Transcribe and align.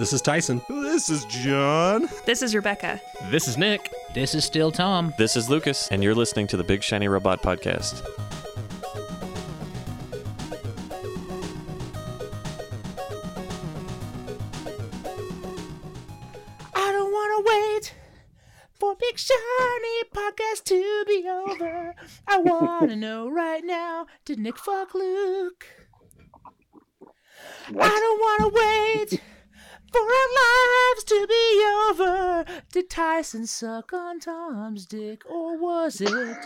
This 0.00 0.14
is 0.14 0.22
Tyson. 0.22 0.62
This 0.66 1.10
is 1.10 1.26
John. 1.26 2.08
This 2.24 2.40
is 2.40 2.54
Rebecca. 2.54 3.02
This 3.30 3.46
is 3.46 3.58
Nick. 3.58 3.92
This 4.14 4.34
is 4.34 4.46
still 4.46 4.72
Tom. 4.72 5.12
This 5.18 5.36
is 5.36 5.50
Lucas, 5.50 5.88
and 5.88 6.02
you're 6.02 6.14
listening 6.14 6.46
to 6.46 6.56
the 6.56 6.64
Big 6.64 6.82
Shiny 6.82 7.06
Robot 7.06 7.42
Podcast. 7.42 8.00
I 16.74 16.92
don't 16.92 17.12
want 17.12 17.46
to 17.46 17.52
wait 17.52 17.94
for 18.72 18.96
Big 18.98 19.18
Shiny 19.18 20.04
Podcast 20.14 20.64
to 20.64 21.04
be 21.08 21.28
over. 21.28 21.94
I 22.26 22.38
want 22.38 22.88
to 22.88 22.96
know 23.06 23.28
right 23.28 23.62
now 23.62 24.06
did 24.24 24.38
Nick 24.38 24.56
fuck 24.56 24.94
Luke? 24.94 25.66
I 27.68 27.68
don't 27.68 28.18
want 28.18 28.54
to 28.54 29.10
wait 29.12 29.20
for 29.90 30.00
our 30.00 30.28
lives 30.40 31.04
to 31.04 31.26
be 31.26 31.64
over. 31.90 32.44
Did 32.72 32.90
Tyson 32.90 33.46
suck 33.46 33.92
on 33.92 34.20
Tom's 34.20 34.86
dick 34.86 35.22
or 35.28 35.58
was 35.58 36.00
it 36.00 36.36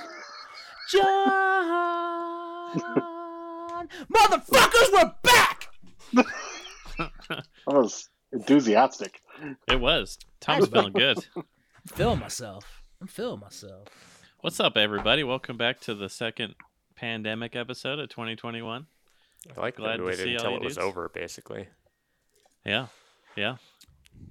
John? 0.90 2.74
Motherfuckers, 4.12 4.92
we're 4.92 5.12
back! 5.22 5.68
That 6.16 7.44
was 7.66 8.08
enthusiastic. 8.32 9.20
It 9.68 9.80
was. 9.80 10.18
Tom's 10.40 10.68
feeling 10.68 10.92
good. 10.92 11.18
I'm 11.36 11.44
feeling 11.86 12.20
myself. 12.20 12.82
I'm 13.00 13.08
feeling 13.08 13.40
myself. 13.40 13.88
What's 14.40 14.60
up, 14.60 14.76
everybody? 14.76 15.24
Welcome 15.24 15.56
back 15.56 15.80
to 15.82 15.94
the 15.94 16.08
second 16.08 16.54
pandemic 16.96 17.56
episode 17.56 17.98
of 17.98 18.08
2021. 18.08 18.86
I 19.56 19.60
like 19.60 19.76
Glad 19.76 19.88
that 19.88 19.96
to 19.98 20.02
we 20.02 20.08
waited 20.10 20.24
see 20.24 20.34
until 20.34 20.50
you 20.52 20.56
it 20.56 20.62
was 20.64 20.78
over, 20.78 21.10
basically. 21.12 21.68
Yeah, 22.64 22.86
yeah, 23.36 23.56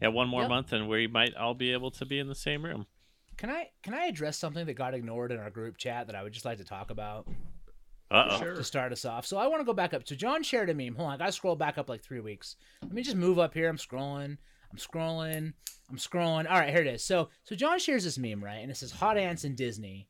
yeah. 0.02 0.08
One 0.10 0.28
more 0.30 0.42
Yep. 0.42 0.50
month, 0.50 0.74
and 0.74 0.88
we 0.90 1.08
might 1.08 1.36
all 1.36 1.54
be 1.54 1.72
able 1.74 1.92
to 1.92 2.06
be 2.06 2.20
in 2.20 2.28
the 2.28 2.36
same 2.36 2.64
room. 2.66 2.86
Can 3.38 3.50
I 3.50 3.70
can 3.82 3.94
I 3.94 4.06
address 4.06 4.38
something 4.38 4.66
that 4.66 4.74
got 4.76 4.94
ignored 4.94 5.32
in 5.32 5.40
our 5.40 5.50
group 5.50 5.78
chat 5.78 6.08
that 6.08 6.16
I 6.16 6.24
would 6.24 6.34
just 6.34 6.46
like 6.46 6.60
to 6.60 6.64
talk 6.64 6.92
about 6.92 7.28
Uh 8.12 8.28
oh. 8.32 8.38
Sure. 8.40 8.56
to 8.56 8.64
start 8.64 8.92
us 8.92 9.06
off? 9.06 9.26
So 9.26 9.38
I 9.38 9.48
want 9.48 9.62
to 9.62 9.66
go 9.66 9.74
back 9.74 9.94
up. 9.94 10.08
So 10.08 10.16
John 10.16 10.44
shared 10.44 10.70
a 10.70 10.74
meme. 10.74 10.96
Hold 10.96 11.08
on, 11.08 11.14
I 11.16 11.18
gotta 11.18 11.32
scroll 11.32 11.56
back 11.56 11.78
up 11.78 11.90
like 11.90 12.04
three 12.04 12.20
weeks. 12.20 12.56
Let 12.84 12.94
me 12.94 13.02
just 13.02 13.18
move 13.18 13.40
up 13.40 13.54
here. 13.54 13.70
I'm 13.70 13.78
scrolling. 13.78 14.38
I'm 14.72 14.78
scrolling. 14.78 15.54
I'm 15.90 15.98
scrolling. 15.98 16.50
All 16.50 16.60
right, 16.60 16.70
here 16.70 16.82
it 16.82 16.88
is. 16.88 17.04
So 17.04 17.30
so 17.44 17.56
John 17.56 17.80
shares 17.80 18.04
this 18.04 18.18
meme 18.20 18.44
right, 18.44 18.60
and 18.62 18.70
it 18.72 18.78
says 18.78 18.92
hot 18.92 19.18
ants 19.18 19.44
in 19.46 19.56
Disney, 19.56 20.08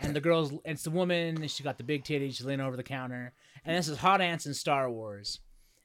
and 0.00 0.16
the 0.16 0.20
girls. 0.20 0.50
And 0.50 0.60
it's 0.64 0.82
the 0.82 0.90
woman. 0.90 1.36
And 1.42 1.50
she 1.50 1.62
got 1.62 1.76
the 1.78 1.84
big 1.84 2.04
titties. 2.04 2.36
She's 2.36 2.44
leaning 2.46 2.64
over 2.66 2.76
the 2.76 2.82
counter, 2.82 3.34
and 3.66 3.76
this 3.76 3.88
is 3.88 3.98
hot 3.98 4.20
ants 4.22 4.46
in 4.46 4.54
Star 4.54 4.90
Wars, 4.90 5.40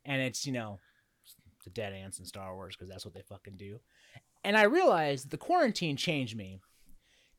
and 0.05 0.21
it's 0.21 0.45
you 0.45 0.53
know 0.53 0.79
the 1.67 1.73
dead 1.73 1.91
ants 1.93 2.19
in 2.19 2.25
Star 2.25 2.55
Wars 2.55 2.75
because 2.75 2.89
that's 2.89 3.03
what 3.03 3.13
they 3.13 3.21
fucking 3.27 3.57
do. 3.57 3.79
And 4.45 4.55
I 4.55 4.63
realized 4.63 5.29
the 5.29 5.37
quarantine 5.37 5.97
changed 5.97 6.35
me. 6.37 6.59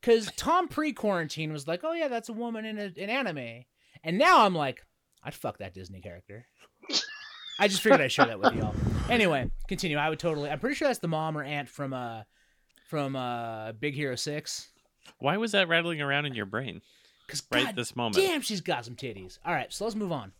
Because 0.00 0.30
Tom 0.36 0.68
pre 0.68 0.92
quarantine 0.92 1.52
was 1.52 1.66
like, 1.66 1.80
oh, 1.82 1.92
yeah, 1.92 2.08
that's 2.08 2.28
a 2.28 2.32
woman 2.34 2.64
in 2.64 2.78
a, 2.78 2.84
an 3.02 3.10
anime. 3.10 3.64
And 4.04 4.18
now 4.18 4.44
I'm 4.44 4.54
like, 4.54 4.84
I'd 5.24 5.34
fuck 5.34 5.58
that 5.58 5.74
Disney 5.74 6.00
character. 6.00 6.46
I 7.58 7.66
just 7.66 7.80
figured 7.82 8.00
I'd 8.00 8.12
share 8.12 8.26
that 8.26 8.38
with 8.38 8.54
y'all. 8.54 8.74
Anyway, 9.10 9.50
continue. 9.66 9.96
I 9.96 10.08
would 10.08 10.20
totally. 10.20 10.50
I'm 10.50 10.60
pretty 10.60 10.76
sure 10.76 10.86
that's 10.88 11.00
the 11.00 11.08
mom 11.08 11.36
or 11.36 11.42
aunt 11.42 11.68
from 11.68 11.92
uh 11.92 12.22
from 12.88 13.16
uh 13.16 13.72
Big 13.72 13.94
Hero 13.94 14.14
Six. 14.14 14.68
Why 15.18 15.36
was 15.38 15.52
that 15.52 15.66
rattling 15.66 16.00
around 16.00 16.26
in 16.26 16.34
your 16.34 16.46
brain 16.46 16.82
Cause 17.26 17.42
right 17.50 17.64
God 17.66 17.74
this 17.76 17.96
moment? 17.96 18.16
damn, 18.16 18.40
she's 18.42 18.60
got 18.60 18.84
some 18.84 18.94
titties. 18.94 19.38
All 19.44 19.52
right, 19.52 19.72
so 19.72 19.84
let's 19.84 19.96
move 19.96 20.12
on. 20.12 20.30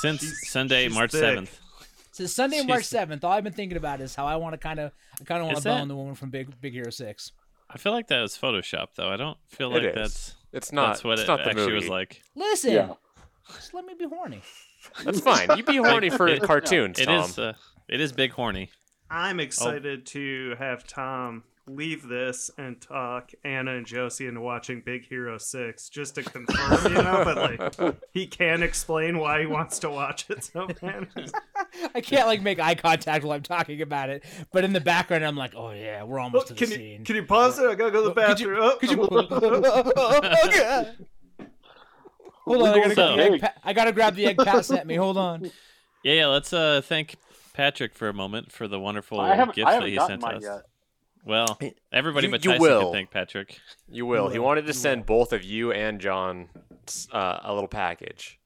Since 0.00 0.20
She's- 0.22 0.48
Sunday, 0.48 0.86
she's 0.86 0.94
March 0.94 1.10
thick. 1.12 1.48
7th. 2.16 2.26
So 2.26 2.26
Sunday, 2.26 2.56
She's- 2.56 2.68
March 2.68 2.84
seventh. 2.84 3.24
All 3.24 3.32
I've 3.32 3.44
been 3.44 3.52
thinking 3.52 3.76
about 3.76 4.00
is 4.00 4.14
how 4.14 4.26
I 4.26 4.36
want 4.36 4.54
to 4.54 4.58
kind 4.58 4.80
of, 4.80 4.92
I 5.20 5.24
kind 5.24 5.40
of 5.40 5.46
want 5.46 5.58
to 5.58 5.64
bone 5.64 5.88
the 5.88 5.96
woman 5.96 6.14
from 6.14 6.30
Big 6.30 6.60
Big 6.60 6.72
Hero 6.72 6.90
Six. 6.90 7.32
I 7.68 7.78
feel 7.78 7.92
like 7.92 8.06
that 8.08 8.20
was 8.20 8.36
Photoshop, 8.38 8.88
though. 8.96 9.08
I 9.08 9.16
don't 9.16 9.38
feel 9.48 9.70
like 9.70 9.82
is. 9.82 9.94
that's 9.94 10.34
It's 10.52 10.72
not. 10.72 10.88
that's 10.88 11.04
what 11.04 11.14
it's 11.14 11.22
it 11.22 11.26
not 11.28 11.38
the 11.44 11.50
actually 11.50 11.72
was 11.72 11.88
like. 11.88 12.22
Listen, 12.34 12.72
Yeah. 12.72 12.94
just 13.54 13.74
let 13.74 13.84
me 13.84 13.94
be 13.98 14.06
horny. 14.06 14.42
That's 15.04 15.20
fine. 15.20 15.48
You 15.56 15.64
be 15.64 15.76
horny 15.78 16.10
for 16.10 16.28
It- 16.28 16.42
cartoons, 16.42 16.98
It 17.00 17.06
Tom. 17.06 17.24
is. 17.28 17.38
Uh, 17.38 17.54
it 17.88 18.00
is 18.00 18.12
big 18.12 18.32
horny. 18.32 18.70
I'm 19.10 19.40
excited 19.40 20.06
to 20.06 20.54
have 20.58 20.86
Tom 20.86 21.42
leave 21.68 22.06
this 22.06 22.48
and 22.58 22.80
talk 22.80 23.32
Anna 23.44 23.74
and 23.76 23.84
Josie 23.86 24.26
into 24.28 24.40
watching 24.40 24.82
Big 24.84 25.04
Hero 25.08 25.36
6 25.36 25.88
just 25.88 26.14
to 26.14 26.22
confirm, 26.22 26.92
you 26.92 27.02
know, 27.02 27.22
but 27.24 27.36
like 27.36 27.96
he 28.12 28.26
can 28.26 28.62
explain 28.62 29.18
why 29.18 29.40
he 29.40 29.46
wants 29.46 29.80
to 29.80 29.90
watch 29.90 30.30
it 30.30 30.44
so 30.44 30.68
bad. 30.80 31.08
I 31.94 32.00
can't 32.00 32.26
like 32.28 32.40
make 32.40 32.60
eye 32.60 32.76
contact 32.76 33.24
while 33.24 33.34
I'm 33.36 33.42
talking 33.42 33.82
about 33.82 34.10
it, 34.10 34.24
but 34.52 34.62
in 34.64 34.72
the 34.72 34.80
background 34.80 35.24
I'm 35.24 35.36
like, 35.36 35.54
oh 35.56 35.72
yeah, 35.72 36.04
we're 36.04 36.20
Oh, 36.20 36.24
almost 36.24 36.48
to 36.48 36.54
the 36.54 36.58
can, 36.60 36.70
you, 36.70 36.76
scene. 36.76 37.04
can 37.04 37.16
you 37.16 37.24
pause 37.24 37.58
it? 37.58 37.68
I 37.68 37.74
gotta 37.74 37.90
go 37.90 38.02
to 38.08 38.14
the 38.14 38.14
Could 38.14 38.40
you- 38.40 38.46
bathroom. 38.46 38.58
Oh, 38.62 38.76
Could 38.78 38.90
you? 38.92 39.08
oh, 39.10 40.20
God. 40.22 40.96
Hold 42.44 42.62
on, 42.62 42.68
I 42.68 42.78
gotta, 42.78 42.94
So- 42.94 43.14
grab 43.14 43.16
the 43.16 43.22
egg 43.34 43.40
pa- 43.40 43.54
I 43.64 43.72
gotta 43.72 43.92
grab 43.92 44.14
the 44.14 44.26
egg 44.26 44.36
Pat 44.38 44.64
sent 44.64 44.86
me. 44.86 44.94
Hold 44.94 45.16
on. 45.16 45.50
Yeah, 46.04 46.12
yeah. 46.14 46.26
Let's 46.28 46.52
uh 46.52 46.80
thank 46.84 47.16
Patrick 47.54 47.94
for 47.94 48.08
a 48.08 48.12
moment 48.14 48.52
for 48.52 48.68
the 48.68 48.78
wonderful 48.78 49.18
I 49.20 49.44
gifts 49.46 49.56
that 49.64 49.82
he 49.84 49.98
sent 49.98 50.22
mine 50.22 50.36
us. 50.36 50.42
yet. 50.44 50.62
Well, 51.26 51.58
everybody 51.92 52.28
You- 52.28 52.30
but 52.30 52.44
you 52.44 52.52
Tyson 52.52 52.62
will. 52.62 52.82
can 52.84 52.92
thank 52.92 53.10
Patrick. 53.10 53.58
You 53.90 54.06
will. 54.06 54.28
He 54.28 54.38
wanted 54.38 54.66
to 54.66 54.72
send 54.72 55.04
both 55.06 55.32
of 55.32 55.42
you 55.42 55.72
and 55.72 56.00
John 56.00 56.48
uh, 57.12 57.40
a 57.42 57.52
little 57.52 57.68
package. 57.68 58.38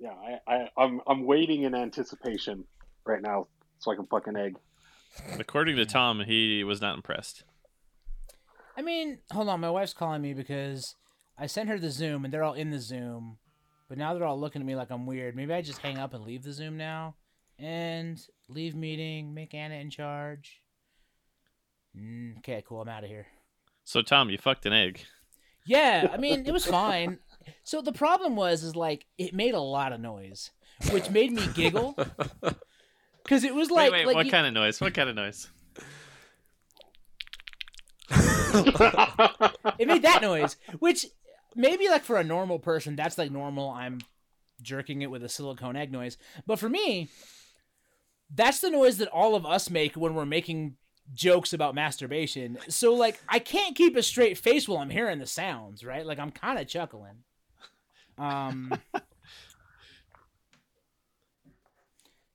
Yeah, 0.00 0.14
I, 0.46 0.52
I, 0.54 0.70
I'm, 0.78 1.00
I'm 1.06 1.24
waiting 1.26 1.64
in 1.64 1.74
anticipation 1.74 2.64
right 3.04 3.20
now 3.20 3.46
so 3.78 3.92
I 3.92 3.96
can 3.96 4.06
fuck 4.06 4.26
an 4.26 4.36
egg. 4.36 4.56
According 5.38 5.76
to 5.76 5.84
Tom, 5.84 6.20
he 6.20 6.64
was 6.64 6.80
not 6.80 6.96
impressed. 6.96 7.44
I 8.76 8.80
mean, 8.82 9.18
hold 9.30 9.48
on. 9.48 9.60
My 9.60 9.70
wife's 9.70 9.92
calling 9.92 10.22
me 10.22 10.32
because 10.32 10.94
I 11.36 11.46
sent 11.46 11.68
her 11.68 11.78
the 11.78 11.90
Zoom 11.90 12.24
and 12.24 12.32
they're 12.32 12.44
all 12.44 12.54
in 12.54 12.70
the 12.70 12.78
Zoom, 12.80 13.36
but 13.88 13.98
now 13.98 14.14
they're 14.14 14.24
all 14.24 14.38
looking 14.40 14.62
at 14.62 14.66
me 14.66 14.76
like 14.76 14.90
I'm 14.90 15.04
weird. 15.04 15.36
Maybe 15.36 15.52
I 15.52 15.60
just 15.60 15.80
hang 15.80 15.98
up 15.98 16.14
and 16.14 16.24
leave 16.24 16.42
the 16.44 16.52
Zoom 16.52 16.76
now, 16.76 17.16
and 17.58 18.18
leave 18.48 18.74
meeting, 18.76 19.34
make 19.34 19.52
Anna 19.52 19.74
in 19.74 19.90
charge. 19.90 20.60
Mm, 21.98 22.38
okay, 22.38 22.62
cool. 22.66 22.80
I'm 22.82 22.88
out 22.88 23.04
of 23.04 23.10
here. 23.10 23.26
So 23.84 24.02
Tom, 24.02 24.30
you 24.30 24.38
fucked 24.38 24.66
an 24.66 24.72
egg. 24.72 25.00
Yeah, 25.66 26.08
I 26.12 26.16
mean, 26.18 26.46
it 26.46 26.52
was 26.52 26.64
fine. 26.64 27.18
So 27.64 27.80
the 27.82 27.92
problem 27.92 28.36
was, 28.36 28.62
is 28.62 28.76
like 28.76 29.06
it 29.16 29.34
made 29.34 29.54
a 29.54 29.60
lot 29.60 29.92
of 29.92 30.00
noise, 30.00 30.50
which 30.92 31.10
made 31.10 31.32
me 31.32 31.46
giggle. 31.54 31.96
Because 33.24 33.44
it 33.44 33.54
was 33.54 33.70
like, 33.70 33.92
wait, 33.92 33.98
wait. 33.98 34.06
like 34.06 34.16
what 34.16 34.24
you- 34.24 34.32
kind 34.32 34.46
of 34.46 34.54
noise? 34.54 34.80
What 34.80 34.94
kind 34.94 35.10
of 35.10 35.14
noise? 35.14 35.48
it 38.10 39.86
made 39.86 40.00
that 40.02 40.20
noise, 40.22 40.56
which 40.78 41.06
maybe 41.54 41.88
like 41.90 42.04
for 42.04 42.16
a 42.16 42.24
normal 42.24 42.58
person, 42.58 42.96
that's 42.96 43.18
like 43.18 43.30
normal. 43.30 43.68
I'm 43.68 43.98
jerking 44.62 45.02
it 45.02 45.10
with 45.10 45.22
a 45.22 45.28
silicone 45.28 45.76
egg 45.76 45.92
noise, 45.92 46.16
but 46.46 46.58
for 46.58 46.70
me, 46.70 47.08
that's 48.34 48.60
the 48.60 48.70
noise 48.70 48.96
that 48.96 49.08
all 49.08 49.34
of 49.34 49.44
us 49.44 49.68
make 49.68 49.94
when 49.94 50.14
we're 50.14 50.24
making 50.24 50.76
jokes 51.14 51.52
about 51.52 51.74
masturbation. 51.74 52.58
So 52.68 52.94
like, 52.94 53.20
I 53.28 53.38
can't 53.38 53.76
keep 53.76 53.96
a 53.96 54.02
straight 54.02 54.38
face 54.38 54.68
while 54.68 54.78
I'm 54.78 54.90
hearing 54.90 55.18
the 55.18 55.26
sounds, 55.26 55.84
right? 55.84 56.04
Like 56.06 56.18
I'm 56.18 56.30
kind 56.30 56.58
of 56.58 56.66
chuckling. 56.66 57.24
Um. 58.18 58.72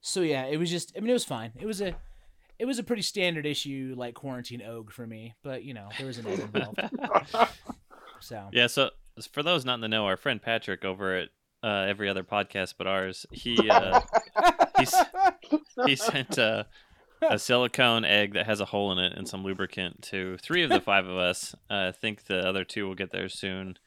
So 0.06 0.22
yeah, 0.22 0.46
it 0.46 0.58
was 0.58 0.70
just. 0.70 0.94
I 0.96 1.00
mean, 1.00 1.10
it 1.10 1.14
was 1.14 1.24
fine. 1.24 1.54
It 1.58 1.66
was 1.66 1.82
a, 1.82 1.96
it 2.60 2.66
was 2.66 2.78
a 2.78 2.84
pretty 2.84 3.02
standard 3.02 3.46
issue 3.46 3.96
like 3.98 4.16
quarantine 4.16 4.62
og 4.62 4.92
for 4.92 5.08
me. 5.08 5.34
But 5.44 5.64
you 5.64 5.74
know, 5.74 5.88
there 5.98 6.08
was 6.08 6.18
an 6.18 6.28
egg 6.28 6.40
involved. 6.40 6.80
So 8.20 8.48
Yeah. 8.54 8.68
So 8.68 8.92
for 9.32 9.44
those 9.44 9.66
not 9.66 9.76
in 9.76 9.82
the 9.82 9.88
know, 9.90 10.06
our 10.06 10.16
friend 10.16 10.42
Patrick 10.42 10.86
over 10.86 11.16
at 11.18 11.30
uh, 11.62 11.86
every 11.88 12.08
other 12.10 12.24
podcast 12.24 12.76
but 12.78 12.88
ours, 12.88 13.26
he 13.32 13.70
uh, 13.70 14.02
he's, 14.78 14.96
he 15.86 15.96
sent 15.96 16.38
uh, 16.40 16.64
a 17.30 17.40
silicone 17.40 18.06
egg 18.06 18.34
that 18.34 18.46
has 18.46 18.60
a 18.60 18.66
hole 18.66 18.92
in 18.92 19.00
it 19.00 19.14
and 19.18 19.28
some 19.28 19.44
lubricant 19.44 20.02
to 20.04 20.38
three 20.38 20.64
of 20.64 20.70
the 20.70 20.82
five 20.92 21.06
of 21.08 21.18
us. 21.18 21.54
Uh, 21.70 21.88
I 21.88 21.92
think 21.92 22.26
the 22.26 22.40
other 22.48 22.64
two 22.64 22.88
will 22.88 22.96
get 22.96 23.12
there 23.12 23.30
soon. 23.30 23.78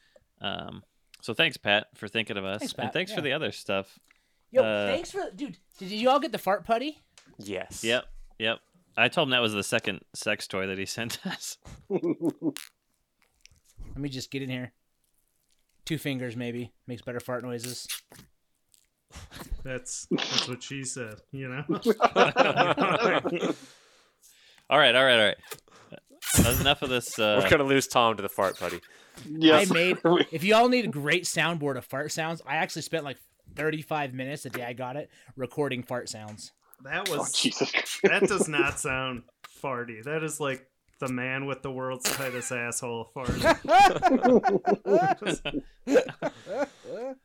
Um, 0.41 0.83
so 1.21 1.33
thanks, 1.33 1.57
Pat, 1.57 1.87
for 1.95 2.07
thinking 2.07 2.37
of 2.37 2.45
us, 2.45 2.59
Thanks, 2.59 2.73
and 2.73 2.83
Pat. 2.85 2.93
thanks 2.93 3.13
for 3.13 3.21
the 3.21 3.33
other 3.33 3.51
stuff. 3.51 3.97
Yo, 4.51 4.63
Uh, 4.63 4.87
thanks 4.87 5.11
for 5.11 5.29
dude. 5.35 5.57
Did 5.77 5.91
you 5.91 6.09
all 6.09 6.19
get 6.19 6.31
the 6.31 6.37
fart 6.37 6.65
putty? 6.65 7.01
Yes. 7.37 7.83
Yep, 7.83 8.05
yep. 8.39 8.59
I 8.95 9.09
told 9.09 9.27
him 9.27 9.31
that 9.31 9.41
was 9.41 9.53
the 9.53 9.63
second 9.63 10.01
sex 10.13 10.47
toy 10.47 10.65
that 10.67 10.77
he 10.77 10.85
sent 10.85 11.19
us. 11.25 11.57
Let 11.89 12.01
me 13.97 14.09
just 14.09 14.31
get 14.31 14.41
in 14.41 14.49
here. 14.49 14.73
Two 15.85 15.97
fingers 15.97 16.35
maybe 16.35 16.71
makes 16.85 17.01
better 17.01 17.19
fart 17.19 17.43
noises. 17.43 17.87
That's 19.63 20.07
that's 20.11 20.47
what 20.47 20.63
she 20.63 20.83
said, 20.83 21.15
you 21.31 21.49
know. 21.49 21.63
All 24.69 24.77
right, 24.77 24.95
all 24.95 25.03
right, 25.05 25.17
all 25.17 25.25
right. 25.25 25.37
That's 26.35 26.59
enough 26.59 26.81
of 26.81 26.89
this. 26.89 27.17
Uh, 27.17 27.39
We're 27.41 27.49
gonna 27.49 27.63
lose 27.63 27.87
Tom 27.87 28.17
to 28.17 28.21
the 28.21 28.27
fart 28.27 28.59
buddy. 28.59 28.81
yes. 29.25 29.71
I 29.71 29.73
made. 29.73 29.97
If 30.31 30.43
you 30.43 30.55
all 30.55 30.67
need 30.67 30.83
a 30.83 30.89
great 30.89 31.23
soundboard 31.23 31.77
of 31.77 31.85
fart 31.85 32.11
sounds, 32.11 32.41
I 32.45 32.57
actually 32.57 32.81
spent 32.81 33.05
like 33.05 33.17
35 33.55 34.13
minutes 34.13 34.43
the 34.43 34.49
day 34.49 34.63
I 34.65 34.73
got 34.73 34.97
it 34.97 35.09
recording 35.37 35.83
fart 35.83 36.09
sounds. 36.09 36.51
That 36.83 37.07
Oh 37.09 37.17
was 37.17 37.31
Jesus! 37.31 37.71
That 38.03 38.23
does 38.27 38.49
not 38.49 38.77
sound 38.77 39.23
farty. 39.63 40.03
That 40.03 40.21
is 40.21 40.39
like 40.41 40.67
the 40.99 41.07
man 41.07 41.45
with 41.45 41.61
the 41.61 41.71
world's 41.71 42.11
tightest 42.11 42.51
asshole 42.51 43.09
farty. 43.15 43.41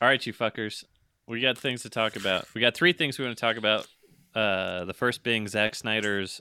All 0.00 0.08
right, 0.08 0.24
you 0.26 0.32
fuckers. 0.32 0.84
We 1.28 1.40
got 1.40 1.58
things 1.58 1.82
to 1.82 1.90
talk 1.90 2.16
about. 2.16 2.46
We 2.54 2.60
got 2.60 2.74
three 2.74 2.94
things 2.94 3.18
we 3.18 3.24
want 3.24 3.36
to 3.36 3.40
talk 3.40 3.56
about. 3.56 3.86
Uh, 4.34 4.86
the 4.86 4.94
first 4.94 5.22
being 5.22 5.46
Zack 5.46 5.74
Snyder's 5.74 6.40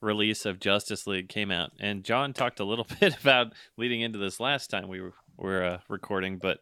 release 0.00 0.44
of 0.44 0.58
Justice 0.58 1.06
League 1.06 1.28
came 1.28 1.50
out, 1.50 1.70
and 1.78 2.02
John 2.02 2.32
talked 2.32 2.58
a 2.58 2.64
little 2.64 2.86
bit 3.00 3.16
about 3.20 3.52
leading 3.76 4.00
into 4.00 4.18
this 4.18 4.40
last 4.40 4.68
time 4.68 4.88
we 4.88 5.00
were, 5.00 5.14
were 5.36 5.64
uh, 5.64 5.78
recording. 5.88 6.38
But 6.38 6.58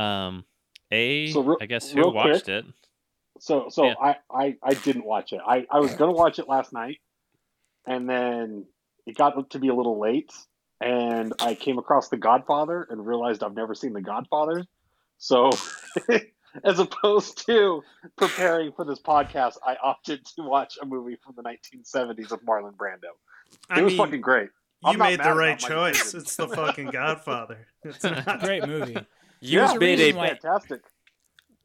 um, 0.00 0.44
a, 0.90 1.32
So 1.32 1.42
re- 1.42 1.56
I 1.60 1.66
guess 1.66 1.90
who 1.90 2.10
watched 2.10 2.44
quick, 2.44 2.48
it? 2.48 2.64
So 3.40 3.68
so 3.68 3.86
Yeah. 3.86 3.94
I, 4.00 4.16
I 4.30 4.56
I 4.62 4.74
didn't 4.74 5.04
watch 5.04 5.32
it. 5.32 5.40
I 5.44 5.66
I 5.70 5.80
was 5.80 5.94
gonna 5.94 6.12
watch 6.12 6.38
it 6.38 6.48
last 6.48 6.72
night, 6.72 6.98
and 7.86 8.08
then 8.08 8.66
it 9.06 9.16
got 9.16 9.50
to 9.50 9.58
be 9.58 9.68
a 9.68 9.74
little 9.74 9.98
late, 9.98 10.32
and 10.80 11.32
I 11.40 11.56
came 11.56 11.78
across 11.78 12.08
The 12.08 12.16
Godfather 12.16 12.86
and 12.88 13.04
realized 13.04 13.42
I've 13.42 13.54
never 13.54 13.74
seen 13.74 13.92
The 13.92 14.00
Godfather. 14.00 14.64
So, 15.18 15.50
as 16.62 16.78
opposed 16.78 17.44
to 17.46 17.82
preparing 18.16 18.72
for 18.72 18.84
this 18.84 19.00
podcast, 19.00 19.54
I 19.66 19.76
opted 19.82 20.24
to 20.36 20.42
watch 20.42 20.78
a 20.80 20.86
movie 20.86 21.16
from 21.24 21.34
the 21.36 21.42
1970s 21.42 22.30
of 22.32 22.40
Marlon 22.42 22.74
Brando. 22.76 23.10
It 23.52 23.58
I 23.70 23.82
was 23.82 23.92
mean, 23.92 23.98
fucking 23.98 24.20
great. 24.20 24.50
you 24.84 24.90
I'm 24.90 24.98
not 24.98 25.08
made 25.10 25.20
the 25.20 25.34
right 25.34 25.58
choice. 25.58 25.96
decision. 26.12 26.20
It's 26.20 26.36
the 26.36 26.48
fucking 26.48 26.90
Godfather. 26.90 27.66
It's 27.84 28.04
a 28.04 28.38
Great 28.42 28.66
movie. 28.66 28.96
You 29.40 29.60
Yeah. 29.60 29.74
made 29.74 29.98
reason 29.98 30.14
a 30.14 30.18
why- 30.18 30.28
Fantastic. 30.28 30.80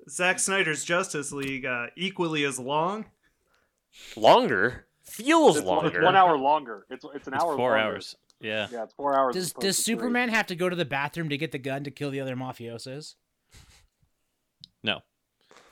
Zack 0.10 0.40
Snyder's 0.40 0.84
Justice 0.84 1.32
League 1.32 1.66
uh, 1.66 1.88
equally 1.96 2.44
as 2.44 2.58
long. 2.60 3.06
longer. 4.16 4.86
Feels 5.04 5.58
It's, 5.58 5.66
longer. 5.66 5.88
it's 5.88 6.04
one 6.04 6.16
hour 6.16 6.38
longer. 6.38 6.86
It's 6.90 7.04
it's 7.16 7.28
an 7.28 7.34
It's 7.34 7.44
hour. 7.44 7.56
four 7.56 7.72
longer. 7.72 7.78
hours. 7.78 8.16
Yeah. 8.40 8.68
Yeah, 8.72 8.84
it's 8.84 8.94
four 8.94 9.18
hours. 9.18 9.34
Does 9.36 9.54
does 9.54 9.78
to 9.78 9.84
three. 9.84 9.94
Superman 9.96 10.30
have 10.30 10.46
to 10.48 10.56
go 10.56 10.70
to 10.70 10.76
the 10.76 10.86
bathroom 10.86 11.30
to 11.30 11.38
get 11.38 11.52
the 11.52 11.58
gun 11.58 11.84
to 11.84 11.92
kill 11.92 12.12
the 12.12 12.20
other 12.22 12.36
mafiosos? 12.36 13.16
No. 14.84 15.00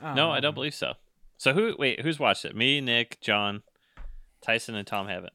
Oh. 0.02 0.14
No, 0.14 0.32
I 0.32 0.40
don't 0.40 0.54
believe 0.54 0.76
so. 0.76 0.94
So 1.38 1.54
who? 1.54 1.76
Wait, 1.78 2.02
who's 2.02 2.20
watched 2.20 2.46
it? 2.46 2.56
Me, 2.56 2.82
Nick, 2.82 3.20
John, 3.22 3.64
Tyson, 4.42 4.76
and 4.76 4.88
Tom 4.88 5.08
haven't. 5.08 5.34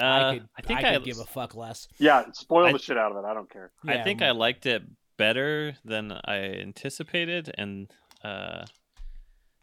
Uh, 0.00 0.04
I 0.04 0.34
could. 0.34 0.48
I, 0.56 0.62
think 0.62 0.80
could 0.80 0.88
I, 0.88 0.98
give 0.98 1.18
a 1.18 1.24
fuck 1.24 1.54
less. 1.54 1.86
Yeah, 1.98 2.24
spoil 2.32 2.66
I- 2.66 2.72
the 2.72 2.78
shit 2.78 2.98
out 2.98 3.12
of 3.12 3.22
it. 3.22 3.26
I 3.26 3.34
don't 3.34 3.50
care. 3.50 3.70
I 3.86 4.02
think 4.02 4.22
I 4.22 4.30
liked 4.30 4.66
it 4.66 4.82
better 5.16 5.76
than 5.84 6.12
I 6.24 6.38
anticipated, 6.38 7.52
and 7.56 7.92
uh, 8.24 8.64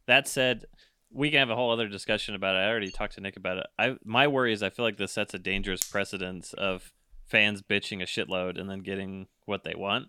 that 0.05 0.27
said, 0.27 0.65
we 1.11 1.29
can 1.31 1.39
have 1.39 1.49
a 1.49 1.55
whole 1.55 1.71
other 1.71 1.87
discussion 1.87 2.35
about 2.35 2.55
it. 2.55 2.59
I 2.59 2.69
already 2.69 2.91
talked 2.91 3.15
to 3.15 3.21
Nick 3.21 3.37
about 3.37 3.57
it. 3.57 3.67
I 3.79 3.95
my 4.05 4.27
worry 4.27 4.53
is 4.53 4.61
I 4.61 4.69
feel 4.69 4.85
like 4.85 4.97
this 4.97 5.13
sets 5.13 5.33
a 5.33 5.39
dangerous 5.39 5.83
precedence 5.83 6.53
of 6.53 6.93
fans 7.25 7.61
bitching 7.61 8.01
a 8.01 8.05
shitload 8.05 8.59
and 8.59 8.69
then 8.69 8.79
getting 8.79 9.27
what 9.45 9.63
they 9.63 9.73
want, 9.75 10.07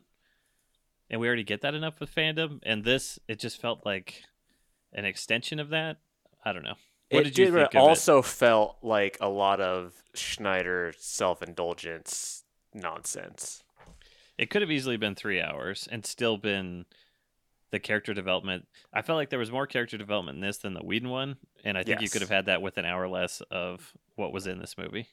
and 1.10 1.20
we 1.20 1.26
already 1.26 1.44
get 1.44 1.60
that 1.62 1.74
enough 1.74 2.00
with 2.00 2.14
fandom. 2.14 2.60
And 2.62 2.84
this, 2.84 3.18
it 3.28 3.38
just 3.38 3.60
felt 3.60 3.84
like 3.86 4.22
an 4.92 5.04
extension 5.04 5.58
of 5.58 5.70
that. 5.70 5.98
I 6.44 6.52
don't 6.52 6.64
know. 6.64 6.74
What 7.10 7.20
it 7.20 7.24
did 7.24 7.38
you 7.38 7.44
did- 7.46 7.54
think 7.54 7.68
of 7.68 7.74
it? 7.74 7.78
also 7.78 8.20
felt 8.22 8.76
like 8.82 9.16
a 9.20 9.28
lot 9.28 9.60
of 9.60 9.94
Schneider 10.14 10.92
self-indulgence 10.98 12.44
nonsense. 12.74 13.62
It 14.36 14.50
could 14.50 14.62
have 14.62 14.70
easily 14.70 14.96
been 14.96 15.14
three 15.14 15.40
hours 15.40 15.88
and 15.90 16.04
still 16.06 16.36
been 16.36 16.84
the 17.70 17.78
character 17.80 18.14
development. 18.14 18.66
I 18.92 19.02
felt 19.02 19.16
like 19.16 19.30
there 19.30 19.38
was 19.38 19.50
more 19.50 19.66
character 19.66 19.98
development 19.98 20.36
in 20.36 20.42
this 20.42 20.58
than 20.58 20.74
the 20.74 20.80
Whedon 20.84 21.08
one, 21.10 21.36
and 21.64 21.76
I 21.76 21.82
think 21.82 22.00
you 22.00 22.08
could 22.08 22.20
have 22.22 22.30
had 22.30 22.46
that 22.46 22.62
with 22.62 22.78
an 22.78 22.84
hour 22.84 23.08
less 23.08 23.40
of 23.50 23.92
what 24.16 24.32
was 24.32 24.46
in 24.46 24.58
this 24.58 24.76
movie. 24.78 25.08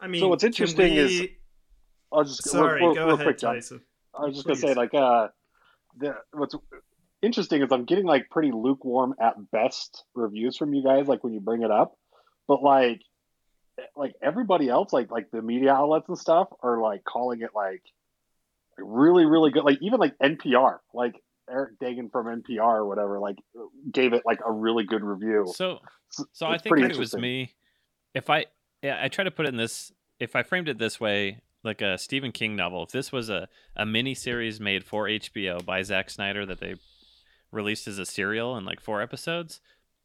I 0.00 0.06
mean, 0.06 0.20
So 0.20 0.28
what's 0.28 0.42
can 0.42 0.48
interesting 0.48 0.94
is- 0.94 1.22
I'll 2.12 2.24
just 2.24 2.48
sorry, 2.48 2.80
real, 2.80 2.88
real, 2.88 2.94
go 2.94 3.04
real 3.06 3.14
ahead, 3.14 3.26
quick, 3.26 3.38
John. 3.38 3.60
I 4.14 4.26
was 4.26 4.34
just 4.34 4.46
gonna 4.46 4.58
say, 4.58 4.74
like, 4.74 4.94
uh, 4.94 5.28
the 5.98 6.14
what's 6.32 6.54
interesting 7.22 7.62
is 7.62 7.70
I'm 7.72 7.84
getting 7.84 8.06
like 8.06 8.30
pretty 8.30 8.52
lukewarm 8.52 9.14
at 9.20 9.50
best 9.50 10.04
reviews 10.14 10.56
from 10.56 10.74
you 10.74 10.82
guys, 10.82 11.06
like 11.06 11.22
when 11.24 11.32
you 11.32 11.40
bring 11.40 11.62
it 11.62 11.70
up, 11.70 11.96
but 12.48 12.62
like, 12.62 13.00
like 13.96 14.14
everybody 14.22 14.68
else, 14.68 14.92
like 14.92 15.10
like 15.10 15.30
the 15.30 15.42
media 15.42 15.72
outlets 15.72 16.08
and 16.08 16.18
stuff, 16.18 16.48
are 16.62 16.80
like 16.80 17.04
calling 17.04 17.40
it 17.40 17.50
like 17.54 17.82
really, 18.78 19.24
really 19.24 19.50
good. 19.50 19.64
Like 19.64 19.78
even 19.80 20.00
like 20.00 20.18
NPR, 20.18 20.78
like 20.92 21.14
Eric 21.50 21.78
Deggans 21.80 22.10
from 22.12 22.26
NPR 22.26 22.60
or 22.60 22.86
whatever, 22.86 23.18
like 23.18 23.36
gave 23.90 24.12
it 24.12 24.22
like 24.24 24.40
a 24.46 24.52
really 24.52 24.84
good 24.84 25.02
review. 25.02 25.52
So, 25.54 25.78
So 26.10 26.24
so 26.32 26.46
I 26.46 26.58
think 26.58 26.78
if 26.78 26.90
it 26.90 26.98
was 26.98 27.14
me, 27.14 27.54
if 28.14 28.28
I, 28.28 28.46
yeah, 28.82 28.98
I 29.00 29.08
try 29.08 29.24
to 29.24 29.30
put 29.30 29.46
it 29.46 29.50
in 29.50 29.56
this. 29.56 29.92
If 30.18 30.36
I 30.36 30.42
framed 30.44 30.68
it 30.68 30.78
this 30.78 31.00
way, 31.00 31.40
like 31.64 31.80
a 31.80 31.98
Stephen 31.98 32.32
King 32.32 32.56
novel, 32.56 32.82
if 32.82 32.90
this 32.90 33.12
was 33.12 33.28
a 33.28 33.48
a 33.76 33.86
mini 33.86 34.14
series 34.14 34.60
made 34.60 34.84
for 34.84 35.06
HBO 35.06 35.64
by 35.64 35.82
Zack 35.82 36.10
Snyder 36.10 36.44
that 36.46 36.60
they 36.60 36.74
released 37.50 37.86
as 37.86 37.98
a 37.98 38.06
serial 38.06 38.56
in 38.56 38.64
like 38.64 38.80
four 38.80 39.02
episodes, 39.02 39.60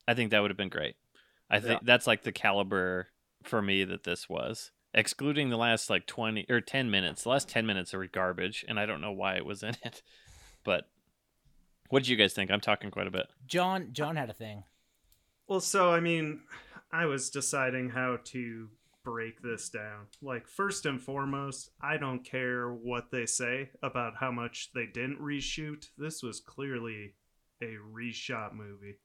I 0.07 0.13
think 0.13 0.31
that 0.31 0.41
would 0.41 0.51
have 0.51 0.57
been 0.57 0.69
great. 0.69 0.95
I 1.49 1.59
think 1.59 1.81
that's 1.83 2.07
like 2.07 2.23
the 2.23 2.31
caliber 2.31 3.07
for 3.43 3.61
me 3.61 3.83
that 3.85 4.03
this 4.03 4.27
was. 4.27 4.71
Excluding 4.93 5.49
the 5.49 5.57
last 5.57 5.89
like 5.89 6.05
twenty 6.05 6.45
or 6.49 6.61
ten 6.61 6.91
minutes, 6.91 7.23
the 7.23 7.29
last 7.29 7.49
ten 7.49 7.65
minutes 7.65 7.93
are 7.93 8.05
garbage, 8.05 8.65
and 8.67 8.79
I 8.79 8.85
don't 8.85 9.01
know 9.01 9.11
why 9.11 9.35
it 9.35 9.45
was 9.45 9.63
in 9.63 9.75
it. 9.83 10.01
But 10.63 10.89
what 11.87 11.99
did 12.03 12.09
you 12.09 12.17
guys 12.17 12.33
think? 12.33 12.51
I'm 12.51 12.59
talking 12.59 12.91
quite 12.91 13.07
a 13.07 13.11
bit. 13.11 13.27
John. 13.45 13.89
John 13.93 14.17
had 14.17 14.29
a 14.29 14.33
thing. 14.33 14.65
Well, 15.47 15.61
so 15.61 15.93
I 15.93 16.01
mean, 16.01 16.41
I 16.91 17.05
was 17.05 17.29
deciding 17.29 17.91
how 17.91 18.19
to 18.25 18.69
break 19.07 19.41
this 19.41 19.69
down. 19.69 20.07
Like, 20.21 20.49
first 20.49 20.85
and 20.85 21.01
foremost, 21.01 21.69
I 21.81 21.95
don't 21.95 22.25
care 22.25 22.69
what 22.73 23.09
they 23.09 23.25
say 23.25 23.69
about 23.81 24.17
how 24.19 24.31
much 24.31 24.71
they 24.75 24.85
didn't 24.85 25.21
reshoot. 25.21 25.87
This 25.97 26.21
was 26.21 26.41
clearly 26.41 27.13
a 27.61 27.75
reshot 27.93 28.53
movie. 28.53 28.97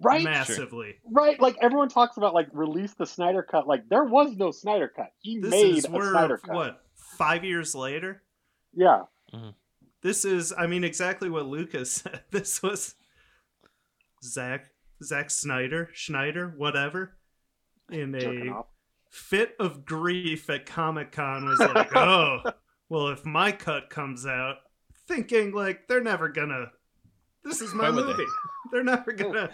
right, 0.00 0.24
Massively. 0.24 0.94
right. 1.12 1.38
Like 1.38 1.56
everyone 1.60 1.90
talks 1.90 2.16
about, 2.16 2.32
like 2.32 2.48
release 2.52 2.94
the 2.94 3.04
Snyder 3.04 3.42
cut. 3.42 3.68
Like 3.68 3.86
there 3.90 4.04
was 4.04 4.34
no 4.34 4.50
Snyder 4.50 4.88
cut. 4.88 5.12
He 5.20 5.38
This 5.40 5.50
made 5.50 5.76
is 5.76 5.84
a 5.84 5.90
we're 5.90 6.10
Snyder 6.10 6.38
cut. 6.38 6.54
what 6.54 6.80
five 6.94 7.44
years 7.44 7.74
later. 7.74 8.22
Yeah. 8.72 9.02
Mm-hmm. 9.34 9.50
This 10.00 10.24
is, 10.24 10.54
I 10.56 10.66
mean, 10.66 10.84
exactly 10.84 11.28
what 11.28 11.44
Lucas 11.46 11.92
said. 12.02 12.22
This 12.30 12.62
was 12.62 12.94
Zack 14.22 14.70
Zach 15.02 15.30
Snyder, 15.30 15.90
Schneider, 15.92 16.54
whatever, 16.56 17.16
in 17.90 18.14
a 18.14 18.48
off. 18.48 18.66
Fit 19.14 19.54
of 19.60 19.84
grief 19.84 20.50
at 20.50 20.66
Comic 20.66 21.12
Con 21.12 21.46
was 21.46 21.60
like, 21.60 21.90
oh, 21.96 22.40
well, 22.88 23.08
if 23.08 23.24
my 23.24 23.52
cut 23.52 23.88
comes 23.88 24.26
out, 24.26 24.56
thinking 25.06 25.52
like 25.52 25.86
they're 25.88 26.02
never 26.02 26.28
gonna. 26.28 26.66
This 27.44 27.60
is 27.60 27.74
my 27.74 27.90
movie. 27.90 28.24
They? 28.72 28.78
are 28.78 28.82
never 28.82 29.12
oh. 29.12 29.16
gonna. 29.16 29.50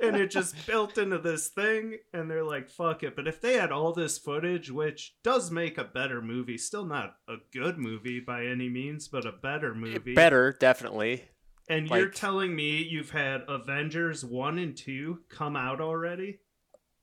and 0.00 0.16
it 0.16 0.30
just 0.30 0.66
built 0.66 0.98
into 0.98 1.18
this 1.18 1.48
thing, 1.48 1.96
and 2.12 2.30
they're 2.30 2.44
like, 2.44 2.68
fuck 2.68 3.02
it. 3.02 3.16
But 3.16 3.26
if 3.26 3.40
they 3.40 3.54
had 3.54 3.72
all 3.72 3.92
this 3.92 4.18
footage, 4.18 4.70
which 4.70 5.16
does 5.24 5.50
make 5.50 5.78
a 5.78 5.84
better 5.84 6.22
movie, 6.22 6.58
still 6.58 6.84
not 6.84 7.14
a 7.28 7.36
good 7.52 7.78
movie 7.78 8.20
by 8.20 8.44
any 8.44 8.68
means, 8.68 9.08
but 9.08 9.26
a 9.26 9.32
better 9.32 9.72
eh, 9.72 9.78
movie. 9.78 10.14
Better, 10.14 10.54
definitely. 10.60 11.24
And 11.68 11.88
you're 11.88 12.08
telling 12.08 12.54
me 12.54 12.82
you've 12.82 13.10
had 13.10 13.42
Avengers 13.48 14.24
1 14.24 14.58
and 14.58 14.76
2 14.76 15.20
come 15.28 15.56
out 15.56 15.80
already? 15.80 16.40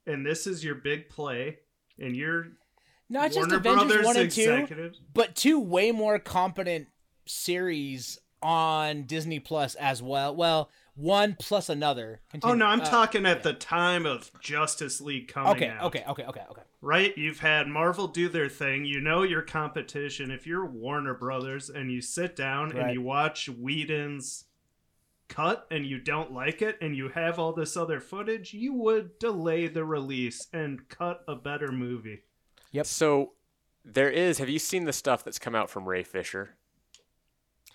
And 0.06 0.26
this 0.26 0.46
is 0.46 0.64
your 0.64 0.76
big 0.76 1.10
play? 1.10 1.60
And 2.00 2.16
you're 2.16 2.48
Not 3.10 3.28
just 3.32 3.38
Warner 3.50 3.56
Avengers 3.58 3.86
Brothers 3.88 4.06
one 4.06 4.18
and 4.18 4.32
two, 4.32 4.42
executives? 4.42 5.02
but 5.14 5.36
two 5.36 5.60
way 5.60 5.92
more 5.92 6.20
competent 6.20 6.88
series 7.26 8.20
on 8.42 9.04
Disney 9.04 9.40
Plus 9.40 9.76
as 9.76 10.02
well. 10.02 10.36
Well, 10.36 10.70
one 10.96 11.36
plus 11.40 11.70
another. 11.70 12.22
Oh, 12.42 12.54
no, 12.56 12.66
I'm 12.66 12.82
uh, 12.82 12.86
talking 12.86 13.26
at 13.26 13.44
the 13.44 13.54
time 13.54 14.06
of 14.08 14.32
Justice 14.42 15.00
League 15.00 15.28
coming 15.28 15.52
Okay, 15.54 15.68
out. 15.70 15.84
okay, 15.84 16.04
okay, 16.08 16.24
okay, 16.24 16.44
okay. 16.50 16.62
Right? 16.82 17.16
You've 17.18 17.40
had 17.40 17.68
Marvel 17.68 18.08
do 18.08 18.28
their 18.30 18.50
thing. 18.50 18.86
You 18.86 19.00
know 19.00 19.22
your 19.24 19.44
competition. 19.44 20.32
If 20.32 20.48
you're 20.48 20.66
Warner 20.66 21.14
Brothers 21.14 21.70
and 21.70 21.92
you 21.92 22.02
sit 22.02 22.36
down 22.36 22.76
and 22.76 22.94
you 22.94 23.02
watch 23.04 23.48
Whedon's 23.48 24.46
cut 25.28 25.68
and 25.72 25.86
you 25.86 26.00
don't 26.00 26.34
like 26.34 26.62
it 26.62 26.78
and 26.82 26.96
you 26.96 27.10
have 27.10 27.40
all 27.40 27.54
this 27.54 27.78
other 27.78 28.00
footage, 28.00 28.54
you 28.54 28.74
would 28.74 29.20
delay 29.20 29.68
the 29.68 29.86
release 29.86 30.48
and 30.54 30.88
cut 30.90 31.24
a 31.28 31.36
better 31.36 31.72
movie. 31.72 32.24
Yep. 32.72 32.86
So 32.86 33.34
there 33.86 34.10
is. 34.10 34.38
Have 34.40 34.50
you 34.50 34.60
seen 34.60 34.86
the 34.86 34.94
stuff 34.94 35.24
that's 35.24 35.40
come 35.40 35.56
out 35.56 35.70
from 35.70 35.88
Ray 35.88 36.04
Fisher? 36.04 36.56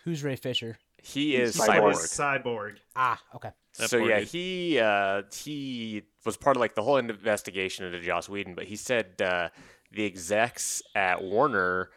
Who's 0.05 0.23
Ray 0.23 0.37
Fisher? 0.37 0.79
He 1.03 1.37
is 1.37 1.57
Cyborg. 1.57 1.95
Cyborg. 1.95 2.43
Cyborg. 2.43 2.77
Ah, 2.95 3.21
okay. 3.35 3.51
That 3.79 3.91
so 3.91 3.97
yeah, 3.99 4.21
dude. 4.21 4.29
he 4.29 4.79
uh, 4.79 5.23
he 5.33 6.03
was 6.25 6.37
part 6.37 6.57
of 6.57 6.61
like 6.61 6.75
the 6.75 6.83
whole 6.83 6.99
investigation 6.99 7.87
into 7.87 8.01
Joss 8.01 8.29
Whedon, 8.29 8.55
but 8.55 8.65
he 8.65 8.77
said 8.77 9.21
uh, 9.21 9.49
the 9.91 10.05
execs 10.05 10.83
at 10.95 11.23
Warner 11.23 11.91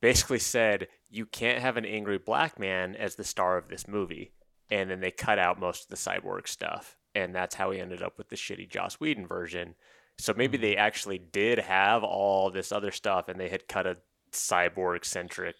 basically 0.00 0.40
said 0.40 0.88
you 1.08 1.26
can't 1.26 1.60
have 1.60 1.76
an 1.76 1.84
angry 1.84 2.18
black 2.18 2.58
man 2.58 2.96
as 2.96 3.14
the 3.14 3.24
star 3.24 3.56
of 3.56 3.68
this 3.68 3.86
movie, 3.86 4.32
and 4.70 4.90
then 4.90 5.00
they 5.00 5.10
cut 5.10 5.38
out 5.38 5.58
most 5.60 5.84
of 5.84 5.88
the 5.88 5.96
cyborg 5.96 6.46
stuff. 6.48 6.96
and 7.14 7.34
that's 7.34 7.56
how 7.56 7.70
we 7.70 7.80
ended 7.80 8.02
up 8.02 8.16
with 8.16 8.28
the 8.28 8.36
shitty 8.36 8.68
Joss 8.70 8.94
Whedon 9.00 9.26
version. 9.26 9.74
So 10.18 10.32
maybe 10.32 10.56
Hmm. 10.58 10.62
they 10.62 10.76
actually 10.76 11.18
did 11.18 11.58
have 11.58 12.04
all 12.04 12.50
this 12.50 12.70
other 12.70 12.92
stuff, 12.92 13.28
and 13.28 13.40
they 13.40 13.48
had 13.48 13.66
cut 13.66 13.84
a 13.86 13.96
cyborg 14.32 15.04
centric 15.04 15.56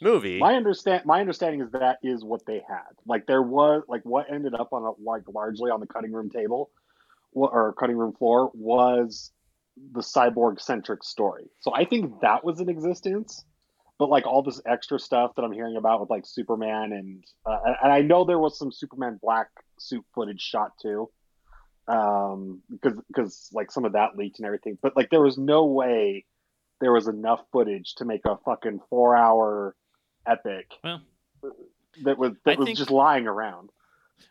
movie. 0.00 0.38
My 0.38 0.54
understand 0.54 1.04
my 1.04 1.18
understanding 1.20 1.60
is 1.60 1.70
that 1.72 1.98
is 2.04 2.22
what 2.24 2.46
they 2.46 2.62
had. 2.68 2.92
Like 3.04 3.26
there 3.26 3.42
was 3.42 3.82
like 3.88 4.02
what 4.04 4.30
ended 4.32 4.54
up 4.54 4.72
on 4.72 4.84
a, 4.84 4.92
like 5.02 5.22
largely 5.26 5.70
on 5.72 5.80
the 5.80 5.86
cutting 5.86 6.12
room 6.12 6.30
table 6.30 6.70
or 7.32 7.72
cutting 7.72 7.96
room 7.96 8.12
floor 8.12 8.50
was 8.54 9.32
the 9.92 10.00
cyborg 10.00 10.60
centric 10.60 11.02
story. 11.02 11.50
So 11.60 11.74
I 11.74 11.84
think 11.84 12.20
that 12.20 12.44
was 12.44 12.60
in 12.60 12.68
existence. 12.68 13.44
But 13.98 14.10
like 14.10 14.26
all 14.26 14.42
this 14.42 14.60
extra 14.66 14.98
stuff 14.98 15.32
that 15.36 15.42
I'm 15.42 15.52
hearing 15.52 15.76
about 15.76 16.00
with 16.00 16.10
like 16.10 16.26
Superman 16.26 16.92
and 16.92 17.24
uh, 17.46 17.58
and 17.82 17.92
I 17.92 18.02
know 18.02 18.24
there 18.24 18.38
was 18.38 18.58
some 18.58 18.70
Superman 18.70 19.18
black 19.22 19.48
suit 19.78 20.04
footage 20.14 20.42
shot 20.42 20.72
too, 20.82 21.08
um, 21.88 22.60
because 22.70 23.00
because 23.08 23.48
like 23.52 23.70
some 23.70 23.84
of 23.84 23.92
that 23.92 24.16
leaked 24.16 24.38
and 24.38 24.46
everything. 24.46 24.76
But 24.82 24.96
like 24.96 25.10
there 25.10 25.22
was 25.22 25.38
no 25.38 25.64
way 25.64 26.26
there 26.80 26.92
was 26.92 27.08
enough 27.08 27.40
footage 27.52 27.94
to 27.96 28.04
make 28.04 28.20
a 28.26 28.36
fucking 28.44 28.80
four 28.90 29.16
hour 29.16 29.74
epic 30.26 30.72
Well, 30.84 31.00
that 32.04 32.18
was 32.18 32.32
that 32.44 32.56
I 32.56 32.58
was 32.58 32.66
think- 32.66 32.78
just 32.78 32.90
lying 32.90 33.26
around. 33.26 33.70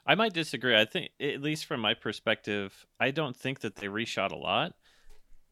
I 0.06 0.16
might 0.16 0.34
disagree. 0.34 0.76
I 0.76 0.86
think, 0.86 1.12
at 1.20 1.42
least 1.42 1.66
from 1.66 1.80
my 1.80 1.94
perspective, 1.94 2.86
I 3.00 3.12
don't 3.12 3.36
think 3.36 3.60
that 3.62 3.76
they 3.76 3.88
reshot 3.88 4.32
a 4.32 4.36
lot. 4.36 4.74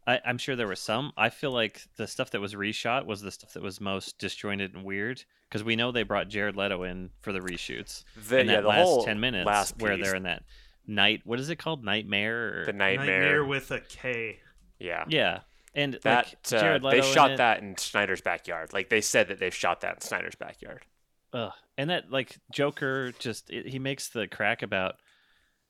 I, 0.05 0.19
I'm 0.25 0.37
sure 0.37 0.55
there 0.55 0.67
were 0.67 0.75
some. 0.75 1.13
I 1.15 1.29
feel 1.29 1.51
like 1.51 1.81
the 1.95 2.07
stuff 2.07 2.31
that 2.31 2.41
was 2.41 2.53
reshot 2.55 3.05
was 3.05 3.21
the 3.21 3.31
stuff 3.31 3.53
that 3.53 3.63
was 3.63 3.79
most 3.79 4.19
disjointed 4.19 4.73
and 4.73 4.83
weird 4.83 5.23
because 5.47 5.63
we 5.63 5.75
know 5.75 5.91
they 5.91 6.03
brought 6.03 6.27
Jared 6.27 6.55
Leto 6.55 6.83
in 6.83 7.09
for 7.21 7.31
the 7.31 7.39
reshoots. 7.39 8.03
The, 8.27 8.39
in 8.39 8.47
yeah, 8.47 8.55
that 8.55 8.61
the 8.63 8.67
last 8.67 8.83
whole 8.83 9.03
ten 9.05 9.19
minutes 9.19 9.45
last 9.45 9.79
where 9.79 9.97
they're 9.97 10.15
in 10.15 10.23
that 10.23 10.43
night. 10.85 11.21
What 11.23 11.39
is 11.39 11.49
it 11.49 11.57
called? 11.57 11.83
Nightmare. 11.83 12.61
Or, 12.61 12.65
the 12.65 12.73
Nightmare. 12.73 13.21
nightmare. 13.21 13.45
with 13.45 13.71
a 13.71 13.79
K. 13.79 14.39
yeah, 14.79 15.05
yeah, 15.07 15.39
and 15.73 15.97
that 16.03 16.25
like 16.25 16.37
uh, 16.53 16.59
Jared 16.59 16.83
Leto 16.83 17.01
they 17.01 17.13
shot 17.13 17.31
it. 17.31 17.37
that 17.37 17.61
in 17.61 17.77
Snyder's 17.77 18.21
backyard. 18.21 18.73
Like 18.73 18.89
they 18.89 19.01
said 19.01 19.29
that 19.29 19.39
they've 19.39 19.55
shot 19.55 19.81
that 19.81 19.95
in 19.95 20.01
Snyder's 20.01 20.35
backyard. 20.35 20.85
Ugh. 21.33 21.51
And 21.77 21.89
that 21.89 22.11
like 22.11 22.37
Joker 22.51 23.11
just 23.19 23.49
it, 23.49 23.67
he 23.67 23.79
makes 23.79 24.09
the 24.09 24.27
crack 24.27 24.61
about 24.61 24.95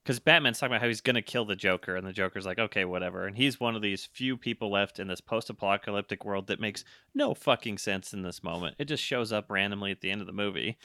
because 0.03 0.19
Batman's 0.19 0.60
talking 0.60 0.74
about 0.74 0.81
how 0.81 0.88
he's 0.88 1.01
gonna 1.01 1.22
kill 1.22 1.45
the 1.45 1.55
Joker, 1.55 1.95
and 1.95 2.05
the 2.05 2.13
Joker's 2.13 2.45
like, 2.45 2.60
okay, 2.60 2.83
whatever. 2.86 3.25
And 3.25 3.38
he's 3.38 3.60
one 3.60 3.75
of 3.75 3.81
these 3.81 4.05
few 4.05 4.36
people 4.36 4.69
left 4.69 5.00
in 5.00 5.07
this 5.07 5.22
post-apocalyptic 5.22 6.25
world 6.25 6.48
that 6.48 6.60
makes 6.60 6.83
no 7.15 7.33
fucking 7.33 7.77
sense 7.77 8.13
in 8.13 8.22
this 8.22 8.43
moment. 8.43 8.75
It 8.79 8.86
just 8.86 9.03
shows 9.03 9.31
up 9.31 9.50
randomly 9.50 9.91
at 9.91 10.01
the 10.01 10.12
end 10.12 10.22
of 10.22 10.27
the 10.27 10.33
movie, 10.33 10.77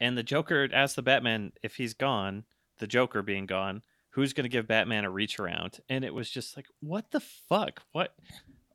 and 0.00 0.16
the 0.16 0.22
Joker 0.22 0.68
asks 0.72 0.96
the 0.96 1.02
Batman 1.02 1.52
if 1.62 1.76
he's 1.76 1.94
gone, 1.94 2.44
the 2.78 2.86
Joker 2.86 3.22
being 3.22 3.46
gone, 3.46 3.82
who's 4.10 4.32
gonna 4.32 4.48
give 4.48 4.66
Batman 4.66 5.04
a 5.04 5.10
reach 5.10 5.38
around? 5.38 5.80
And 5.88 6.04
it 6.04 6.14
was 6.14 6.30
just 6.30 6.56
like, 6.56 6.66
what 6.80 7.10
the 7.10 7.20
fuck? 7.20 7.82
What 7.92 8.14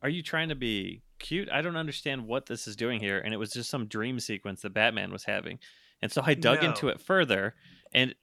are 0.02 0.08
you 0.08 0.22
trying 0.22 0.48
to 0.48 0.54
be 0.54 1.02
cute? 1.18 1.48
I 1.50 1.60
don't 1.60 1.76
understand 1.76 2.26
what 2.26 2.46
this 2.46 2.68
is 2.68 2.76
doing 2.76 3.00
here. 3.00 3.18
And 3.18 3.34
it 3.34 3.36
was 3.36 3.52
just 3.52 3.68
some 3.68 3.86
dream 3.86 4.20
sequence 4.20 4.62
that 4.62 4.74
Batman 4.74 5.10
was 5.10 5.24
having. 5.24 5.58
And 6.00 6.12
so 6.12 6.22
I 6.24 6.34
dug 6.34 6.62
No. 6.62 6.68
into 6.68 6.88
it 6.88 7.00
further, 7.00 7.56
and 7.92 8.14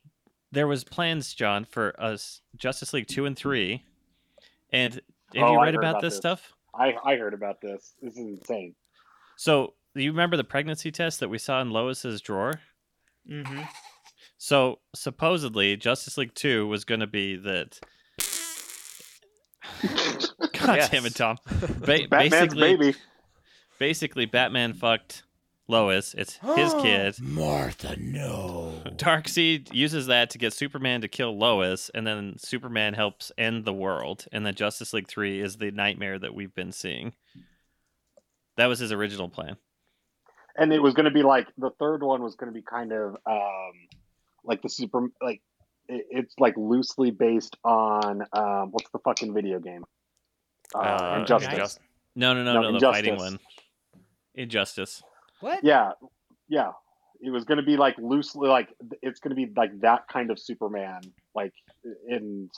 there 0.51 0.67
was 0.67 0.83
plans, 0.83 1.33
John, 1.33 1.65
for 1.65 1.99
us 2.01 2.41
Justice 2.55 2.93
League 2.93 3.07
two 3.07 3.25
and 3.25 3.35
three. 3.37 3.83
And 4.71 4.93
have 4.95 5.01
Oh, 5.43 5.51
you 5.53 5.61
read 5.61 5.75
about, 5.75 5.89
about 5.91 6.01
this 6.01 6.13
this. 6.13 6.17
stuff? 6.17 6.53
I 6.73 6.93
I 7.03 7.15
heard 7.17 7.33
about 7.33 7.61
this. 7.61 7.93
This 8.01 8.13
is 8.13 8.19
insane. 8.19 8.75
So 9.37 9.73
you 9.93 10.11
remember 10.11 10.37
the 10.37 10.43
pregnancy 10.43 10.91
test 10.91 11.19
that 11.21 11.29
we 11.29 11.37
saw 11.37 11.61
in 11.61 11.69
Lois's 11.71 12.21
drawer? 12.21 12.61
Mm-hmm. 13.29 13.61
So 14.37 14.79
supposedly 14.93 15.75
Justice 15.77 16.17
League 16.17 16.33
two 16.35 16.67
was 16.67 16.83
going 16.85 16.99
to 17.01 17.07
be 17.07 17.35
that. 17.37 17.79
God 19.81 20.77
Yes. 20.77 20.89
damn 20.89 21.05
it, 21.05 21.15
Tom! 21.15 21.37
Ba- 21.45 22.07
Batman's 22.09 22.09
basically, 22.31 22.75
baby. 22.77 22.95
basically, 23.79 24.25
Batman 24.25 24.73
fucked 24.73 25.23
Lois. 25.67 26.13
It's 26.13 26.37
his 26.55 26.73
kid. 26.81 27.15
Martha, 27.21 27.95
no. 27.99 28.81
Darkseid 28.95 29.73
uses 29.73 30.07
that 30.07 30.29
to 30.31 30.37
get 30.37 30.53
Superman 30.53 31.01
to 31.01 31.07
kill 31.07 31.37
Lois, 31.37 31.89
and 31.93 32.05
then 32.05 32.35
Superman 32.37 32.93
helps 32.93 33.31
end 33.37 33.65
the 33.65 33.73
world. 33.73 34.25
And 34.31 34.45
then 34.45 34.55
Justice 34.55 34.93
League 34.93 35.07
3 35.07 35.39
is 35.41 35.57
the 35.57 35.71
nightmare 35.71 36.19
that 36.19 36.33
we've 36.35 36.53
been 36.53 36.71
seeing. 36.71 37.13
That 38.57 38.67
was 38.67 38.79
his 38.79 38.91
original 38.91 39.27
plan. 39.29 39.57
and 40.55 40.71
it 40.71 40.81
was 40.81 40.93
going 40.93 41.05
to 41.05 41.11
be 41.11 41.23
like 41.23 41.47
the 41.57 41.71
third 41.79 42.01
one 42.03 42.21
was 42.23 42.35
going 42.35 42.51
to 42.51 42.53
be 42.57 42.61
kind 42.63 42.93
of 42.93 43.17
um 43.25 43.73
like 44.45 44.61
the 44.61 44.69
super 44.69 45.09
like 45.21 45.41
it, 45.89 46.05
it's 46.09 46.33
like 46.39 46.53
loosely 46.55 47.11
based 47.11 47.57
on 47.65 48.21
um 48.31 48.71
what's 48.71 48.89
the 48.91 48.99
fucking 48.99 49.33
video 49.33 49.59
game 49.59 49.83
uh, 50.73 50.77
Uh, 50.77 51.17
injustice 51.19 51.51
Injustice. 51.51 51.79
No, 52.15 52.33
no, 52.33 52.43
no, 52.45 52.53
No, 52.53 52.61
no, 52.61 52.67
the 52.69 52.73
Injustice. 52.75 52.95
fighting 52.95 53.17
one. 53.17 53.39
Injustice. 54.35 55.03
What? 55.45 55.63
yeah 55.63 55.91
yeah 56.47 56.71
it 57.21 57.29
was 57.29 57.45
going 57.45 57.59
to 57.59 57.63
be 57.63 57.77
like 57.77 57.95
loosely 57.99 58.49
like 58.49 58.69
it's 59.01 59.19
going 59.19 59.29
to 59.29 59.35
be 59.35 59.51
like 59.55 59.79
that 59.81 60.07
kind 60.07 60.31
of 60.31 60.39
superman 60.39 61.01
like 61.35 61.53
in 62.07 62.49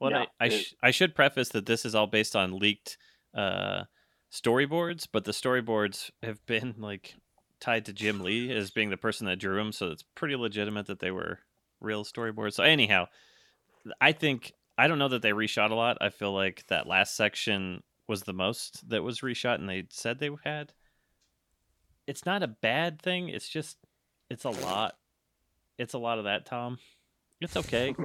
Well, 0.00 0.10
Yeah, 0.10 0.24
I, 0.40 0.44
I, 0.44 0.46
it- 0.46 0.52
sh- 0.52 0.74
I 0.82 0.90
should 0.90 1.14
preface 1.14 1.50
that 1.50 1.66
this 1.66 1.84
is 1.84 1.94
all 1.94 2.06
based 2.06 2.34
on 2.34 2.58
leaked 2.58 2.98
uh, 3.34 3.84
storyboards, 4.32 5.06
but 5.12 5.24
the 5.24 5.32
storyboards 5.32 6.10
have 6.22 6.44
been 6.46 6.74
like 6.78 7.14
tied 7.60 7.84
to 7.86 7.92
Jim 7.92 8.20
Lee 8.20 8.50
as 8.52 8.70
being 8.70 8.90
the 8.90 8.96
person 8.96 9.26
that 9.26 9.38
drew 9.38 9.56
them, 9.56 9.70
so 9.72 9.88
it's 9.90 10.04
pretty 10.14 10.34
legitimate 10.36 10.86
that 10.86 10.98
they 11.00 11.10
were 11.10 11.38
real 11.80 12.04
storyboards. 12.04 12.54
So 12.54 12.64
anyhow, 12.64 13.06
I 14.00 14.12
think 14.12 14.52
I 14.76 14.88
don't 14.88 14.98
know 14.98 15.08
that 15.08 15.22
they 15.22 15.32
reshot 15.32 15.70
a 15.70 15.74
lot. 15.74 15.98
I 16.00 16.08
feel 16.08 16.32
like 16.32 16.64
that 16.68 16.86
last 16.86 17.16
section 17.16 17.82
was 18.08 18.22
the 18.22 18.32
most 18.32 18.88
that 18.88 19.02
was 19.02 19.20
reshot, 19.20 19.56
and 19.56 19.68
they 19.68 19.84
said 19.90 20.18
they 20.18 20.30
had. 20.44 20.72
It's 22.10 22.26
not 22.26 22.42
a 22.42 22.48
bad 22.48 23.00
thing. 23.00 23.28
It's 23.28 23.48
just 23.48 23.78
it's 24.28 24.44
a 24.44 24.50
lot. 24.50 24.96
It's 25.78 25.94
a 25.94 25.98
lot 25.98 26.18
of 26.18 26.24
that, 26.24 26.44
Tom. 26.44 26.78
It's 27.40 27.56
okay. 27.56 27.94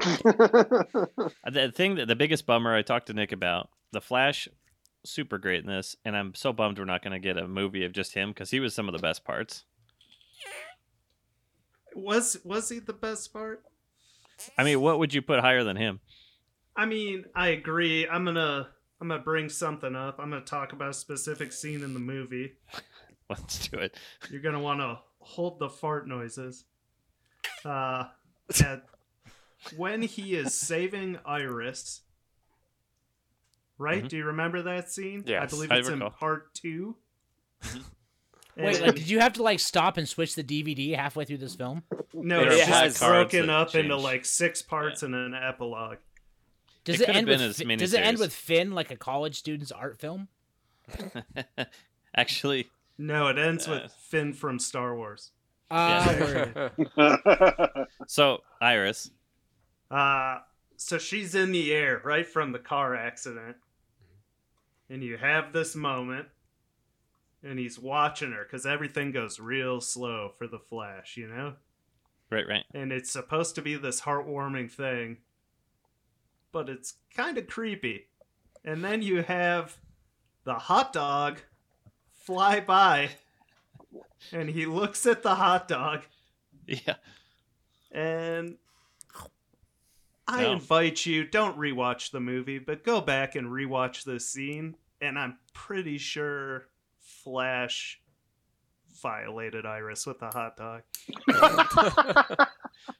The 1.51 1.71
thing 1.73 1.95
that 1.95 2.07
the 2.07 2.15
biggest 2.15 2.45
bummer 2.45 2.75
I 2.75 2.83
talked 2.83 3.07
to 3.07 3.13
Nick 3.13 3.31
about 3.31 3.69
the 3.91 4.01
Flash, 4.01 4.47
super 5.03 5.39
great 5.39 5.63
in 5.63 5.69
this, 5.69 5.95
and 6.05 6.15
I'm 6.15 6.35
so 6.35 6.53
bummed 6.53 6.77
we're 6.77 6.85
not 6.85 7.01
going 7.01 7.13
to 7.13 7.19
get 7.19 7.37
a 7.37 7.47
movie 7.47 7.83
of 7.83 7.93
just 7.93 8.13
him 8.13 8.29
because 8.29 8.51
he 8.51 8.59
was 8.59 8.75
some 8.75 8.87
of 8.87 8.93
the 8.93 8.99
best 8.99 9.23
parts. 9.23 9.63
Was 11.95 12.37
was 12.43 12.69
he 12.69 12.77
the 12.77 12.93
best 12.93 13.33
part? 13.33 13.63
I 14.55 14.63
mean, 14.63 14.81
what 14.81 14.99
would 14.99 15.15
you 15.15 15.23
put 15.23 15.39
higher 15.39 15.63
than 15.63 15.77
him? 15.77 15.99
I 16.75 16.85
mean, 16.85 17.25
I 17.35 17.49
agree. 17.49 18.07
I'm 18.07 18.23
gonna 18.23 18.67
I'm 19.01 19.07
gonna 19.07 19.23
bring 19.23 19.49
something 19.49 19.95
up. 19.95 20.19
I'm 20.19 20.29
gonna 20.29 20.45
talk 20.45 20.73
about 20.73 20.89
a 20.89 20.93
specific 20.93 21.51
scene 21.51 21.83
in 21.83 21.95
the 21.95 21.99
movie. 21.99 22.53
Let's 23.29 23.67
do 23.67 23.77
it. 23.77 23.95
You're 24.29 24.41
gonna 24.41 24.59
want 24.59 24.79
to 24.81 24.99
hold 25.19 25.59
the 25.59 25.69
fart 25.69 26.07
noises. 26.07 26.65
Uh, 27.63 28.05
at, 28.63 28.83
when 29.75 30.01
he 30.03 30.35
is 30.35 30.53
saving 30.55 31.17
Iris, 31.25 32.01
right? 33.77 34.03
Mhm. 34.03 34.09
Do 34.09 34.17
you 34.17 34.25
remember 34.25 34.61
that 34.63 34.91
scene? 34.91 35.23
Yeah, 35.25 35.39
I 35.39 35.41
Yes, 35.43 35.51
believe 35.51 35.71
I 35.71 35.77
it's 35.77 35.89
in 35.89 35.99
part 36.01 36.53
2 36.55 36.95
Wait, 38.57 38.79
like, 38.81 38.95
did 38.95 39.09
you 39.09 39.19
have 39.19 39.33
to 39.33 39.43
like 39.43 39.59
stop 39.59 39.97
and 39.97 40.07
switch 40.07 40.35
the 40.35 40.43
DVD 40.43 40.95
halfway 40.95 41.25
through 41.25 41.39
this 41.39 41.55
film? 41.55 41.83
no, 42.13 42.39
There 42.41 42.51
it's 42.53 42.69
are 42.69 42.85
just 42.85 42.99
broken 43.01 43.47
that 43.47 43.53
up 43.53 43.75
into 43.75 43.97
like 43.97 44.23
six 44.23 44.61
parts 44.61 45.03
and 45.03 45.13
an 45.15 45.33
epilogue. 45.33 45.97
Does 46.85 46.95
It 46.95 47.01
it, 47.01 47.05
could've 47.07 47.17
end 47.17 47.25
been 47.27 47.39
with 47.41 47.49
as 47.49 47.57
Fi- 47.57 47.65
many 47.65 47.79
Does 47.79 47.93
it 47.93 48.01
end 48.01 48.17
with 48.19 48.31
Finn 48.33 48.71
like 48.71 48.91
a 48.91 48.95
college 48.95 49.35
student's 49.35 49.71
art 49.71 49.99
film? 49.99 50.27
Actually, 52.15 52.69
No, 52.97 53.27
it 53.27 53.37
ends 53.37 53.67
Uh, 53.67 53.81
with 53.83 53.91
Finn 53.93 54.33
from 54.33 54.59
Star 54.59 54.95
Wars. 54.95 55.31
Uh, 55.71 56.69
so 58.07 58.41
Iris, 58.61 59.11
Uh, 59.89 60.39
so 60.77 60.97
she's 60.97 61.33
in 61.35 61.51
the 61.51 61.73
air 61.73 62.01
right 62.03 62.25
from 62.27 62.51
the 62.51 62.59
car 62.59 62.95
accident. 62.95 63.57
And 64.89 65.03
you 65.03 65.17
have 65.17 65.53
this 65.53 65.75
moment. 65.75 66.27
And 67.43 67.59
he's 67.59 67.77
watching 67.79 68.31
her 68.31 68.43
because 68.43 68.65
everything 68.65 69.11
goes 69.11 69.39
real 69.39 69.79
slow 69.81 70.31
for 70.37 70.47
the 70.47 70.59
Flash, 70.59 71.15
you 71.17 71.27
know? 71.27 71.53
right, 72.31 72.47
right. 72.47 72.65
And 72.73 72.91
it's 72.91 73.11
supposed 73.11 73.53
to 73.55 73.61
be 73.61 73.75
this 73.75 74.01
heartwarming 74.01 74.71
thing. 74.71 75.17
But 76.51 76.69
it's 76.69 76.95
kind 77.15 77.37
of 77.37 77.47
creepy. 77.47 78.07
And 78.63 78.83
then 78.83 79.01
you 79.03 79.21
have 79.21 79.77
the 80.43 80.55
hot 80.55 80.91
dog 80.91 81.39
fly 82.25 82.59
by. 82.59 83.09
And 84.31 84.49
he 84.49 84.65
looks 84.65 85.05
at 85.05 85.21
the 85.23 85.35
hot 85.35 85.67
dog 85.67 86.01
Yeah, 86.67 86.95
and 87.91 88.57
I 90.27 90.41
No. 90.41 90.53
invite 90.53 91.05
you, 91.05 91.23
don't 91.25 91.57
rewatch 91.57 92.09
the 92.11 92.19
movie, 92.19 92.57
but 92.57 92.83
go 92.83 92.99
back 93.01 93.35
and 93.35 93.47
rewatch 93.47 94.03
this 94.03 94.27
scene. 94.27 94.75
And 94.99 95.19
I'm 95.19 95.37
pretty 95.53 95.99
sure 95.99 96.67
Flash 96.99 98.01
violated 99.01 99.65
Iris 99.67 100.07
with 100.07 100.19
the 100.19 100.27
hot 100.27 100.57
dog. 100.57 100.81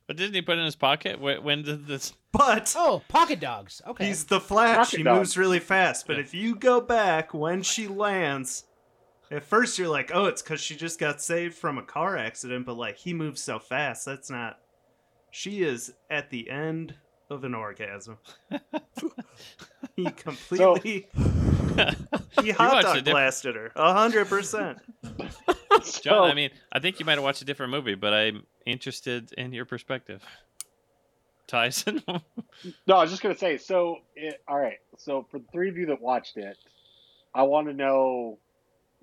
But 0.07 0.17
didn't 0.17 0.35
he 0.35 0.41
put 0.43 0.57
it 0.57 0.59
in 0.59 0.65
his 0.65 0.75
pocket? 0.75 1.19
When, 1.19 1.43
when 1.43 1.63
did 1.63 1.87
this? 1.87 2.13
But 2.31 2.75
Oh, 2.77 3.01
pocket 3.07 3.39
dogs. 3.39 3.81
Okay. 3.87 4.05
he's 4.05 4.25
the 4.25 4.39
Flash. 4.39 4.77
Rocket 4.77 4.97
He 4.97 5.03
dog. 5.03 5.17
moves 5.17 5.35
really 5.35 5.59
fast. 5.59 6.05
But 6.05 6.17
Yeah. 6.17 6.21
if 6.23 6.33
you 6.35 6.55
go 6.55 6.79
back 6.79 7.33
when 7.33 7.63
she 7.63 7.87
lands, 7.87 8.65
at 9.31 9.43
first 9.43 9.77
you're 9.77 9.89
like, 9.89 10.11
oh, 10.13 10.25
it's 10.25 10.41
because 10.41 10.61
she 10.61 10.75
just 10.75 10.99
got 10.99 11.21
saved 11.21 11.55
from 11.55 11.77
a 11.77 11.83
car 11.83 12.17
accident. 12.17 12.65
But 12.65 12.77
like 12.77 12.97
he 12.97 13.13
moves 13.13 13.41
so 13.41 13.59
fast, 13.59 14.05
that's 14.05 14.29
not. 14.29 14.59
She 15.31 15.63
is 15.63 15.93
at 16.09 16.29
the 16.29 16.49
end 16.49 16.95
of 17.29 17.43
an 17.43 17.53
orgasm. 17.53 18.17
he 19.95 20.05
completely. 20.11 21.07
he 22.41 22.51
hot 22.51 22.83
dog 22.83 23.03
diff- 23.03 23.13
blasted 23.13 23.55
her. 23.55 23.71
A 23.75 23.93
hundred 23.93 24.27
percent. 24.27 24.79
John, 26.01 26.29
I 26.29 26.33
mean, 26.33 26.51
I 26.71 26.79
think 26.79 26.99
you 26.99 27.05
might 27.05 27.13
have 27.13 27.23
watched 27.23 27.41
a 27.41 27.45
different 27.45 27.71
movie, 27.71 27.95
but 27.95 28.13
I'm 28.13 28.43
interested 28.65 29.33
in 29.33 29.53
your 29.53 29.65
perspective. 29.65 30.23
Tyson, 31.47 32.01
No, 32.87 32.95
I 32.95 33.01
was 33.01 33.11
just 33.11 33.21
gonna 33.21 33.37
say. 33.37 33.57
So, 33.57 33.99
it, 34.15 34.41
all 34.47 34.57
right. 34.57 34.79
So, 34.97 35.27
for 35.29 35.39
the 35.39 35.45
three 35.51 35.69
of 35.69 35.77
you 35.77 35.85
that 35.87 36.01
watched 36.01 36.37
it, 36.37 36.57
I 37.33 37.43
want 37.43 37.67
to 37.67 37.73
know, 37.73 38.39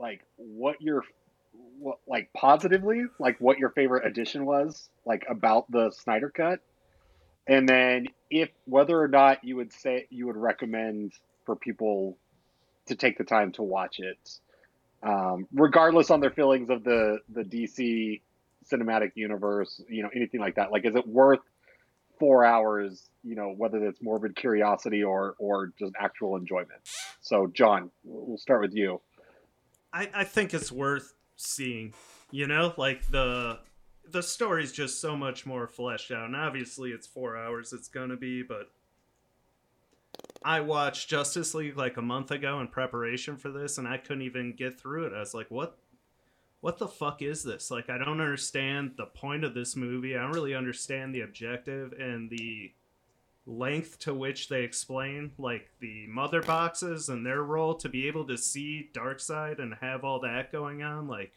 like, 0.02 0.23
what 0.38 0.82
your, 0.82 1.04
what, 1.80 2.00
like, 2.09 2.30
positively, 2.35 3.04
like, 3.21 3.38
what 3.40 3.59
your 3.59 3.71
favorite 3.71 4.06
addition 4.06 4.47
was, 4.47 4.90
like, 5.06 5.25
about 5.30 5.71
the 5.73 5.92
Snyder 5.92 6.30
cut, 6.30 6.61
and 7.47 7.68
then 7.68 8.09
if 8.30 8.50
whether 8.66 9.00
or 9.00 9.09
not 9.09 9.44
you 9.44 9.56
would 9.56 9.73
say 9.73 10.06
you 10.11 10.26
would 10.26 10.37
recommend 10.38 11.12
for 11.47 11.56
people 11.56 12.18
to 12.87 12.97
take 12.97 13.18
the 13.18 13.25
time 13.25 13.52
to 13.52 13.62
watch 13.62 14.00
it, 14.00 14.40
um, 15.02 15.47
regardless 15.54 16.11
on 16.11 16.21
their 16.21 16.30
feelings 16.32 16.71
of 16.71 16.85
the 16.85 17.18
the 17.35 17.42
DC 17.44 18.21
cinematic 18.73 19.12
universe, 19.16 19.82
you 19.88 20.02
know, 20.02 20.11
anything 20.14 20.40
like 20.40 20.56
that. 20.56 20.73
Like, 20.73 20.87
is 20.87 20.97
it 20.97 21.06
worth 21.06 21.40
four 22.21 22.44
hours, 22.44 23.11
you 23.25 23.35
know, 23.35 23.54
whether 23.56 23.85
it's 23.87 24.00
morbid 24.02 24.37
curiosity 24.37 25.02
or 25.02 25.35
or 25.38 25.73
just 25.78 25.92
actual 26.00 26.37
enjoyment. 26.37 26.80
So, 27.21 27.49
John, 27.49 27.90
we'll 28.04 28.38
start 28.38 28.62
with 28.62 28.75
you. 28.75 29.00
I, 29.92 30.08
I 30.14 30.25
think 30.25 30.54
it's 30.54 30.72
worth 30.72 31.14
seeing. 31.37 31.94
You 32.30 32.46
know, 32.46 32.72
like 32.76 33.08
the 33.11 33.58
the 34.11 34.22
story's 34.22 34.72
just 34.72 35.00
so 35.00 35.16
much 35.16 35.46
more 35.46 35.66
fleshed 35.66 36.11
out. 36.11 36.26
And 36.26 36.37
obviously, 36.37 36.90
it's 36.90 37.06
four 37.06 37.37
hours. 37.37 37.72
It's 37.72 37.88
gonna 37.88 38.16
be, 38.16 38.42
but 38.42 38.70
I 40.44 40.61
watched 40.61 41.08
Justice 41.08 41.54
League 41.54 41.76
like 41.76 41.96
a 41.96 42.02
month 42.02 42.30
ago 42.30 42.61
in 42.61 42.68
preparation 42.68 43.37
for 43.37 43.50
this, 43.50 43.78
and 43.78 43.87
I 43.87 43.99
couldn't 43.99 44.22
even 44.22 44.54
get 44.54 44.80
through 44.80 45.06
it. 45.06 45.12
I 45.14 45.20
was 45.20 45.34
like, 45.34 45.50
what? 45.50 45.78
What 46.61 46.78
the 46.78 46.87
fuck 46.87 47.22
is 47.22 47.42
this? 47.42 47.72
Like, 47.72 47.90
I 47.90 47.99
don't 47.99 48.20
understand 48.20 48.92
the 48.96 49.06
point 49.06 49.42
of 49.42 49.52
this 49.52 49.75
movie. 49.75 50.16
I 50.16 50.22
don't 50.22 50.30
really 50.30 50.54
understand 50.54 51.12
the 51.12 51.22
objective 51.22 51.92
and 51.99 52.30
the 52.30 52.72
length 53.46 53.99
to 53.99 54.14
which 54.14 54.49
they 54.49 54.62
explain 54.62 55.32
like 55.37 55.68
the 55.80 56.06
mother 56.06 56.40
boxes 56.42 57.08
and 57.08 57.26
their 57.26 57.42
role 57.42 57.75
to 57.75 57.88
be 57.88 58.06
able 58.06 58.25
to 58.25 58.38
see 58.38 58.88
Darkseid 58.94 59.58
and 59.58 59.75
have 59.80 60.04
all 60.04 60.20
that 60.20 60.52
going 60.52 60.82
on 60.82 61.08
like 61.08 61.32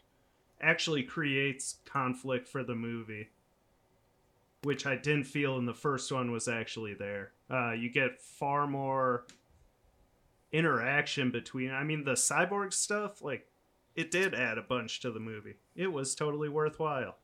actually 0.62 1.02
creates 1.04 1.78
conflict 1.86 2.48
for 2.48 2.64
the 2.64 2.76
movie 2.76 3.30
which 4.66 4.86
I 4.88 4.96
didn't 4.96 5.26
feel 5.26 5.58
in 5.58 5.66
the 5.66 5.76
first 5.76 6.12
one 6.12 6.32
was 6.32 6.48
actually 6.48 6.96
there. 6.96 7.32
Uh, 7.50 7.74
you 7.74 7.90
get 7.90 8.20
far 8.20 8.66
more 8.66 9.26
interaction 10.52 11.30
between. 11.30 11.72
I 11.72 11.84
mean, 11.84 12.04
the 12.04 12.14
cyborg 12.14 12.74
stuff, 12.74 13.22
like, 13.22 13.48
it 13.96 14.10
did 14.10 14.34
add 14.34 14.58
a 14.58 14.64
bunch 14.64 15.02
to 15.02 15.12
the 15.12 15.20
movie. 15.20 15.58
It 15.76 15.94
was 15.94 16.16
totally 16.16 16.50
worthwhile. 16.50 17.18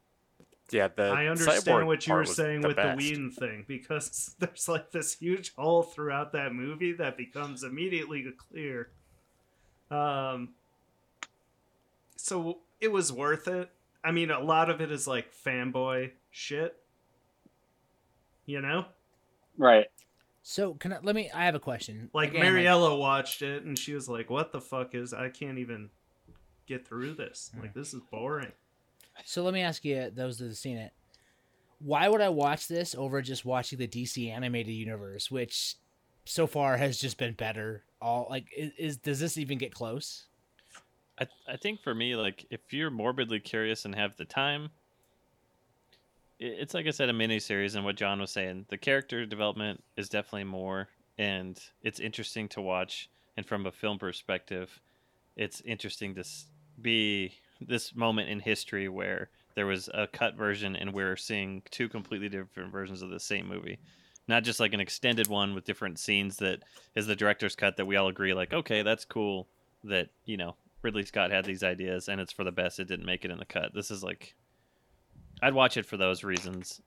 Yeah, 0.71 0.87
the 0.95 1.03
I 1.03 1.25
understand 1.27 1.85
what 1.87 2.07
you 2.07 2.13
were 2.13 2.25
saying 2.25 2.61
the 2.61 2.69
with 2.69 2.77
best. 2.77 2.97
the 2.97 3.03
Whedon 3.03 3.31
thing 3.31 3.65
because 3.67 4.35
there's 4.39 4.67
like 4.69 4.91
this 4.91 5.15
huge 5.17 5.53
hole 5.55 5.83
throughout 5.83 6.31
that 6.33 6.53
movie 6.53 6.93
that 6.93 7.17
becomes 7.17 7.63
immediately 7.63 8.25
clear. 8.49 8.89
Um, 9.89 10.49
so 12.15 12.59
it 12.79 12.91
was 12.91 13.11
worth 13.11 13.47
it. 13.47 13.69
I 14.03 14.11
mean, 14.11 14.31
a 14.31 14.39
lot 14.39 14.69
of 14.69 14.81
it 14.81 14.91
is 14.91 15.07
like 15.07 15.33
fanboy 15.45 16.11
shit. 16.31 16.77
You 18.45 18.59
know, 18.61 18.85
Right. 19.57 19.85
so 20.41 20.73
can 20.73 20.93
I, 20.93 20.99
let 21.03 21.13
me. 21.15 21.29
I 21.33 21.45
have 21.45 21.55
a 21.55 21.59
question. 21.59 22.09
like 22.13 22.29
Again, 22.31 22.41
Mariella 22.53 22.97
watched 22.97 23.41
it 23.43 23.63
and 23.63 23.77
she 23.77 23.93
was 23.93 24.09
like, 24.09 24.29
"What 24.29 24.51
the 24.51 24.59
fuck 24.59 24.95
is? 24.95 25.13
I 25.13 25.29
can't 25.29 25.57
even 25.59 25.89
get 26.65 26.85
through 26.87 27.13
this. 27.13 27.51
Like, 27.61 27.73
this 27.73 27.93
is 27.93 28.01
boring." 28.11 28.51
So 29.25 29.43
let 29.43 29.53
me 29.53 29.61
ask 29.61 29.85
you, 29.85 30.09
those 30.13 30.37
that 30.37 30.45
have 30.45 30.57
seen 30.57 30.77
it, 30.77 30.91
why 31.79 32.07
would 32.07 32.21
I 32.21 32.29
watch 32.29 32.67
this 32.67 32.95
over 32.95 33.21
just 33.21 33.45
watching 33.45 33.79
the 33.79 33.87
DC 33.87 34.29
animated 34.29 34.73
universe, 34.73 35.31
which 35.31 35.75
so 36.25 36.47
far 36.47 36.77
has 36.77 36.99
just 36.99 37.17
been 37.17 37.33
better? 37.33 37.83
All 38.01 38.27
like, 38.29 38.45
is, 38.55 38.71
is 38.77 38.97
does 38.97 39.19
this 39.19 39.37
even 39.37 39.57
get 39.57 39.73
close? 39.73 40.25
I 41.19 41.27
I 41.47 41.57
think 41.57 41.81
for 41.81 41.93
me, 41.93 42.15
like 42.15 42.45
if 42.49 42.71
you're 42.71 42.91
morbidly 42.91 43.39
curious 43.39 43.85
and 43.85 43.95
have 43.95 44.15
the 44.17 44.25
time, 44.25 44.69
it's 46.39 46.73
like 46.73 46.87
I 46.87 46.91
said, 46.91 47.09
a 47.09 47.13
mini 47.13 47.39
series, 47.39 47.75
and 47.75 47.85
what 47.85 47.95
John 47.95 48.19
was 48.19 48.31
saying, 48.31 48.65
the 48.69 48.77
character 48.77 49.25
development 49.25 49.83
is 49.95 50.09
definitely 50.09 50.45
more, 50.45 50.87
and 51.17 51.59
it's 51.83 51.99
interesting 51.99 52.47
to 52.49 52.61
watch. 52.61 53.09
And 53.37 53.45
from 53.45 53.65
a 53.65 53.71
film 53.71 53.97
perspective, 53.97 54.81
it's 55.37 55.61
interesting 55.61 56.15
to 56.15 56.23
be 56.81 57.33
this 57.67 57.95
moment 57.95 58.29
in 58.29 58.39
history 58.39 58.89
where 58.89 59.29
there 59.55 59.65
was 59.65 59.89
a 59.93 60.07
cut 60.07 60.35
version, 60.35 60.75
and 60.75 60.93
we're 60.93 61.17
seeing 61.17 61.61
two 61.71 61.89
completely 61.89 62.29
different 62.29 62.71
versions 62.71 63.01
of 63.01 63.09
the 63.09 63.19
same 63.19 63.47
movie. 63.47 63.79
Not 64.27 64.43
just 64.43 64.59
like 64.59 64.73
an 64.73 64.79
extended 64.79 65.27
one 65.27 65.53
with 65.53 65.65
different 65.65 65.99
scenes 65.99 66.37
that 66.37 66.63
is 66.95 67.07
the 67.07 67.15
director's 67.15 67.55
cut 67.55 67.77
that 67.77 67.85
we 67.85 67.95
all 67.95 68.07
agree, 68.07 68.33
like, 68.33 68.53
okay, 68.53 68.81
that's 68.81 69.03
cool 69.03 69.47
that, 69.83 70.09
you 70.25 70.37
know, 70.37 70.55
Ridley 70.81 71.05
Scott 71.05 71.31
had 71.31 71.45
these 71.45 71.63
ideas 71.63 72.07
and 72.07 72.21
it's 72.21 72.31
for 72.31 72.43
the 72.43 72.51
best. 72.51 72.79
It 72.79 72.87
didn't 72.87 73.05
make 73.05 73.25
it 73.25 73.31
in 73.31 73.39
the 73.39 73.45
cut. 73.45 73.73
This 73.73 73.91
is 73.91 74.03
like, 74.03 74.35
I'd 75.41 75.53
watch 75.53 75.77
it 75.77 75.85
for 75.85 75.97
those 75.97 76.23
reasons, 76.23 76.81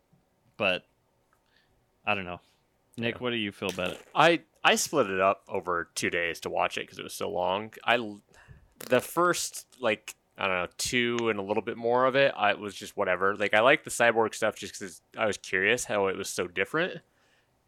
but 0.56 0.84
I 2.06 2.14
don't 2.14 2.24
know. 2.24 2.40
Nick, 2.96 3.20
what 3.20 3.30
do 3.30 3.36
you 3.36 3.50
feel 3.50 3.70
about 3.70 3.90
it? 3.92 4.00
I 4.14 4.42
I 4.62 4.76
split 4.76 5.10
it 5.10 5.20
up 5.20 5.42
over 5.48 5.90
two 5.94 6.10
days 6.10 6.40
to 6.40 6.50
watch 6.50 6.78
it 6.78 6.82
because 6.82 6.98
it 6.98 7.04
was 7.04 7.14
so 7.14 7.28
long. 7.28 7.72
i 7.84 7.98
the 8.78 9.00
first 9.00 9.66
like 9.80 10.14
I 10.36 10.46
don't 10.46 10.56
know 10.56 10.68
two 10.78 11.28
and 11.28 11.38
a 11.38 11.42
little 11.42 11.62
bit 11.62 11.76
more 11.76 12.06
of 12.06 12.16
it. 12.16 12.32
I 12.36 12.54
was 12.54 12.74
just 12.74 12.96
whatever. 12.96 13.36
Like 13.36 13.54
I 13.54 13.60
like 13.60 13.84
the 13.84 13.90
cyborg 13.90 14.34
stuff 14.34 14.56
just 14.56 14.78
because 14.78 15.00
I 15.16 15.26
was 15.26 15.38
curious 15.38 15.84
how 15.84 16.08
it 16.08 16.16
was 16.16 16.28
so 16.28 16.48
different, 16.48 17.00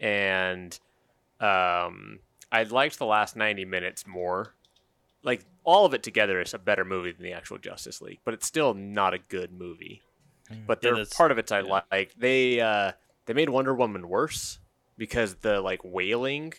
and 0.01 0.79
um, 1.41 2.19
I 2.51 2.65
liked 2.65 2.99
the 2.99 3.07
last 3.07 3.37
ninety 3.37 3.65
minutes 3.65 4.07
more. 4.07 4.55
Like 5.23 5.45
all 5.65 5.85
of 5.85 5.95
it 5.95 6.03
together 6.03 6.41
is 6.41 6.55
a 6.55 6.59
better 6.59 6.85
movie 6.85 7.13
than 7.13 7.23
the 7.23 7.33
actual 7.33 7.59
Justice 7.59 8.01
League, 8.01 8.21
but 8.25 8.35
it's 8.35 8.47
still 8.47 8.75
not 8.75 9.15
a 9.15 9.19
good 9.19 9.53
movie. 9.53 10.03
But 10.67 10.81
Yeah, 10.83 10.93
there 10.93 11.07
part 11.07 11.33
of 11.33 11.39
it 11.39 11.51
I 11.51 11.61
yeah. 11.61 11.81
like. 11.91 12.15
They 12.17 12.61
uh, 12.61 12.93
they 13.27 13.35
made 13.35 13.49
Wonder 13.49 13.75
Woman 13.75 14.09
worse 14.09 14.59
because 14.97 15.37
the 15.37 15.61
like 15.61 15.81
wailing 15.85 16.55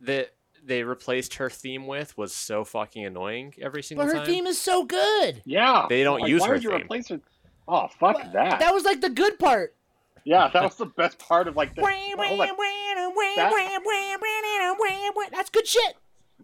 that 0.00 0.32
they 0.64 0.82
replaced 0.84 1.34
her 1.34 1.50
theme 1.50 1.86
with 1.86 2.16
was 2.16 2.32
so 2.34 2.64
fucking 2.64 3.04
annoying 3.04 3.54
every 3.60 3.82
single 3.82 4.04
time. 4.06 4.12
But 4.14 4.18
her 4.20 4.24
time. 4.26 4.34
theme 4.34 4.46
is 4.46 4.60
so 4.60 4.84
good. 4.84 5.42
Yeah. 5.44 5.86
They 5.88 6.04
don't 6.04 6.20
Like, 6.20 6.30
use 6.30 6.40
why 6.40 6.48
her 6.48 6.52
would 6.54 6.62
you 6.64 6.70
theme. 6.70 6.82
replace 6.82 7.08
her? 7.08 7.20
Oh, 7.68 7.88
fuck 7.88 8.16
What- 8.18 8.32
that. 8.32 8.60
That 8.60 8.72
was 8.74 8.84
like 8.84 9.00
the 9.00 9.10
good 9.10 9.38
part. 9.38 9.74
Yeah, 10.24 10.48
that 10.52 10.62
was 10.62 10.76
the 10.76 10.86
best 10.86 11.18
part 11.18 11.48
of 11.48 11.56
like 11.56 11.74
the. 11.74 11.82
hold 11.82 12.40
on. 12.40 12.56
That's 15.32 15.50
good 15.50 15.66
shit. 15.66 15.94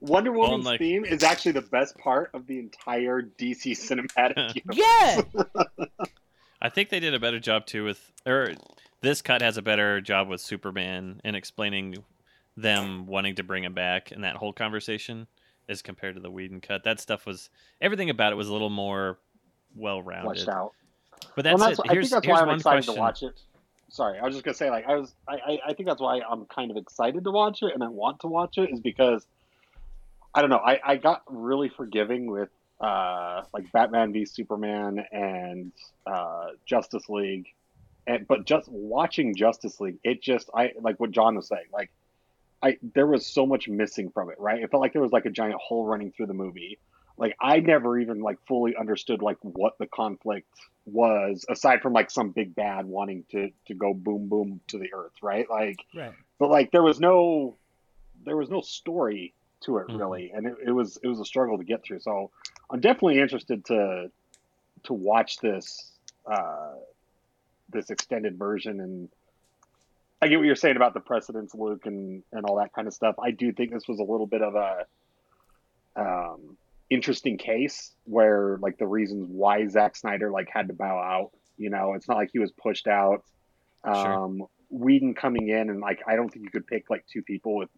Wonder 0.00 0.30
Well, 0.32 0.50
Woman's 0.50 0.66
like- 0.66 0.78
theme 0.80 1.04
is 1.04 1.22
actually 1.22 1.52
the 1.52 1.62
best 1.62 1.96
part 1.98 2.30
of 2.34 2.46
the 2.46 2.58
entire 2.58 3.22
DC 3.22 3.72
cinematic 3.76 4.54
universe. 4.54 5.24
Yeah. 5.34 6.06
I 6.62 6.68
think 6.68 6.88
they 6.88 6.98
did 7.00 7.14
a 7.14 7.20
better 7.20 7.38
job 7.38 7.66
too 7.66 7.84
with, 7.84 8.12
or 8.26 8.52
this 9.00 9.22
cut 9.22 9.42
has 9.42 9.56
a 9.56 9.62
better 9.62 10.00
job 10.00 10.28
with 10.28 10.40
Superman 10.40 11.20
in 11.24 11.34
explaining 11.36 11.98
them 12.62 13.06
wanting 13.06 13.36
to 13.36 13.42
bring 13.42 13.64
him 13.64 13.74
back 13.74 14.10
and 14.10 14.24
that 14.24 14.36
whole 14.36 14.52
conversation 14.52 15.26
as 15.68 15.82
compared 15.82 16.16
to 16.16 16.20
the 16.20 16.30
Whedon 16.30 16.60
cut. 16.60 16.84
That 16.84 17.00
stuff 17.00 17.26
was 17.26 17.50
everything 17.80 18.10
about 18.10 18.32
it 18.32 18.36
was 18.36 18.48
a 18.48 18.52
little 18.52 18.70
more 18.70 19.18
well 19.74 20.02
rounded. 20.02 20.44
Fleshed 20.44 20.48
out. 20.48 20.72
But 21.34 21.44
that's, 21.44 21.60
well, 21.60 21.70
it. 21.70 21.78
I 21.80 21.94
think 21.94 22.10
that's 22.10 22.26
here's 22.26 22.36
why 22.36 22.42
I'm 22.42 22.50
excited 22.50 22.84
question. 22.84 22.94
to 22.94 23.00
watch 23.00 23.22
it. 23.22 23.40
Sorry, 23.90 24.18
I 24.18 24.24
was 24.24 24.34
just 24.34 24.44
gonna 24.44 24.54
say 24.54 24.70
like 24.70 24.86
I 24.86 24.96
was. 24.96 25.14
I, 25.26 25.34
I 25.34 25.58
I 25.68 25.72
think 25.74 25.88
that's 25.88 26.00
why 26.00 26.20
I'm 26.28 26.44
kind 26.46 26.70
of 26.70 26.76
excited 26.76 27.24
to 27.24 27.30
watch 27.30 27.62
it 27.62 27.72
and 27.74 27.82
I 27.82 27.88
want 27.88 28.20
to 28.20 28.26
watch 28.26 28.58
it 28.58 28.70
is 28.70 28.80
because 28.80 29.26
I 30.34 30.40
don't 30.40 30.50
know. 30.50 30.58
I 30.58 30.80
I 30.84 30.96
got 30.96 31.22
really 31.26 31.68
forgiving 31.68 32.30
with 32.30 32.50
uh 32.80 33.42
like 33.52 33.70
Batman 33.72 34.12
v 34.12 34.24
Superman 34.24 35.04
and 35.10 35.72
uh 36.06 36.48
Justice 36.66 37.08
League, 37.08 37.46
and 38.06 38.26
but 38.28 38.44
just 38.44 38.68
watching 38.68 39.34
Justice 39.34 39.80
League, 39.80 39.98
it 40.04 40.22
just 40.22 40.50
I 40.54 40.72
like 40.80 41.00
what 41.00 41.10
John 41.10 41.36
was 41.36 41.48
saying 41.48 41.66
like. 41.72 41.90
I 42.62 42.76
there 42.94 43.06
was 43.06 43.26
so 43.26 43.46
much 43.46 43.68
missing 43.68 44.10
from 44.10 44.30
it, 44.30 44.36
right? 44.38 44.62
It 44.62 44.70
felt 44.70 44.80
like 44.80 44.92
there 44.92 45.02
was 45.02 45.12
like 45.12 45.26
a 45.26 45.30
giant 45.30 45.60
hole 45.60 45.86
running 45.86 46.12
through 46.12 46.26
the 46.26 46.34
movie. 46.34 46.78
like 47.16 47.36
I 47.40 47.60
never 47.60 47.98
even 47.98 48.20
like 48.20 48.38
fully 48.46 48.74
understood 48.76 49.22
like 49.22 49.38
what 49.42 49.74
the 49.78 49.86
conflict 49.86 50.46
was 50.86 51.44
aside 51.48 51.82
from 51.82 51.92
like 51.92 52.10
some 52.10 52.30
big 52.30 52.54
bad 52.54 52.86
wanting 52.86 53.24
to 53.30 53.50
to 53.66 53.74
go 53.74 53.92
boom 53.94 54.28
boom 54.28 54.60
to 54.68 54.78
the 54.78 54.92
earth, 54.94 55.14
right? 55.22 55.48
Like 55.50 55.78
Right. 55.94 56.12
but 56.38 56.50
like 56.50 56.70
there 56.70 56.82
was 56.82 57.00
no 57.00 57.56
there 58.24 58.36
was 58.36 58.48
no 58.50 58.60
story 58.60 59.34
to 59.64 59.78
it 59.78 59.88
Mhm. 59.88 59.98
really 59.98 60.30
and 60.34 60.46
it, 60.46 60.54
it 60.68 60.70
was 60.72 60.98
it 61.02 61.08
was 61.08 61.20
a 61.20 61.24
struggle 61.24 61.58
to 61.58 61.64
get 61.64 61.82
through 61.84 61.98
so 62.00 62.30
i'm 62.70 62.80
definitely 62.80 63.18
interested 63.18 63.64
to 63.64 64.10
to 64.84 64.92
watch 64.92 65.38
this 65.38 65.92
uh 66.30 66.74
this 67.70 67.90
extended 67.90 68.38
version 68.38 68.80
and 68.80 69.08
i 70.22 70.28
get 70.28 70.36
what 70.36 70.46
you're 70.46 70.56
saying 70.56 70.76
about 70.76 70.94
the 70.94 71.00
precedents 71.00 71.54
luke 71.54 71.86
and 71.86 72.22
and 72.32 72.44
all 72.44 72.56
that 72.56 72.72
kind 72.74 72.86
of 72.88 72.94
stuff 72.94 73.14
i 73.22 73.30
do 73.30 73.52
think 73.52 73.72
this 73.72 73.88
was 73.88 73.98
a 73.98 74.02
little 74.04 74.26
bit 74.26 74.42
of 74.42 74.54
a 74.54 74.84
um 75.96 76.56
interesting 76.90 77.36
case 77.36 77.94
where 78.04 78.58
like 78.62 78.78
the 78.78 78.86
reasons 78.86 79.28
why 79.30 79.66
Zack 79.66 79.94
Snyder 79.94 80.30
like 80.30 80.48
had 80.50 80.68
to 80.68 80.74
bow 80.74 80.98
out 80.98 81.30
you 81.56 81.70
know 81.70 81.94
it's 81.94 82.08
not 82.08 82.16
like 82.16 82.30
he 82.32 82.38
was 82.38 82.52
pushed 82.52 82.86
out 82.86 83.22
Sure. 83.84 84.12
um 84.12 84.42
Whedon 84.70 85.14
coming 85.14 85.48
in 85.48 85.70
and 85.70 85.80
like 85.80 86.00
I 86.06 86.14
don't 86.16 86.28
think 86.28 86.44
you 86.44 86.50
could 86.50 86.66
pick 86.66 86.90
like 86.90 87.04
two 87.10 87.22
people 87.22 87.56
with 87.56 87.70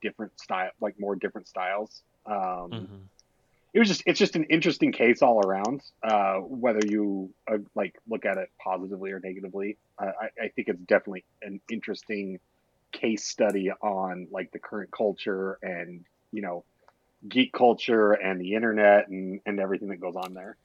different 0.00 0.38
style, 0.40 0.70
like 0.80 0.94
more 0.98 1.14
different 1.14 1.46
styles. 1.46 2.02
Um, 2.24 2.70
Mhm. 2.72 3.08
It 3.78 3.82
was 3.82 3.88
just 3.90 4.02
it's 4.06 4.18
just 4.18 4.34
an 4.34 4.42
interesting 4.50 4.90
case 4.90 5.22
all 5.22 5.38
around. 5.38 5.82
Uh, 6.02 6.38
whether 6.38 6.80
you 6.84 7.30
uh, 7.48 7.58
like 7.76 7.94
look 8.08 8.26
at 8.26 8.36
it 8.36 8.50
positively 8.60 9.12
or 9.12 9.20
negatively, 9.20 9.76
uh, 10.00 10.10
I, 10.20 10.46
I 10.46 10.48
think 10.48 10.66
it's 10.66 10.80
definitely 10.80 11.24
an 11.42 11.60
interesting 11.70 12.40
case 12.90 13.24
study 13.24 13.70
on 13.70 14.26
like 14.32 14.50
the 14.50 14.58
current 14.58 14.90
culture 14.90 15.60
and 15.62 16.04
you 16.32 16.42
know 16.42 16.64
geek 17.28 17.52
culture 17.52 18.14
and 18.14 18.40
the 18.40 18.56
internet 18.56 19.10
and 19.10 19.42
and 19.46 19.60
everything 19.60 19.90
that 19.90 20.00
goes 20.00 20.16
on 20.16 20.34
there. 20.34 20.56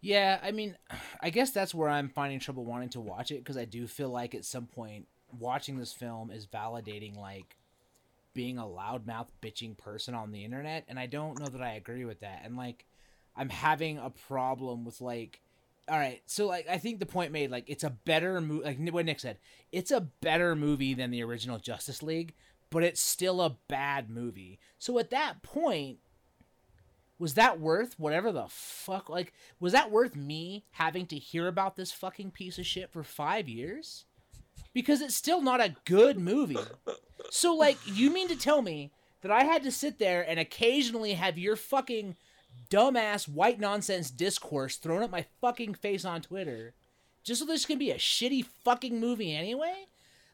Yeah, 0.00 0.40
I 0.42 0.50
mean, 0.50 0.78
I 1.20 1.28
guess 1.28 1.50
that's 1.50 1.74
where 1.74 1.90
I'm 1.90 2.08
finding 2.08 2.40
trouble 2.40 2.64
wanting 2.64 2.88
to 2.90 3.02
watch 3.02 3.32
it 3.32 3.44
because 3.44 3.58
I 3.58 3.66
do 3.66 3.86
feel 3.86 4.08
like 4.08 4.34
at 4.34 4.46
some 4.46 4.64
point 4.64 5.08
watching 5.38 5.76
this 5.76 5.92
film 5.92 6.30
is 6.30 6.46
validating 6.46 7.18
like 7.18 7.54
being 8.36 8.58
a 8.58 8.62
loudmouth 8.62 9.28
bitching 9.42 9.76
person 9.76 10.14
on 10.14 10.30
the 10.30 10.44
internet, 10.44 10.84
and 10.86 10.98
I 10.98 11.06
don't 11.06 11.40
know 11.40 11.46
that 11.46 11.62
I 11.62 11.72
agree 11.72 12.04
with 12.04 12.20
that. 12.20 12.42
And 12.44 12.56
like, 12.56 12.86
I'm 13.34 13.48
having 13.48 13.98
a 13.98 14.10
problem 14.10 14.84
with 14.84 15.00
like, 15.00 15.40
all 15.88 15.98
right, 15.98 16.22
so 16.26 16.46
like 16.46 16.68
I 16.68 16.78
think 16.78 17.00
the 17.00 17.06
point 17.06 17.32
made 17.32 17.50
like 17.50 17.64
it's 17.66 17.82
a 17.82 17.90
better 17.90 18.40
movie. 18.40 18.64
Like 18.64 18.78
what 18.92 19.06
Nick 19.06 19.20
said, 19.20 19.38
it's 19.72 19.90
a 19.90 20.02
better 20.20 20.54
movie 20.54 20.94
than 20.94 21.10
the 21.10 21.24
original 21.24 21.58
Justice 21.58 22.02
League, 22.02 22.34
but 22.70 22.84
it's 22.84 23.00
still 23.00 23.40
a 23.40 23.56
bad 23.68 24.10
movie. 24.10 24.58
So 24.78 24.98
at 24.98 25.10
that 25.10 25.42
point, 25.42 25.98
was 27.18 27.34
that 27.34 27.58
worth 27.58 27.98
whatever 27.98 28.30
the 28.32 28.46
fuck? 28.48 29.08
Like, 29.08 29.32
was 29.58 29.72
that 29.72 29.90
worth 29.90 30.14
me 30.14 30.66
having 30.72 31.06
to 31.06 31.16
hear 31.16 31.48
about 31.48 31.76
this 31.76 31.90
fucking 31.90 32.32
piece 32.32 32.58
of 32.58 32.66
shit 32.66 32.92
for 32.92 33.02
five 33.02 33.48
years? 33.48 34.04
Because 34.76 35.00
it's 35.00 35.14
still 35.14 35.40
not 35.40 35.62
a 35.62 35.74
good 35.86 36.18
movie. 36.18 36.58
So, 37.30 37.54
like, 37.54 37.78
you 37.86 38.12
mean 38.12 38.28
to 38.28 38.36
tell 38.36 38.60
me 38.60 38.90
that 39.22 39.30
I 39.30 39.44
had 39.44 39.62
to 39.62 39.72
sit 39.72 39.98
there 39.98 40.20
and 40.28 40.38
occasionally 40.38 41.14
have 41.14 41.38
your 41.38 41.56
fucking 41.56 42.14
dumbass 42.68 43.26
white 43.26 43.58
nonsense 43.58 44.10
discourse 44.10 44.76
thrown 44.76 45.02
at 45.02 45.10
my 45.10 45.24
fucking 45.40 45.72
face 45.76 46.04
on 46.04 46.20
Twitter 46.20 46.74
just 47.24 47.40
so 47.40 47.46
this 47.46 47.64
can 47.64 47.78
be 47.78 47.90
a 47.90 47.96
shitty 47.96 48.44
fucking 48.64 49.00
movie 49.00 49.34
anyway? 49.34 49.86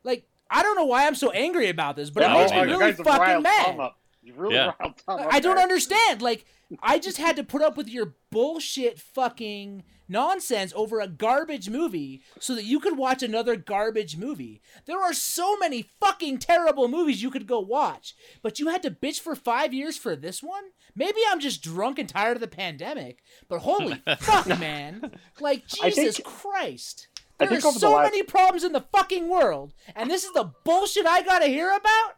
Like, 0.03 0.25
I 0.51 0.65
don't 0.65 0.75
know 0.75 0.87
why 0.87 1.07
I'm 1.07 1.15
so 1.15 1.31
angry 1.31 1.69
about 1.69 1.95
this, 1.95 2.11
but 2.11 2.25
Yeah, 2.25 2.35
it 2.35 2.39
makes 2.41 2.53
me 2.53 2.61
really 2.63 2.93
fucking 2.95 3.45
riled 3.45 3.45
mad. 3.45 3.91
Tom 4.25 4.29
up. 4.31 4.37
You 4.37 4.43
really 4.43 4.55
Yeah. 4.55 4.73
riled 4.81 5.03
up 5.09 5.33
I 5.33 5.41
don't 5.41 5.57
there. 5.57 5.63
understand. 5.63 6.23
Like, 6.23 6.45
I 6.83 6.99
just 6.99 7.19
had 7.19 7.37
to 7.37 7.45
put 7.45 7.63
up 7.63 7.77
with 7.77 7.89
your 7.89 8.15
bullshit 8.31 8.99
fucking 9.01 9.85
nonsense 10.09 10.73
over 10.77 11.01
a 11.01 11.09
garbage 11.09 11.71
movie 11.71 12.23
so 12.39 12.55
that 12.55 12.65
you 12.65 12.79
could 12.81 12.99
watch 12.99 13.23
another 13.23 13.57
garbage 13.57 14.17
movie. 14.17 14.61
There 14.85 15.01
are 15.01 15.13
so 15.15 15.57
many 15.57 15.89
fucking 16.01 16.39
terrible 16.39 16.87
movies 16.89 17.23
you 17.23 17.31
could 17.31 17.47
go 17.47 17.61
watch, 17.61 18.15
but 18.43 18.59
you 18.59 18.69
had 18.69 18.83
to 18.83 18.91
bitch 18.91 19.21
for 19.21 19.35
five 19.35 19.73
years 19.73 19.97
for 19.97 20.15
this 20.15 20.43
one? 20.43 20.65
Maybe 20.95 21.21
I'm 21.31 21.41
just 21.41 21.63
drunk 21.63 21.99
and 21.99 22.09
tired 22.09 22.37
of 22.37 22.41
the 22.43 22.49
pandemic, 22.49 23.23
but 23.49 23.61
holy 23.61 24.03
fuck, 24.21 24.47
man. 24.59 25.19
Like, 25.41 25.67
Jesus 25.67 26.17
think- 26.17 26.27
Christ. 26.29 27.09
I 27.41 27.47
There 27.47 27.59
are 27.59 27.61
think 27.63 27.75
the 27.75 27.81
so 27.81 27.93
last- 27.93 28.11
many 28.13 28.23
problems 28.23 28.63
in 28.65 28.73
the 28.73 28.85
fucking 28.93 29.29
world, 29.29 29.73
and 29.97 30.11
this 30.11 30.25
is 30.25 30.33
the 30.33 30.53
bullshit 30.65 31.07
I 31.07 31.23
gotta 31.23 31.47
hear 31.47 31.71
about? 31.71 32.17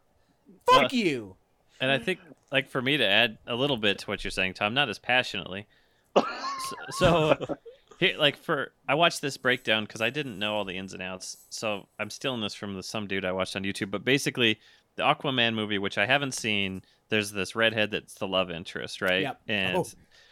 Fuck 0.66 0.84
Uh, 0.84 0.88
you. 0.96 1.36
And 1.80 1.90
I 1.90 1.98
think, 1.98 2.20
like, 2.52 2.68
for 2.68 2.80
me 2.80 2.96
to 2.96 3.06
add 3.06 3.38
a 3.46 3.54
little 3.56 3.76
bit 3.76 3.98
to 4.00 4.06
what 4.06 4.24
you're 4.24 4.30
saying, 4.30 4.54
Tom, 4.54 4.74
not 4.74 4.88
as 4.88 4.98
passionately. 4.98 5.66
So, 6.16 6.24
so 6.90 7.56
here, 7.98 8.16
like, 8.18 8.36
for 8.36 8.72
I 8.88 8.94
watched 8.94 9.20
this 9.22 9.36
breakdown 9.36 9.84
because 9.84 10.00
I 10.00 10.10
didn't 10.10 10.38
know 10.38 10.54
all 10.54 10.64
the 10.64 10.76
ins 10.76 10.92
and 10.94 11.02
outs. 11.02 11.36
So 11.50 11.86
I'm 11.98 12.10
stealing 12.10 12.40
this 12.40 12.54
from 12.54 12.74
the 12.74 12.82
some 12.82 13.06
dude 13.06 13.24
I 13.24 13.32
watched 13.32 13.56
on 13.56 13.64
YouTube. 13.64 13.90
But 13.90 14.04
basically, 14.04 14.58
the 14.96 15.02
Aquaman 15.02 15.54
movie, 15.54 15.78
which 15.78 15.98
I 15.98 16.06
haven't 16.06 16.32
seen, 16.32 16.82
there's 17.08 17.32
this 17.32 17.54
redhead 17.56 17.90
that's 17.90 18.14
the 18.14 18.28
love 18.28 18.50
interest, 18.50 19.02
right? 19.02 19.22
Yep. 19.22 19.40
Oh, 19.48 19.52
and 19.52 19.76
Oh, 19.76 19.86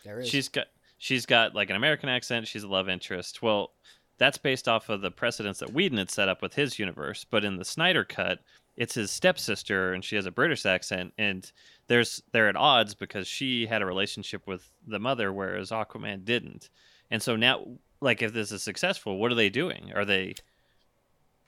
There 0.04 0.20
is. 0.20 0.28
she's 0.28 0.48
got 0.48 0.66
she's 0.98 1.26
got 1.26 1.54
like 1.54 1.70
an 1.70 1.76
American 1.76 2.08
accent. 2.08 2.46
She's 2.46 2.62
a 2.62 2.68
love 2.68 2.88
interest. 2.88 3.42
Well, 3.42 3.72
that's 4.18 4.38
based 4.38 4.68
off 4.68 4.88
of 4.88 5.00
the 5.00 5.10
precedents 5.10 5.58
that 5.58 5.72
Whedon 5.72 5.98
had 5.98 6.10
set 6.10 6.28
up 6.28 6.40
with 6.42 6.54
his 6.54 6.78
universe. 6.78 7.26
But 7.28 7.44
in 7.44 7.56
the 7.56 7.64
Snyder 7.64 8.04
cut, 8.04 8.38
it's 8.76 8.94
his 8.94 9.10
stepsister, 9.10 9.92
and 9.92 10.04
she 10.04 10.16
has 10.16 10.26
a 10.26 10.30
British 10.30 10.64
accent, 10.66 11.12
and 11.18 11.50
there's 11.88 12.22
they're 12.32 12.48
at 12.48 12.56
odds 12.56 12.94
because 12.94 13.28
she 13.28 13.66
had 13.66 13.82
a 13.82 13.86
relationship 13.86 14.46
with 14.46 14.70
the 14.86 14.98
mother, 14.98 15.32
whereas 15.32 15.70
Aquaman 15.70 16.24
didn't. 16.24 16.70
And 17.10 17.22
so 17.22 17.36
now, 17.36 17.66
like, 18.00 18.22
if 18.22 18.32
this 18.32 18.50
is 18.52 18.62
successful, 18.62 19.18
what 19.18 19.30
are 19.30 19.34
they 19.34 19.50
doing? 19.50 19.92
Are 19.94 20.04
they 20.04 20.34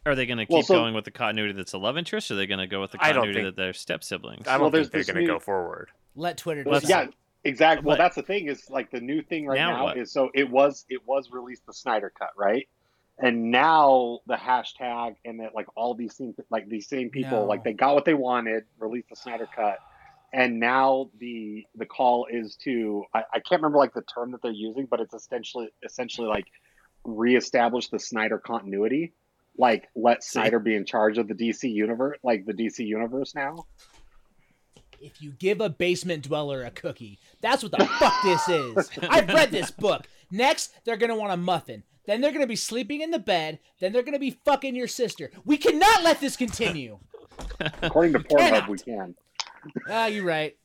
are 0.07 0.15
they 0.15 0.27
going 0.27 0.37
to 0.39 0.45
keep 0.45 0.53
Well, 0.53 0.63
so- 0.63 0.75
going 0.75 0.95
with 0.95 1.07
the 1.07 1.11
continuity 1.11 1.55
that's 1.55 1.73
a 1.73 1.79
love 1.79 1.97
interest, 1.97 2.31
or 2.31 2.35
are 2.35 2.37
they 2.37 2.47
going 2.47 2.59
to 2.61 2.67
go 2.67 2.81
with 2.81 2.91
the 2.91 2.99
continuity 2.99 3.35
think- 3.43 3.47
that 3.47 3.57
they're 3.57 3.73
step 3.73 4.05
siblings? 4.05 4.47
I 4.47 4.53
don't 4.53 4.61
Well, 4.63 4.71
think 4.71 4.91
they're 4.93 5.05
going 5.05 5.27
to 5.27 5.33
go 5.33 5.39
forward. 5.39 5.91
Let 6.15 6.37
Twitter 6.37 6.63
Well, 6.67 6.81
decide. 6.81 7.07
yeah, 7.07 7.11
exactly. 7.45 7.87
Well, 7.87 7.97
that's 7.97 8.15
the 8.15 8.23
thing 8.23 8.49
is 8.49 8.69
like 8.69 8.91
the 8.91 9.01
new 9.01 9.23
thing 9.23 9.47
right 9.47 9.57
Now 9.57 9.77
now, 9.79 9.85
what? 9.85 9.97
is 9.99 10.13
so 10.13 10.31
it 10.35 10.49
was 10.51 10.85
it 10.91 11.01
was 11.07 11.31
released 11.31 11.65
the 11.67 11.73
Snyder 11.73 12.13
cut, 12.17 12.31
right? 12.37 12.69
And 13.19 13.51
now 13.51 14.21
the 14.27 14.35
hashtag 14.35 15.17
and 15.25 15.41
that 15.41 15.55
like 15.55 15.67
all 15.77 15.95
these 15.95 16.17
same 16.17 16.35
like 16.51 16.69
these 16.69 16.89
same 16.89 17.11
people 17.11 17.41
No. 17.41 17.45
like 17.45 17.63
they 17.63 17.73
got 17.73 17.95
what 17.95 18.05
they 18.05 18.15
wanted, 18.15 18.65
released 18.79 19.09
the 19.11 19.17
Snyder 19.17 19.49
cut, 19.55 19.79
and 20.33 20.59
now 20.59 21.11
the 21.21 21.65
the 21.77 21.87
call 21.87 22.27
is 22.29 22.57
to 22.65 23.05
I, 23.15 23.21
I 23.35 23.39
can't 23.39 23.63
remember 23.63 23.79
like 23.79 23.95
the 23.95 24.03
term 24.03 24.33
that 24.33 24.43
they're 24.43 24.51
using, 24.51 24.87
but 24.87 25.01
it's 25.01 25.15
essentially 25.15 25.69
essentially 25.85 26.27
like 26.27 26.47
reestablish 27.05 27.89
the 27.89 28.01
Snyder 28.01 28.39
continuity. 28.39 29.13
Like 29.57 29.87
let 29.95 30.25
Snyder 30.25 30.59
be 30.59 30.75
in 30.75 30.85
charge 30.85 31.17
of 31.17 31.29
the 31.29 31.35
DC 31.35 31.71
universe, 31.73 32.19
like 32.25 32.45
the 32.47 32.53
DC 32.53 32.81
universe 32.85 33.33
now. 33.37 33.65
If 35.05 35.21
you 35.23 35.33
give 35.33 35.61
a 35.61 35.69
basement 35.69 36.23
dweller 36.25 36.65
a 36.65 36.71
cookie, 36.71 37.19
that's 37.41 37.63
what 37.63 37.73
the 37.73 37.85
fuck 37.85 38.15
this 38.25 38.49
is. 38.49 38.91
I've 39.09 39.29
read 39.29 39.51
this 39.51 39.71
book. 39.71 40.07
Next, 40.31 40.73
they're 40.85 40.97
gonna 40.97 41.17
want 41.17 41.33
a 41.33 41.37
muffin. 41.37 41.83
Then 42.07 42.21
they're 42.21 42.33
gonna 42.33 42.47
be 42.47 42.57
sleeping 42.57 43.01
in 43.01 43.11
the 43.11 43.19
bed. 43.19 43.59
Then 43.81 43.93
they're 43.93 44.03
gonna 44.03 44.19
be 44.19 44.39
fucking 44.45 44.75
your 44.75 44.89
sister. 44.89 45.31
We 45.45 45.57
cannot 45.57 46.03
let 46.03 46.21
this 46.21 46.37
continue. 46.37 46.99
According 47.83 48.13
to 48.15 48.19
Pornhub, 48.21 48.39
Cannot. 48.39 48.69
we 48.69 48.79
can. 48.79 49.15
Ah, 49.89 50.07
you're 50.07 50.25
right. 50.25 50.57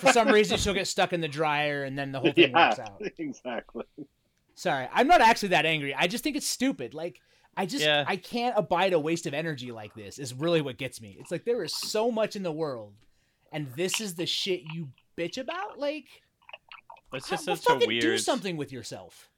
For 0.00 0.12
some 0.12 0.28
reason, 0.28 0.56
she'll 0.58 0.74
get 0.74 0.86
stuck 0.86 1.12
in 1.12 1.20
the 1.20 1.28
dryer, 1.28 1.84
and 1.84 1.98
then 1.98 2.12
the 2.12 2.20
whole 2.20 2.32
thing 2.32 2.50
Yeah, 2.50 2.68
works 2.68 2.78
out. 2.78 3.00
exactly. 3.18 3.84
Sorry, 4.54 4.88
I'm 4.92 5.06
not 5.08 5.20
actually 5.20 5.48
that 5.50 5.66
angry. 5.66 5.94
I 5.94 6.06
just 6.06 6.22
think 6.24 6.36
it's 6.36 6.46
stupid. 6.46 6.94
Like, 6.94 7.20
I 7.56 7.66
just 7.66 7.84
Yeah. 7.84 8.04
I 8.06 8.16
can't 8.16 8.54
abide 8.56 8.92
a 8.92 8.98
waste 9.00 9.26
of 9.26 9.34
energy 9.34 9.72
like 9.72 9.94
this. 9.94 10.18
Is 10.18 10.32
really 10.32 10.60
what 10.60 10.76
gets 10.78 11.00
me. 11.00 11.16
It's 11.20 11.30
like 11.30 11.44
there 11.44 11.62
is 11.64 11.74
so 11.76 12.10
much 12.10 12.36
in 12.36 12.42
the 12.42 12.52
world, 12.52 12.94
and 13.52 13.68
this 13.74 14.00
is 14.00 14.14
the 14.14 14.26
shit 14.26 14.62
you 14.72 14.88
bitch 15.16 15.38
about. 15.38 15.78
Like, 15.78 16.06
It's 17.12 17.28
just 17.28 17.44
such 17.44 17.64
a 17.68 17.86
weird. 17.86 18.02
do 18.02 18.18
something 18.18 18.56
with 18.56 18.72
yourself. 18.72 19.28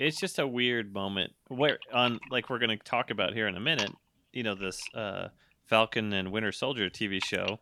it's 0.00 0.18
just 0.18 0.38
a 0.38 0.46
weird 0.46 0.92
moment 0.92 1.32
where 1.48 1.78
on 1.92 2.18
like 2.30 2.50
we're 2.50 2.58
going 2.58 2.76
to 2.76 2.84
talk 2.84 3.10
about 3.10 3.32
here 3.34 3.46
in 3.46 3.56
a 3.56 3.60
minute 3.60 3.92
you 4.32 4.42
know 4.42 4.54
this 4.56 4.82
uh 4.94 5.28
falcon 5.66 6.12
and 6.12 6.32
winter 6.32 6.50
soldier 6.50 6.90
tv 6.90 7.22
show 7.24 7.60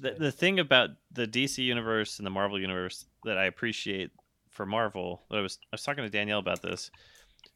the, 0.00 0.12
the 0.18 0.30
thing 0.32 0.58
about 0.58 0.90
the 1.12 1.26
dc 1.26 1.56
universe 1.58 2.18
and 2.18 2.26
the 2.26 2.30
marvel 2.30 2.60
universe 2.60 3.06
that 3.24 3.38
i 3.38 3.44
appreciate 3.46 4.10
for 4.50 4.66
marvel 4.66 5.22
i 5.30 5.40
was 5.40 5.58
i 5.64 5.68
was 5.72 5.82
talking 5.82 6.04
to 6.04 6.10
danielle 6.10 6.38
about 6.40 6.60
this 6.60 6.90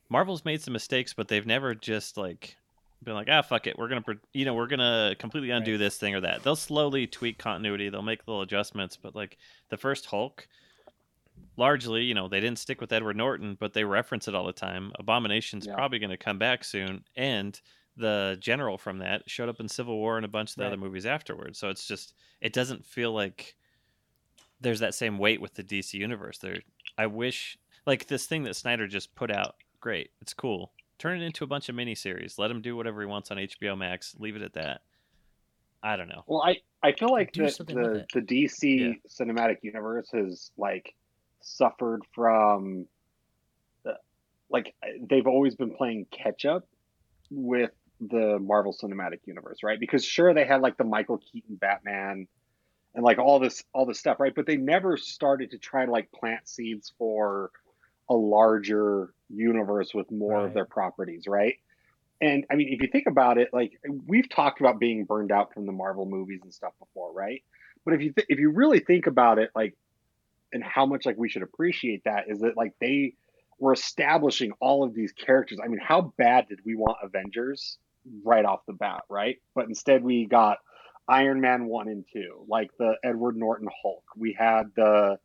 marvel's 0.09 0.45
made 0.47 0.63
some 0.63 0.73
mistakes 0.73 1.13
but 1.13 1.29
they've 1.29 1.47
never 1.47 1.75
just 1.75 2.17
like 2.17 2.57
been 3.03 3.15
like 3.15 3.29
ah 3.31 3.41
fuck 3.43 3.67
it 3.67 3.79
we're 3.79 3.89
gonna 3.89 4.05
you 4.35 4.45
know 4.45 4.53
we're 4.55 4.67
gonna 4.67 5.15
completely 5.19 5.51
undo 5.51 5.73
Right. 5.73 5.79
this 5.79 5.97
thing 5.97 6.15
or 6.15 6.21
that 6.21 6.43
they'll 6.43 6.55
slowly 6.57 7.07
tweak 7.07 7.39
continuity 7.39 7.89
they'll 7.89 8.03
make 8.03 8.27
little 8.29 8.43
adjustments 8.43 8.97
but 8.97 9.15
like 9.15 9.39
the 9.71 9.77
first 9.79 10.07
hulk 10.07 10.47
largely, 11.57 12.03
you 12.03 12.15
know, 12.15 12.29
they 12.29 12.41
didn't 12.41 12.59
stick 12.59 12.81
with 12.81 12.93
Edward 12.93 13.17
Norton, 13.17 13.57
but 13.59 13.73
they 13.75 13.85
reference 13.85 14.29
it 14.29 14.35
all 14.35 14.47
the 14.47 14.53
time. 14.53 14.93
Abomination's 14.99 15.67
Yeah. 15.67 15.75
probably 15.75 15.99
going 15.99 16.11
to 16.11 16.17
come 16.17 16.39
back 16.39 16.65
soon, 16.65 17.05
and 17.17 17.59
the 17.97 18.37
general 18.41 18.79
from 18.79 18.99
that 18.99 19.29
showed 19.29 19.49
up 19.49 19.61
in 19.61 19.69
Civil 19.69 19.97
War 19.97 20.17
and 20.17 20.25
a 20.25 20.29
bunch 20.29 20.51
of 20.51 20.57
the 20.57 20.63
Right. 20.63 20.69
other 20.69 20.77
movies 20.79 21.07
afterwards. 21.07 21.59
So 21.59 21.69
it's 21.69 21.87
just 21.87 22.15
it 22.41 22.53
doesn't 22.53 22.87
feel 22.87 23.13
like 23.13 23.57
there's 24.61 24.81
that 24.81 24.95
same 24.95 25.19
weight 25.19 25.41
with 25.41 25.55
the 25.55 25.63
DC 25.65 25.99
universe. 25.99 26.39
There, 26.39 26.61
I 26.97 27.07
wish 27.07 27.59
like 27.87 28.07
this 28.07 28.27
thing 28.27 28.45
that 28.45 28.55
Snyder 28.55 28.87
just 28.87 29.15
put 29.15 29.31
out. 29.31 29.57
Great, 29.81 30.11
it's 30.21 30.35
cool. 30.35 30.73
Turn 31.01 31.23
it 31.23 31.25
into 31.25 31.45
a 31.45 31.47
bunch 31.47 31.71
of 31.71 31.75
miniseries. 31.75 32.39
Let 32.39 32.51
him 32.51 32.61
do 32.61 32.77
whatever 32.77 33.01
he 33.01 33.07
wants 33.07 33.31
on 33.31 33.39
HBO 33.39 33.77
Max. 33.77 34.15
Leave 34.19 34.37
it 34.37 34.43
at 34.43 34.53
that. 34.53 34.83
I 35.83 35.97
don't 35.97 36.09
know. 36.09 36.25
Well, 36.27 36.43
I, 36.43 36.57
I 36.83 36.93
feel 36.93 37.11
like 37.11 37.33
Do 37.33 37.47
the, 37.47 37.65
the, 37.65 38.07
the 38.13 38.21
DC 38.21 39.01
cinematic 39.09 39.57
universe 39.63 40.11
has 40.13 40.51
like 40.59 40.95
suffered 41.41 42.03
from 42.15 42.85
the, 43.83 43.95
like 44.51 44.75
they've 45.09 45.27
always 45.27 45.55
been 45.55 45.75
playing 45.75 46.07
catch 46.11 46.45
up 46.45 46.69
with 47.31 47.71
the 48.03 48.39
Marvel 48.39 48.77
Cinematic 48.79 49.21
Universe, 49.25 49.63
right? 49.63 49.81
Because 49.81 50.05
sure 50.05 50.35
they 50.35 50.45
had 50.45 50.61
like 50.61 50.77
the 50.77 50.85
Michael 50.85 51.19
Keaton 51.33 51.57
Batman 51.57 52.29
and 52.95 53.05
like 53.05 53.19
all 53.19 53.39
this 53.39 53.65
all 53.73 53.87
this 53.87 53.99
stuff, 53.99 54.21
right? 54.21 54.35
But 54.35 54.45
they 54.45 54.59
never 54.59 54.99
started 54.99 55.53
to 55.53 55.59
try 55.59 55.87
to 55.87 55.91
like 55.91 56.13
plant 56.13 56.47
seeds 56.47 56.93
for 56.99 57.53
a 58.11 58.15
larger 58.15 59.15
universe 59.31 59.95
with 59.95 60.11
more 60.11 60.35
Right. 60.39 60.47
of 60.47 60.55
their 60.55 60.67
properties, 60.67 61.27
right? 61.27 61.57
And 62.21 62.45
I 62.51 62.57
mean, 62.57 62.69
if 62.69 62.83
you 62.83 62.89
think 62.89 63.07
about 63.07 63.39
it, 63.39 63.49
like 63.55 63.81
we've 64.07 64.29
talked 64.29 64.61
about 64.61 64.79
being 64.79 65.05
burned 65.05 65.33
out 65.33 65.55
from 65.55 65.65
the 65.65 65.73
Marvel 65.73 66.05
movies 66.05 66.41
and 66.43 66.53
stuff 66.53 66.75
before, 66.79 67.13
right? 67.13 67.43
But 67.85 67.95
if 67.95 68.03
you 68.03 68.13
th- 68.13 68.27
if 68.29 68.39
you 68.39 68.51
really 68.51 68.81
think 68.81 69.07
about 69.07 69.39
it, 69.39 69.51
like, 69.55 69.75
and 70.53 70.63
how 70.63 70.85
much 70.85 71.07
like 71.07 71.17
we 71.17 71.31
should 71.31 71.43
appreciate 71.43 72.05
that 72.05 72.25
is 72.29 72.41
that 72.41 72.57
like 72.59 72.75
they 72.81 73.15
were 73.59 73.73
establishing 73.73 74.53
all 74.61 74.85
of 74.85 74.93
these 74.95 75.13
characters. 75.13 75.59
I 75.65 75.69
mean, 75.69 75.81
how 75.83 76.13
bad 76.19 76.49
did 76.49 76.61
we 76.65 76.75
want 76.75 76.99
Avengers 77.03 77.79
right 78.25 78.45
off 78.45 78.67
the 78.67 78.73
bat, 78.75 79.03
right? 79.09 79.41
But 79.55 79.69
instead 79.69 80.03
we 80.03 80.27
got 80.27 80.59
Iron 81.09 81.41
Man 81.41 81.67
one 81.67 81.89
and 81.89 82.05
two, 82.13 82.45
like 82.49 82.71
the 82.79 82.97
Edward 83.05 83.37
Norton 83.37 83.69
Hulk. 83.83 84.05
We 84.17 84.33
had 84.33 84.73
the 84.77 85.19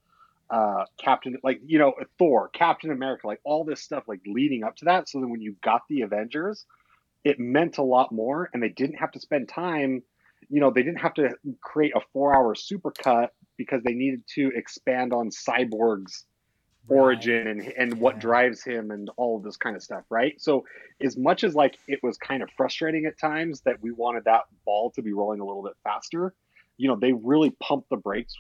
uh 0.50 0.86
Captain, 0.98 1.38
like 1.44 1.60
you 1.66 1.80
know 1.80 1.94
Thor, 2.18 2.50
Captain 2.50 2.92
America, 2.92 3.28
like 3.28 3.42
all 3.44 3.64
this 3.64 3.82
stuff, 3.82 4.04
like 4.08 4.22
leading 4.26 4.64
up 4.64 4.76
to 4.78 4.86
that. 4.86 5.10
So 5.10 5.20
then 5.20 5.30
when 5.30 5.42
you 5.42 5.56
got 5.64 5.82
the 5.90 6.02
Avengers, 6.02 6.66
it 7.24 7.40
meant 7.40 7.78
a 7.78 7.84
lot 7.84 8.12
more, 8.12 8.50
and 8.54 8.62
they 8.62 8.70
didn't 8.70 8.98
have 8.98 9.12
to 9.12 9.20
spend 9.20 9.50
time. 9.50 10.04
You 10.50 10.62
know, 10.62 10.72
they 10.72 10.84
didn't 10.84 11.02
have 11.02 11.16
to 11.16 11.32
create 11.62 11.94
a 11.96 12.02
four-hour 12.14 12.54
supercut 12.54 13.30
because 13.58 13.82
they 13.84 13.94
needed 13.94 14.24
to 14.36 14.52
expand 14.56 15.12
on 15.14 15.30
Cyborg's 15.30 16.26
origin 16.88 17.48
and 17.48 17.74
and 17.78 18.00
what 18.00 18.20
drives 18.20 18.64
him 18.64 18.92
and 18.92 19.10
all 19.18 19.38
of 19.38 19.44
this 19.44 19.58
kind 19.58 19.76
of 19.76 19.84
stuff, 19.84 20.04
right? 20.10 20.40
So 20.40 20.66
as 21.02 21.18
much 21.18 21.44
as 21.44 21.56
like 21.56 21.78
it 21.88 22.00
was 22.04 22.18
kind 22.18 22.44
of 22.44 22.50
frustrating 22.56 23.06
at 23.06 23.18
times 23.20 23.62
that 23.62 23.82
we 23.82 23.92
wanted 23.92 24.26
that 24.26 24.42
ball 24.66 24.92
to 24.92 25.02
be 25.02 25.14
rolling 25.14 25.40
a 25.40 25.46
little 25.46 25.64
bit 25.64 25.74
faster, 25.84 26.34
you 26.78 26.88
know, 26.88 26.96
they 26.96 27.14
really 27.14 27.52
pumped 27.62 27.90
the 27.90 27.98
brakes 27.98 28.36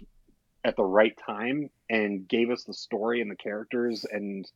at 0.65 0.75
the 0.75 0.83
right 0.83 1.15
time 1.25 1.69
and 1.89 2.27
gave 2.27 2.49
us 2.49 2.63
the 2.63 2.73
story 2.73 3.21
and 3.21 3.29
the 3.29 3.35
characters 3.35 4.03
and 4.11 4.49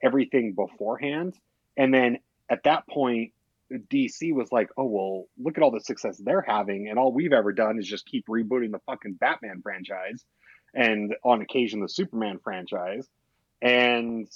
everything 0.00 0.52
beforehand. 0.52 1.34
And 1.76 1.92
then 1.92 2.18
at 2.48 2.62
that 2.62 2.86
point, 2.86 3.32
DC 3.72 4.32
was 4.32 4.52
like, 4.52 4.70
oh, 4.76 4.84
well, 4.84 5.24
look 5.36 5.56
at 5.58 5.64
all 5.64 5.72
the 5.72 5.80
success 5.80 6.18
they're 6.18 6.40
having. 6.40 6.88
And 6.88 7.00
all 7.00 7.12
we've 7.12 7.32
ever 7.32 7.52
done 7.52 7.80
is 7.80 7.88
just 7.88 8.06
keep 8.06 8.28
rebooting 8.28 8.70
the 8.70 8.78
fucking 8.86 9.14
Batman 9.14 9.60
franchise 9.60 10.24
and 10.72 11.16
on 11.24 11.42
occasion 11.42 11.80
the 11.80 11.88
Superman 11.88 12.38
franchise. 12.38 13.08
And 13.60 14.28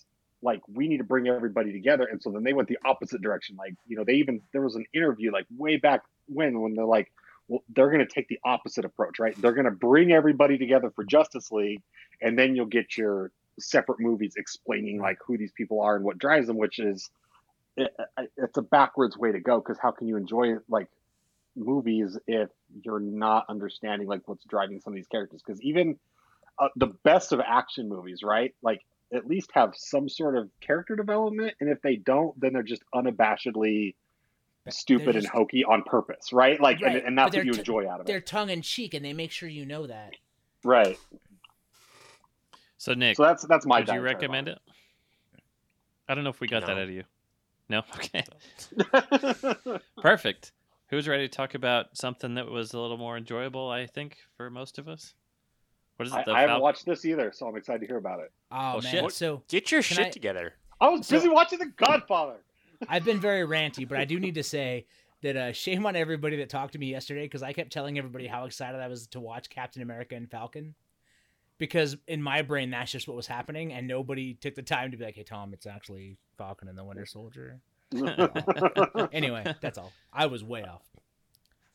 like, 0.43 0.63
we 0.67 0.89
need 0.89 0.99
to 0.99 1.05
bring 1.05 1.29
everybody 1.29 1.71
together. 1.71 2.09
And 2.11 2.21
so 2.21 2.31
then 2.33 2.43
they 2.43 2.55
went 2.55 2.69
the 2.69 2.79
opposite 2.85 3.23
direction. 3.23 3.55
Like, 3.55 3.75
you 3.87 3.97
know, 3.97 4.05
they 4.05 4.15
even, 4.15 4.41
there 4.53 4.63
was 4.63 4.75
an 4.75 4.87
interview 4.93 5.31
like 5.33 5.47
way 5.57 5.77
back 5.77 6.03
when, 6.27 6.61
when 6.61 6.75
they're 6.75 6.85
like, 6.85 7.13
well, 7.51 7.65
they're 7.75 7.91
going 7.91 8.07
to 8.07 8.07
take 8.07 8.29
the 8.29 8.39
opposite 8.45 8.85
approach, 8.85 9.19
right? 9.19 9.35
They're 9.43 9.53
going 9.53 9.65
to 9.65 9.73
bring 9.73 10.13
everybody 10.13 10.57
together 10.57 10.93
for 10.95 11.05
Justice 11.05 11.51
League, 11.51 11.83
and 12.23 12.39
then 12.39 12.55
you'll 12.55 12.67
get 12.67 12.97
your 12.97 13.33
separate 13.59 13.99
movies 13.99 14.35
explaining 14.37 15.01
like 15.01 15.19
who 15.27 15.37
these 15.37 15.51
people 15.53 15.83
are 15.83 15.97
and 15.97 16.05
what 16.05 16.17
drives 16.17 16.47
them, 16.47 16.57
which 16.57 16.79
is 16.79 17.11
it, 17.77 17.91
it's 18.37 18.57
a 18.57 18.63
backwards 18.63 19.19
way 19.19 19.33
to 19.33 19.41
go 19.41 19.59
because 19.59 19.79
how 19.83 19.91
can 19.91 20.07
you 20.07 20.17
enjoy 20.17 20.55
like 20.69 20.87
movies 21.57 22.17
if 22.29 22.49
you're 22.85 23.01
not 23.01 23.47
understanding 23.49 24.07
like 24.07 24.21
what's 24.27 24.45
driving 24.45 24.81
some 24.81 24.93
of 24.93 24.97
these 24.97 25.09
characters? 25.09 25.43
Because 25.45 25.61
even 25.61 25.99
uh, 26.57 26.69
the 26.77 26.93
best 27.05 27.33
of 27.33 27.41
action 27.45 27.89
movies, 27.89 28.21
right? 28.23 28.55
Like 28.63 28.81
at 29.13 29.27
least 29.27 29.51
have 29.55 29.73
some 29.75 30.09
sort 30.09 30.37
of 30.37 30.49
character 30.61 30.95
development, 30.95 31.55
and 31.61 31.69
if 31.69 31.83
they 31.83 31.97
don't, 31.97 32.41
then 32.41 32.53
they're 32.53 32.63
just 32.63 32.85
unabashedly 32.95 33.97
stupid 34.71 35.15
They're 35.15 35.19
and 35.19 35.27
hokey 35.27 35.65
on 35.65 35.83
purpose, 35.83 36.33
right? 36.33 36.61
Like, 36.61 36.81
Right, 36.81 36.97
and, 36.97 37.07
and 37.07 37.19
that's 37.19 37.35
what 37.37 37.45
you 37.45 37.53
t- 37.53 37.59
enjoy 37.59 37.89
out 37.89 38.01
of 38.01 38.01
it. 38.01 38.07
They're 38.07 38.21
tongue 38.21 38.51
in 38.51 38.63
cheek, 38.63 38.95
and 38.95 39.05
they 39.05 39.13
make 39.13 39.31
sure 39.31 39.49
you 39.49 39.65
know 39.67 39.87
that. 39.87 40.15
right? 40.65 40.99
So 42.79 42.95
Nick, 42.95 43.17
So 43.17 43.25
that's 43.25 43.45
that's 43.47 43.67
my. 43.67 43.81
would 43.81 43.89
you 43.89 44.01
recommend 44.01 44.49
on 44.49 44.55
it? 44.55 44.61
I 46.09 46.15
don't 46.15 46.25
know 46.25 46.31
if 46.31 46.41
we 46.41 46.49
got 46.49 46.63
that 46.67 46.73
out 46.73 46.79
of 46.79 46.91
you. 46.91 47.05
No. 47.69 47.83
Okay. 47.97 48.25
Perfect. 50.03 50.53
Who's 50.89 51.07
ready 51.07 51.29
to 51.29 51.35
talk 51.35 51.55
about 51.55 51.97
something 51.97 52.35
that 52.35 52.47
was 52.51 52.73
a 52.75 52.79
little 52.81 52.97
more 52.97 53.17
enjoyable? 53.17 53.71
I 53.71 53.87
think 53.87 54.17
for 54.37 54.51
most 54.51 54.79
of 54.79 54.89
us. 54.89 55.15
What 55.97 56.07
is 56.09 56.13
it? 56.13 56.17
I, 56.19 56.25
The 56.25 56.33
I 56.33 56.41
haven't 56.41 56.55
Fal- 56.57 56.63
watched 56.63 56.87
this 56.87 57.05
either, 57.05 57.31
so 57.33 57.47
I'm 57.47 57.57
excited 57.57 57.81
to 57.81 57.87
hear 57.87 57.99
about 57.99 58.21
it. 58.21 58.33
Oh 58.51 58.57
Well, 58.57 58.81
man, 58.83 58.91
shit. 58.93 59.13
so 59.13 59.43
Get 59.49 59.71
your 59.71 59.83
shit 59.83 59.99
I- 60.07 60.11
together. 60.11 60.55
I 60.81 60.89
was 60.89 61.07
So- 61.07 61.17
busy 61.17 61.29
watching 61.29 61.59
The 61.59 61.67
Godfather. 61.77 62.39
I've 62.89 63.05
been 63.05 63.21
very 63.21 63.47
ranty, 63.47 63.87
but 63.89 63.99
I 63.99 64.05
do 64.05 64.19
need 64.19 64.35
to 64.37 64.43
say 64.43 64.87
that 65.23 65.37
uh, 65.37 65.53
shame 65.53 65.85
on 65.87 65.97
everybody 65.97 66.37
that 66.39 66.49
talked 66.49 66.73
to 66.73 66.79
me 66.79 66.87
yesterday 66.87 67.25
because 67.25 67.43
I 67.43 67.53
kept 67.53 67.73
telling 67.73 67.99
everybody 67.99 68.27
how 68.27 68.45
excited 68.45 68.81
I 68.81 68.89
was 68.89 69.07
to 69.09 69.21
watch 69.21 69.51
Captain 69.51 69.83
America 69.83 70.15
and 70.15 70.31
Falcon. 70.31 70.75
Because 71.59 71.97
in 72.09 72.23
my 72.23 72.41
brain, 72.41 72.71
that's 72.71 72.91
just 72.91 73.07
what 73.07 73.19
was 73.19 73.27
happening, 73.27 73.75
and 73.75 73.87
nobody 73.87 74.33
took 74.33 74.55
the 74.55 74.63
time 74.63 74.91
to 74.93 74.97
be 74.97 75.05
like, 75.05 75.15
"Hey, 75.15 75.25
Tom, 75.25 75.53
it's 75.53 75.67
actually 75.67 76.17
Falcon 76.39 76.69
and 76.69 76.79
the 76.79 76.85
Winter 76.85 77.05
Soldier." 77.05 77.61
Anyway, 79.13 79.45
that's 79.61 79.77
all. 79.77 79.93
I 80.13 80.25
was 80.27 80.43
way 80.43 80.63
off. 80.63 80.89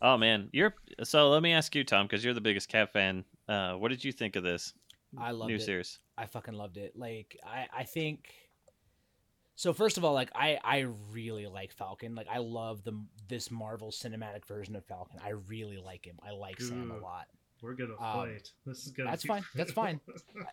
Oh 0.02 0.18
man, 0.18 0.50
you're 0.52 0.74
so. 1.04 1.30
Let 1.30 1.44
me 1.44 1.54
ask 1.54 1.76
you, 1.76 1.84
Tom, 1.84 2.08
because 2.08 2.24
you're 2.24 2.34
the 2.34 2.42
biggest 2.42 2.68
Cap 2.68 2.94
fan. 2.94 3.26
Uh, 3.48 3.74
what 3.74 3.90
did 3.90 4.04
you 4.04 4.12
think 4.12 4.36
of 4.36 4.44
this 4.44 4.74
I 5.18 5.32
loved 5.32 5.50
new 5.50 5.56
it. 5.58 5.62
series? 5.62 6.00
I 6.18 6.26
fucking 6.26 6.54
loved 6.54 6.78
it. 6.78 6.98
Like 6.98 7.38
I, 7.46 7.68
I 7.76 7.84
think. 7.84 8.34
So 9.56 9.74
first 9.74 9.98
of 9.98 10.04
all, 10.04 10.14
like 10.14 10.30
I, 10.36 10.60
I 10.64 10.88
really 11.12 11.48
like 11.48 11.72
Falcon. 11.72 12.14
Like 12.16 12.28
I 12.32 12.40
love 12.40 12.84
the 12.84 12.94
this 13.28 13.50
Marvel 13.50 13.90
cinematic 13.92 14.46
version 14.46 14.76
of 14.76 14.86
Falcon. 14.86 15.20
I 15.24 15.30
really 15.30 15.78
like 15.78 16.06
him. 16.06 16.18
I 16.26 16.32
like 16.32 16.60
Sam 16.62 16.92
a 16.92 16.98
lot. 16.98 17.26
We're 17.62 17.74
gonna 17.74 17.94
Um, 17.94 18.28
fight. 18.28 18.52
This 18.66 18.86
is 18.86 18.92
gonna. 18.92 19.10
that's 19.12 19.24
be 19.24 19.28
fine. 19.30 19.46
That's 19.56 19.72
fine. 19.84 20.02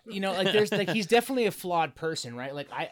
You 0.07 0.21
know, 0.21 0.33
like 0.33 0.53
there's 0.53 0.71
like 0.73 0.88
he's 0.91 1.07
definitely 1.07 1.47
a 1.47 1.51
flawed 1.51 1.95
person, 1.97 2.37
right? 2.37 2.55
Like 2.55 2.69
I, 2.73 2.91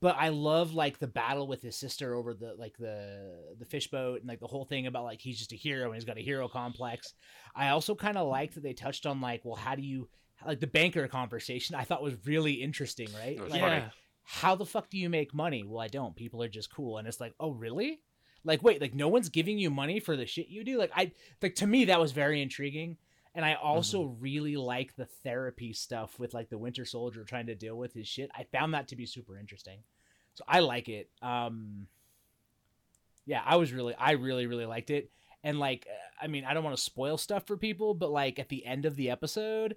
but 0.00 0.16
I 0.18 0.30
love 0.30 0.74
like 0.74 0.98
the 0.98 1.06
battle 1.06 1.46
with 1.46 1.62
his 1.62 1.76
sister 1.76 2.12
over 2.14 2.34
the 2.34 2.54
like 2.58 2.76
the 2.76 3.54
the 3.60 3.64
fish 3.64 3.88
boat 3.88 4.18
and 4.20 4.28
like 4.28 4.40
the 4.40 4.48
whole 4.48 4.64
thing 4.64 4.88
about 4.88 5.04
like 5.04 5.20
he's 5.20 5.38
just 5.38 5.52
a 5.52 5.56
hero 5.56 5.86
and 5.86 5.94
he's 5.94 6.04
got 6.04 6.18
a 6.18 6.22
hero 6.22 6.48
complex. 6.48 7.14
I 7.54 7.68
also 7.68 7.94
kind 7.94 8.18
of 8.18 8.26
like 8.26 8.54
that 8.54 8.64
they 8.64 8.72
touched 8.72 9.06
on 9.06 9.20
like, 9.20 9.42
well, 9.44 9.54
how 9.56 9.76
do 9.76 9.82
you 9.82 10.08
like 10.44 10.58
the 10.58 10.66
banker 10.66 11.06
conversation? 11.06 11.76
I 11.76 11.84
thought 11.84 12.02
was 12.02 12.16
really 12.26 12.54
interesting, 12.54 13.08
right? 13.14 13.36
It 13.36 13.42
was 13.42 13.52
Like, 13.52 13.60
funny. 13.60 13.84
How 14.24 14.54
the 14.54 14.66
fuck 14.66 14.90
do 14.90 14.98
you 14.98 15.08
make 15.10 15.34
money? 15.34 15.64
Well, 15.64 15.80
I 15.80 15.88
don't. 15.88 16.16
People 16.16 16.42
are 16.42 16.48
just 16.48 16.72
cool, 16.74 16.98
and 16.98 17.06
it's 17.08 17.20
like, 17.20 17.34
oh, 17.40 17.52
really? 17.52 18.00
Like, 18.44 18.62
wait, 18.62 18.80
like 18.80 18.94
no 18.94 19.08
one's 19.08 19.28
giving 19.28 19.58
you 19.58 19.70
money 19.70 20.00
for 20.00 20.16
the 20.16 20.26
shit 20.26 20.48
you 20.48 20.64
do. 20.64 20.78
Like, 20.78 20.90
I 20.94 21.12
like 21.40 21.54
to 21.56 21.66
me 21.66 21.86
that 21.86 22.00
was 22.00 22.12
very 22.12 22.42
intriguing, 22.42 22.96
and 23.34 23.44
I 23.44 23.54
also 23.54 24.04
Mm-hmm. 24.04 24.20
really 24.20 24.56
like 24.56 24.96
the 24.96 25.06
therapy 25.06 25.72
stuff 25.72 26.18
with 26.18 26.34
like 26.34 26.50
the 26.50 26.58
Winter 26.58 26.84
Soldier 26.84 27.24
trying 27.24 27.46
to 27.46 27.54
deal 27.54 27.76
with 27.76 27.94
his 27.94 28.08
shit. 28.08 28.30
I 28.34 28.44
found 28.44 28.74
that 28.74 28.88
to 28.88 28.96
be 28.96 29.06
super 29.06 29.38
interesting, 29.38 29.78
so 30.34 30.44
I 30.48 30.60
like 30.60 30.88
it. 30.88 31.08
Um, 31.22 31.86
yeah, 33.26 33.42
I 33.44 33.56
was 33.56 33.72
really, 33.72 33.94
I 33.94 34.12
really, 34.12 34.46
really 34.46 34.66
liked 34.66 34.90
it. 34.90 35.10
And 35.44 35.58
like, 35.58 35.86
I 36.20 36.26
mean, 36.26 36.44
I 36.44 36.54
don't 36.54 36.64
want 36.64 36.76
to 36.76 36.82
spoil 36.82 37.16
stuff 37.18 37.46
for 37.46 37.56
people, 37.56 37.94
but 37.94 38.10
like 38.10 38.38
at 38.38 38.48
the 38.48 38.64
end 38.64 38.84
of 38.84 38.96
the 38.96 39.10
episode, 39.10 39.76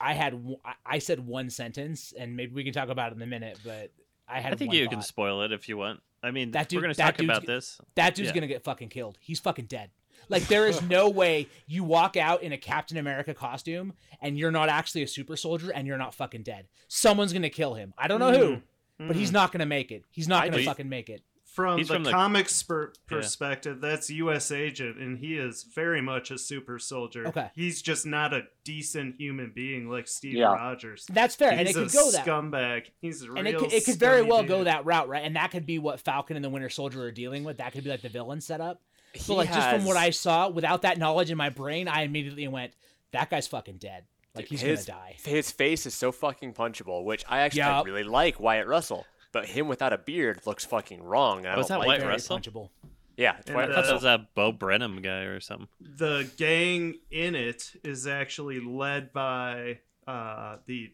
I 0.00 0.12
had, 0.14 0.42
I 0.84 0.98
said 0.98 1.24
one 1.26 1.50
sentence, 1.50 2.12
and 2.18 2.36
maybe 2.36 2.52
we 2.54 2.64
can 2.64 2.72
talk 2.72 2.88
about 2.88 3.12
it 3.12 3.16
in 3.16 3.22
a 3.22 3.26
minute. 3.26 3.58
But 3.64 3.92
I 4.28 4.40
had, 4.40 4.52
I 4.52 4.56
think 4.56 4.72
you 4.72 4.88
can 4.88 5.02
spoil 5.02 5.42
it 5.42 5.52
if 5.52 5.68
you 5.68 5.76
want. 5.76 6.00
I 6.22 6.30
mean, 6.30 6.50
That 6.52 6.68
dude- 6.68 6.78
we're 6.78 6.82
going 6.84 6.94
to 6.94 7.00
talk 7.00 7.20
about 7.20 7.44
this. 7.46 7.78
That 7.96 8.14
dude's 8.14 8.28
Yeah. 8.30 8.34
gonna 8.34 8.46
get 8.46 8.64
fucking 8.64 8.88
killed. 8.88 9.18
He's 9.20 9.40
fucking 9.40 9.66
dead. 9.66 9.90
Like 10.30 10.44
there 10.48 10.66
is 10.66 10.80
no 10.82 11.08
way 11.10 11.48
you 11.66 11.84
walk 11.84 12.16
out 12.16 12.42
in 12.42 12.52
a 12.52 12.56
Captain 12.56 12.96
America 12.96 13.34
costume 13.34 13.92
and 14.22 14.38
you're 14.38 14.50
not 14.50 14.70
actually 14.70 15.02
a 15.02 15.06
super 15.06 15.36
soldier 15.36 15.70
and 15.70 15.86
you're 15.86 15.98
not 15.98 16.14
fucking 16.14 16.42
dead. 16.44 16.66
Someone's 16.88 17.32
gonna 17.34 17.50
kill 17.50 17.74
him. 17.74 17.92
I 17.98 18.08
don't 18.08 18.20
know 18.20 18.32
who, 18.32 18.62
but 19.06 19.16
he's 19.16 19.28
Mm. 19.30 19.34
not 19.34 19.52
gonna 19.52 19.66
make 19.66 19.92
it. 19.92 20.04
He's 20.10 20.26
not 20.26 20.50
gonna 20.50 20.62
fucking 20.62 20.88
make 20.88 21.10
it. 21.10 21.22
From 21.54 21.78
He's 21.78 21.86
the 21.86 21.94
from 21.94 22.02
the- 22.02 22.10
comics 22.10 22.62
per- 22.64 22.88
Yeah. 22.88 23.16
perspective, 23.16 23.80
that's 23.80 24.10
U.S. 24.10 24.50
Agent, 24.50 24.98
and 24.98 25.18
he 25.18 25.38
is 25.38 25.62
very 25.62 26.00
much 26.02 26.32
a 26.32 26.36
super 26.38 26.80
soldier. 26.80 27.28
Okay. 27.28 27.48
he's 27.54 27.80
just 27.80 28.04
not 28.04 28.34
a 28.34 28.42
decent 28.64 29.14
human 29.20 29.52
being 29.54 29.88
like 29.88 30.08
Steve 30.08 30.34
Yeah. 30.34 30.46
Rogers. 30.52 31.06
That's 31.08 31.36
fair, 31.36 31.52
and 31.52 31.60
it 31.60 31.68
He's 31.68 31.76
could 31.76 31.88
a 31.90 31.92
go 31.92 32.10
that. 32.10 32.26
scumbag. 32.26 32.86
He's 33.00 33.22
a 33.22 33.28
real 33.28 33.38
and 33.38 33.46
it 33.46 33.56
could, 33.56 33.72
it 33.72 33.84
could 33.84 33.96
very 34.00 34.18
scummy 34.18 34.30
well 34.30 34.40
dude. 34.40 34.48
go 34.48 34.64
that 34.64 34.84
route, 34.84 35.06
right? 35.08 35.22
And 35.24 35.36
that 35.36 35.52
could 35.52 35.64
be 35.64 35.78
what 35.78 36.00
Falcon 36.00 36.34
and 36.34 36.44
the 36.44 36.50
Winter 36.50 36.68
Soldier 36.70 37.02
are 37.04 37.12
dealing 37.12 37.44
with. 37.44 37.58
That 37.58 37.72
could 37.72 37.84
be 37.84 37.90
like 37.90 38.02
the 38.02 38.08
villain 38.08 38.40
setup. 38.40 38.82
He 39.12 39.22
But 39.28 39.34
like 39.36 39.52
just 39.52 39.70
from 39.70 39.84
what 39.84 39.96
I 39.96 40.10
saw, 40.10 40.48
without 40.48 40.82
that 40.82 40.98
knowledge 40.98 41.30
in 41.30 41.36
my 41.38 41.50
brain, 41.50 41.86
I 41.86 42.02
immediately 42.02 42.48
went, 42.48 42.72
"That 43.12 43.30
guy's 43.30 43.46
fucking 43.46 43.76
dead." 43.76 44.06
Like 44.34 44.48
he's 44.48 44.60
his, 44.60 44.86
gonna 44.86 44.98
die. 44.98 45.16
His 45.24 45.52
face 45.52 45.86
is 45.86 45.94
so 45.94 46.10
fucking 46.10 46.54
punchable, 46.54 47.04
which 47.04 47.24
I 47.28 47.42
actually 47.42 47.58
Yup. 47.60 47.86
really 47.86 48.02
like 48.02 48.40
Wyatt 48.40 48.66
Russell. 48.66 49.06
But 49.34 49.46
him 49.46 49.68
without 49.68 49.92
a 49.92 49.98
beard 49.98 50.40
looks 50.46 50.64
fucking 50.64 51.02
wrong. 51.02 51.40
and 51.40 51.48
I 51.48 51.56
Was 51.58 51.66
don't 51.68 51.80
that 51.80 51.86
like 51.86 51.88
Wyatt 51.88 52.00
it. 52.00 52.04
Very 52.04 52.12
Russell? 52.14 52.38
punchable. 52.38 52.70
Yeah, 53.18 53.36
And, 53.46 53.54
Wyatt 53.54 53.70
I 53.70 53.74
thought 53.74 53.84
uh, 53.84 53.86
that 53.88 53.92
was 53.94 54.02
that 54.04 54.34
Bo 54.34 54.50
Burnham 54.52 55.02
guy 55.02 55.20
or 55.24 55.40
something. 55.40 55.68
The 55.80 56.30
gang 56.36 56.94
in 57.10 57.34
it 57.34 57.72
is 57.84 58.06
actually 58.06 58.60
led 58.60 59.12
by 59.12 59.80
uh, 60.06 60.56
the 60.66 60.92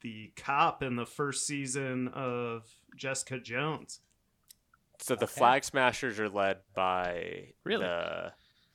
the 0.00 0.32
cop 0.36 0.82
in 0.82 0.96
the 0.96 1.04
first 1.06 1.46
season 1.46 2.08
of 2.08 2.66
Jessica 2.96 3.38
Jones. 3.38 4.00
So 4.98 5.14
the 5.14 5.24
Okay. 5.24 5.32
Flag 5.32 5.64
Smashers 5.64 6.18
are 6.18 6.28
led 6.28 6.58
by 6.74 7.52
Really? 7.64 7.84
the. 7.84 8.32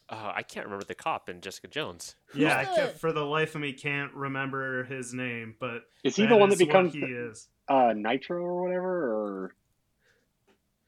Uh, 0.08 0.32
I 0.36 0.44
can't 0.44 0.66
remember 0.68 0.86
the 0.86 0.94
cop 0.96 1.30
in 1.30 1.42
Jessica 1.42 1.68
Jones. 1.68 2.16
yeah, 2.36 2.58
I 2.60 2.66
can't, 2.66 3.00
for 3.00 3.12
the 3.12 3.24
life 3.26 3.56
of 3.56 3.62
me 3.62 3.74
can't 3.74 4.14
remember 4.14 4.84
his 4.84 5.14
name, 5.14 5.56
but 5.60 5.84
Is 6.04 6.16
he 6.16 6.28
the 6.28 6.36
one 6.36 6.50
that 6.50 6.56
is 6.56 6.62
what 6.62 6.68
becomes 6.68 6.94
he 6.94 7.00
is. 7.02 7.48
uh, 7.68 7.94
Nitro 7.96 8.38
or 8.44 8.62
whatever? 8.64 9.14
Or 9.16 9.56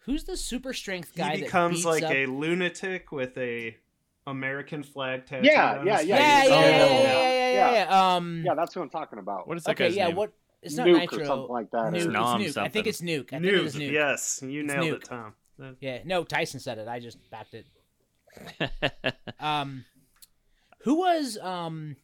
Who's 0.06 0.24
the 0.26 0.38
super 0.38 0.72
strength 0.74 1.14
guy 1.16 1.32
He 1.32 1.38
that 1.40 1.46
becomes 1.46 1.84
like 1.86 2.04
up... 2.04 2.12
a 2.12 2.28
lunatic 2.28 3.12
with 3.12 3.36
a 3.38 3.76
American 4.28 4.84
flag 4.84 5.26
tattoo. 5.26 5.48
Yeah, 5.48 5.84
yeah, 5.84 6.00
yeah, 6.00 6.02
Yeah, 6.02 6.44
yeah, 6.44 6.44
yeah, 6.44 6.44
yeah, 6.44 6.46
yeah, 6.46 6.70
yeah. 6.70 7.02
yeah, 7.02 7.30
yeah, 7.32 7.52
yeah, 7.52 7.86
yeah. 7.90 8.16
Um, 8.16 8.44
yeah, 8.46 8.54
that's 8.56 8.76
what 8.76 8.84
I'm 8.84 8.90
talking 8.90 9.20
about. 9.20 9.48
What 9.48 9.58
is 9.58 9.64
that 9.64 9.72
okay, 9.72 9.88
guy's 9.88 9.96
yeah. 9.98 10.08
name? 10.08 10.16
What? 10.16 10.32
It's 10.62 10.76
not 10.76 10.88
Nuke 10.88 11.00
Nitro. 11.00 11.20
or 11.20 11.26
something 11.26 11.52
like 11.52 11.72
that. 11.72 11.78
Nuke. 11.86 11.96
It's 11.96 12.06
It's 12.06 12.14
Nom 12.14 12.42
Nuke. 12.42 12.58
I 12.58 12.68
think 12.70 12.88
it's 12.88 13.02
Nuke. 13.02 13.28
I 13.34 13.40
think 13.40 13.46
it 13.46 13.54
is 13.56 13.76
Nuke, 13.76 13.80
Nuke. 13.88 13.92
yes, 13.92 14.44
you 14.46 14.64
It's 14.64 14.74
nailed 14.74 14.86
Nuke. 14.86 14.96
it, 14.96 15.04
Tom. 15.06 15.34
Yeah, 15.80 16.00
no, 16.06 16.24
Tyson 16.24 16.60
said 16.60 16.78
it. 16.78 16.88
I 16.88 17.00
just 17.00 17.18
backed 17.32 17.54
it. 17.56 17.66
Um, 19.39 19.86
who 20.80 20.95
was 20.95 21.38
um, 21.38 21.95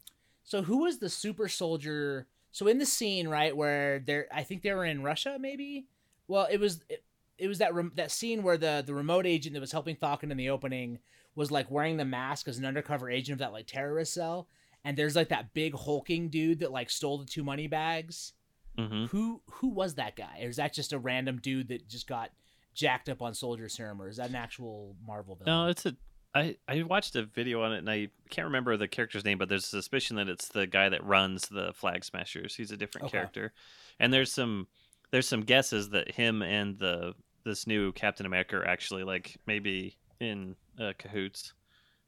so 0.43 0.61
who 0.61 0.79
was 0.83 0.99
the 0.99 1.09
super 1.09 1.47
soldier? 1.47 2.27
So 2.51 2.67
in 2.67 2.77
the 2.77 2.85
scene, 2.85 3.27
right 3.27 3.55
where 3.55 3.99
they're, 3.99 4.27
I 4.31 4.43
think 4.43 4.61
they 4.61 4.73
were 4.73 4.85
in 4.85 5.01
Russia, 5.03 5.37
maybe. 5.39 5.87
Well, 6.27 6.47
it 6.51 6.59
was 6.59 6.83
it, 6.89 7.03
it 7.39 7.47
was 7.47 7.57
that 7.57 7.73
rem- 7.73 7.93
that 7.95 8.11
scene 8.11 8.43
where 8.43 8.57
the 8.57 8.83
the 8.85 8.93
remote 8.93 9.25
agent 9.25 9.53
that 9.55 9.61
was 9.61 9.71
helping 9.71 9.95
Falcon 9.95 10.31
in 10.31 10.37
the 10.37 10.49
opening 10.49 10.99
was 11.35 11.49
like 11.49 11.71
wearing 11.71 11.97
the 11.97 12.05
mask 12.05 12.47
as 12.47 12.59
an 12.59 12.65
undercover 12.65 13.09
agent 13.09 13.33
of 13.33 13.39
that 13.39 13.51
like 13.51 13.65
terrorist 13.65 14.13
cell, 14.13 14.47
and 14.85 14.95
there's 14.95 15.15
like 15.15 15.29
that 15.29 15.53
big 15.53 15.73
hulking 15.75 16.29
dude 16.29 16.59
that 16.59 16.71
like 16.71 16.89
stole 16.91 17.17
the 17.17 17.25
two 17.25 17.43
money 17.43 17.67
bags. 17.67 18.33
hmm 18.77 19.05
Who 19.05 19.41
who 19.49 19.69
was 19.69 19.95
that 19.95 20.15
guy? 20.15 20.41
Or 20.43 20.49
is 20.49 20.57
that 20.57 20.73
just 20.73 20.93
a 20.93 20.99
random 20.99 21.39
dude 21.39 21.69
that 21.69 21.87
just 21.89 22.07
got 22.07 22.29
jacked 22.75 23.09
up 23.09 23.21
on 23.21 23.33
soldier 23.33 23.69
serum, 23.69 24.01
or 24.01 24.07
is 24.07 24.17
that 24.17 24.29
an 24.29 24.35
actual 24.35 24.95
Marvel 25.05 25.35
villain? 25.35 25.47
No, 25.47 25.67
it's 25.67 25.85
a. 25.85 25.95
I 26.35 26.57
I 26.67 26.83
watched 26.83 27.15
a 27.15 27.23
video 27.23 27.61
on 27.63 27.73
it 27.73 27.79
and 27.79 27.89
I 27.89 28.09
can't 28.29 28.45
remember 28.45 28.75
the 28.77 28.87
character's 28.87 29.23
name, 29.25 29.37
but 29.37 29.49
there's 29.49 29.65
a 29.65 29.67
suspicion 29.67 30.15
that 30.17 30.27
it's 30.29 30.47
the 30.47 30.65
guy 30.67 30.89
that 30.89 31.03
runs 31.05 31.47
the 31.47 31.73
Flag 31.73 32.03
Smashers. 32.03 32.55
He's 32.55 32.71
a 32.71 32.77
different 32.77 33.05
Okay. 33.07 33.17
character, 33.17 33.53
and 33.99 34.11
there's 34.11 34.31
some 34.31 34.67
there's 35.11 35.27
some 35.27 35.41
guesses 35.41 35.89
that 35.89 36.11
him 36.11 36.41
and 36.41 36.79
the 36.79 37.13
this 37.43 37.67
new 37.67 37.91
Captain 37.91 38.25
America 38.25 38.55
are 38.57 38.67
actually 38.67 39.03
like 39.03 39.37
maybe 39.45 39.97
in 40.19 40.55
uh, 40.79 40.93
cahoots 40.97 41.53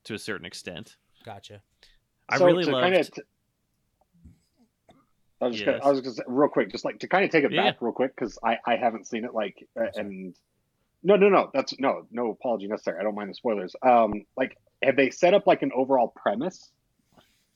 to 0.06 0.14
a 0.14 0.20
certain 0.20 0.46
extent. 0.46 0.96
Gotcha. 1.24 1.62
I 2.30 2.38
So 2.38 2.46
really 2.46 2.64
to 2.66 2.72
loved. 2.72 2.84
Kinda 2.94 3.04
t- 3.04 3.22
I 5.42 5.48
was 5.48 5.56
just 5.56 5.66
gonna, 5.66 5.78
Yes. 5.78 5.86
I 5.86 5.90
was 5.92 6.02
gonna 6.02 6.16
say, 6.16 6.24
real 6.28 6.50
quick, 6.50 6.72
just 6.72 6.86
like 6.86 7.00
to 7.00 7.08
kind 7.08 7.26
of 7.26 7.30
take 7.32 7.44
it 7.44 7.52
Yeah. 7.52 7.64
back 7.66 7.82
real 7.82 7.92
quick 7.94 8.16
because 8.16 8.40
I 8.44 8.58
I 8.66 8.78
haven't 8.78 9.06
seen 9.08 9.26
it 9.26 9.34
like 9.34 9.68
uh, 9.80 9.88
and 9.96 10.36
no 11.06 11.16
no 11.16 11.30
no 11.30 11.50
that's 11.54 11.80
no 11.80 12.06
no 12.12 12.32
apology 12.32 12.68
necessary. 12.68 13.00
I 13.00 13.04
don't 13.04 13.16
mind 13.16 13.30
the 13.30 13.36
spoilers. 13.36 13.76
Um, 13.82 14.26
like 14.36 14.58
have 14.84 14.96
they 14.98 15.10
set 15.10 15.34
up 15.34 15.48
like 15.48 15.62
an 15.62 15.72
overall 15.74 16.10
premise 16.16 16.72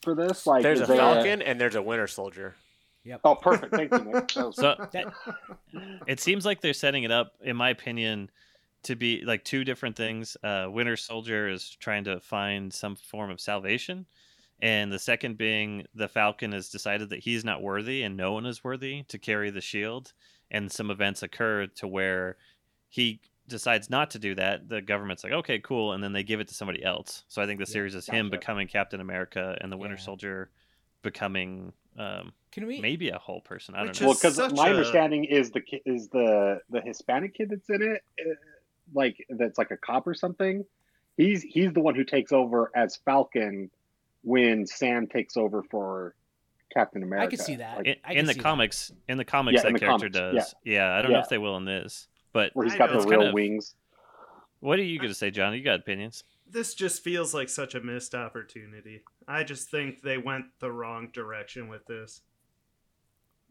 for 0.04 0.16
this? 0.16 0.48
Like 0.48 0.64
There's 0.64 0.82
a 0.82 0.86
there 0.86 0.98
Falcon 0.98 1.42
and 1.42 1.60
there's 1.60 1.76
a 1.76 1.82
Winter 1.82 2.08
Soldier. 2.08 2.56
Yeah. 3.04 3.18
Oh, 3.24 3.36
perfect. 3.36 3.74
Thank 3.74 3.92
you, 3.92 4.00
Nick. 4.00 4.34
That 4.34 4.46
was- 4.48 4.56
So 4.56 4.76
That 4.92 5.12
it 6.08 6.20
seems 6.20 6.46
like 6.46 6.62
they're 6.62 6.74
setting 6.74 7.04
it 7.04 7.12
up, 7.12 7.34
in 7.42 7.56
my 7.56 7.70
opinion, 7.70 8.30
to 8.84 8.96
be 8.96 9.24
like 9.26 9.44
two 9.44 9.64
different 9.64 9.96
things. 9.96 10.38
Uh, 10.44 10.68
Winter 10.70 10.96
Soldier 10.98 11.50
is 11.50 11.70
trying 11.80 12.04
to 12.06 12.20
find 12.20 12.72
some 12.74 12.96
form 12.96 13.32
of 13.32 13.40
salvation, 13.42 14.06
and 14.62 14.92
the 14.92 15.00
second 15.00 15.38
being 15.38 15.86
the 15.96 16.08
Falcon 16.08 16.52
has 16.52 16.70
decided 16.70 17.10
that 17.10 17.20
he's 17.20 17.44
not 17.46 17.62
worthy 17.62 18.04
and 18.04 18.16
no 18.16 18.34
one 18.34 18.46
is 18.46 18.64
worthy 18.64 19.04
to 19.08 19.18
carry 19.18 19.50
the 19.50 19.62
shield. 19.62 20.14
And 20.52 20.72
some 20.72 20.92
events 20.92 21.24
occur 21.24 21.68
to 21.68 21.88
where 21.88 22.38
he 22.90 23.22
decides 23.50 23.90
not 23.90 24.12
to 24.12 24.20
do 24.20 24.36
that. 24.36 24.70
The 24.70 24.82
government's 24.82 25.24
like, 25.24 25.34
okay, 25.34 25.60
cool, 25.60 25.94
and 25.94 26.04
then 26.04 26.14
they 26.14 26.24
give 26.24 26.40
it 26.40 26.48
to 26.48 26.54
somebody 26.54 26.84
else. 26.84 27.24
So 27.28 27.42
I 27.42 27.46
think 27.46 27.60
the 27.60 27.66
Yeah, 27.68 27.74
series 27.74 27.96
is 27.96 28.08
him 28.08 28.30
becoming 28.30 28.68
Captain 28.68 29.02
America 29.02 29.58
and 29.62 29.72
the 29.72 29.78
Winter 29.78 29.96
Yeah. 29.98 30.02
Soldier 30.04 30.50
becoming 31.02 31.74
um, 31.98 32.32
can 32.52 32.66
we? 32.66 32.80
maybe 32.80 33.10
a 33.10 33.18
whole 33.18 33.42
person. 33.42 33.76
I 33.76 33.84
don't 33.84 34.00
know. 34.00 34.08
well, 34.08 34.16
because 34.16 34.38
my 34.54 34.68
a- 34.68 34.70
understanding 34.72 35.26
is 35.26 35.52
the 35.52 35.60
ki- 35.62 35.82
is 35.86 36.08
the 36.10 36.62
the 36.70 36.82
Hispanic 36.82 37.34
kid 37.34 37.50
that's 37.50 37.70
in 37.70 37.82
it, 37.82 38.02
uh, 38.26 38.34
like 38.94 39.18
that's 39.30 39.58
like 39.58 39.72
a 39.72 39.78
cop 39.78 40.08
or 40.08 40.14
something. 40.14 40.64
He's 41.18 41.42
he's 41.44 41.74
the 41.74 41.82
one 41.82 41.96
who 41.96 42.04
takes 42.06 42.32
over 42.32 42.72
as 42.76 42.98
Falcon 43.06 43.70
when 44.24 44.66
Sam 44.66 45.08
takes 45.08 45.36
over 45.36 45.64
for 45.64 46.16
Captain 46.74 47.04
America. 47.04 47.28
I 47.28 47.30
can 47.30 47.40
see 47.40 47.56
that. 47.58 47.78
like, 47.78 47.88
in, 47.88 48.18
in 48.18 48.26
the 48.26 48.34
see 48.34 48.40
that. 48.40 48.44
comics 48.44 48.92
in 49.08 49.18
the 49.18 49.26
comics 49.26 49.64
Yeah, 49.64 49.68
in 49.68 49.74
the 49.74 49.80
comics, 49.80 49.82
that 49.82 49.86
character 50.10 50.10
comics, 50.10 50.52
does 50.52 50.56
yeah, 50.64 50.94
i 50.94 51.02
don't 51.02 51.12
know 51.12 51.20
if 51.20 51.30
they 51.30 51.38
will 51.40 51.58
in 51.58 51.66
this 51.66 52.08
but 52.34 52.52
where 52.56 52.66
he's 52.66 52.76
I 52.76 52.78
got 52.78 52.88
know, 52.90 52.94
the 52.94 52.98
it's 53.00 53.08
real 53.10 53.20
kind 53.20 53.30
of- 53.30 53.34
wings. 53.34 53.76
what 54.60 54.80
are 54.80 54.84
you 54.84 54.98
going 55.00 55.10
to 55.10 55.16
say 55.16 55.32
john 55.32 55.54
you 55.54 55.64
got 55.64 55.80
opinions 55.80 56.24
This 56.50 56.74
just 56.74 57.04
feels 57.04 57.34
like 57.34 57.48
such 57.50 57.76
a 57.76 57.80
missed 57.82 58.16
opportunity. 58.16 59.04
I 59.28 59.44
just 59.44 59.70
think 59.70 60.02
they 60.02 60.18
went 60.18 60.46
the 60.60 60.72
wrong 60.72 61.10
direction 61.14 61.68
with 61.70 61.86
this. 61.86 62.22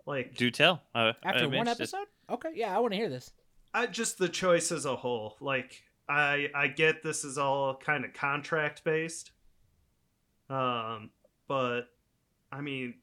Like, 0.05 0.35
do 0.35 0.51
tell 0.51 0.83
uh, 0.95 1.13
After 1.25 1.45
I'm 1.45 1.51
one 1.53 1.69
interested. 1.69 1.83
episode? 1.97 2.07
Okay, 2.35 2.49
yeah, 2.55 2.75
I 2.77 2.81
want 2.81 2.93
to 2.93 2.97
hear 2.99 3.09
this. 3.09 3.31
I 3.73 3.87
just 3.87 4.19
the 4.19 4.29
choice 4.29 4.73
as 4.73 4.85
a 4.85 4.97
whole. 4.97 5.37
Like 5.41 5.83
I 6.09 6.49
I 6.55 6.67
get 6.69 7.03
this 7.03 7.23
is 7.25 7.39
all 7.39 7.77
kind 7.77 8.05
of 8.05 8.13
contract 8.15 8.83
based. 8.85 9.31
Um 10.51 11.11
but 11.47 11.83
I 12.51 12.61
mean 12.63 12.95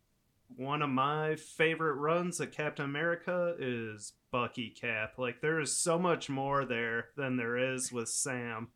one 0.58 0.82
of 0.82 0.89
my 0.89 1.36
favorite 1.36 1.96
runs 1.96 2.39
of 2.39 2.52
Captain 2.52 2.86
America 2.86 3.56
is 3.60 4.13
Bucky 4.32 4.70
Cap. 4.70 5.13
Like 5.18 5.41
there 5.41 5.60
is 5.60 5.76
so 5.76 6.00
much 6.00 6.30
more 6.30 6.65
there 6.65 7.10
than 7.18 7.38
there 7.38 7.58
is 7.74 7.91
with 7.91 8.10
Sam. 8.10 8.70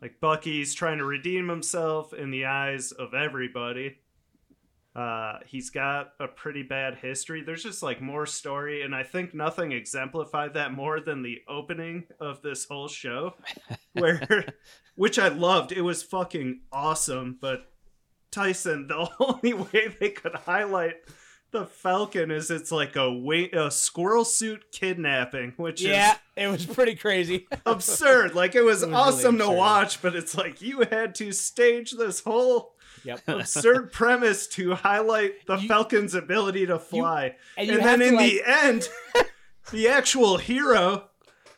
Like 0.00 0.20
Bucky's 0.20 0.74
trying 0.74 0.98
to 0.98 1.04
redeem 1.04 1.48
himself 1.48 2.12
in 2.12 2.30
the 2.30 2.46
eyes 2.46 2.92
of 2.92 3.14
everybody. 3.14 3.98
Uh, 4.94 5.38
he's 5.46 5.70
got 5.70 6.12
a 6.18 6.26
pretty 6.26 6.62
bad 6.62 6.96
history. 6.96 7.42
There's 7.42 7.62
just 7.62 7.82
like 7.82 8.00
more 8.00 8.26
story, 8.26 8.82
and 8.82 8.94
I 8.94 9.04
think 9.04 9.32
nothing 9.32 9.70
exemplified 9.70 10.54
that 10.54 10.72
more 10.72 10.98
than 10.98 11.22
the 11.22 11.38
opening 11.48 12.04
of 12.18 12.42
this 12.42 12.64
whole 12.64 12.88
show, 12.88 13.34
where, 13.92 14.44
which 14.96 15.18
I 15.18 15.28
loved. 15.28 15.70
It 15.70 15.82
was 15.82 16.02
fucking 16.02 16.62
awesome. 16.72 17.38
But 17.40 17.70
Tyson, 18.30 18.86
the 18.88 19.08
only 19.20 19.52
way 19.54 19.94
they 20.00 20.10
could 20.10 20.34
highlight 20.34 20.96
the 21.50 21.64
Falcon 21.64 22.30
is 22.30 22.50
it's 22.50 22.70
like 22.70 22.94
a 22.96 23.10
wing, 23.10 23.48
a 23.54 23.70
squirrel 23.70 24.24
suit 24.26 24.66
kidnapping, 24.70 25.54
which 25.56 25.80
Yeah, 25.80 26.12
is 26.12 26.18
it 26.44 26.46
was 26.48 26.66
pretty 26.66 26.94
crazy. 26.94 27.48
absurd. 27.66 28.34
Like 28.34 28.54
it 28.54 28.60
was, 28.62 28.82
It 28.82 28.90
was 28.90 28.92
really 28.92 29.02
awesome 29.02 29.38
to 29.38 29.48
watch, 29.50 30.02
but 30.02 30.14
it's 30.14 30.36
like 30.36 30.60
you 30.60 30.80
had 30.90 31.14
to 31.16 31.32
stage 31.32 31.92
this 31.92 32.20
whole 32.20 32.74
yep. 33.02 33.22
absurd 33.26 33.92
premise 33.92 34.46
to 34.48 34.74
highlight 34.74 35.46
the 35.46 35.56
You- 35.56 35.68
Falcon's 35.68 36.14
ability 36.14 36.66
to 36.66 36.78
fly. 36.78 37.36
And 37.56 37.66
And, 37.66 37.68
you 37.68 37.78
have 37.80 37.98
then 37.98 38.08
in 38.08 38.14
like- 38.16 38.30
the 38.30 38.42
end, 38.46 38.88
the 39.72 39.88
actual 39.88 40.36
hero, 40.36 41.08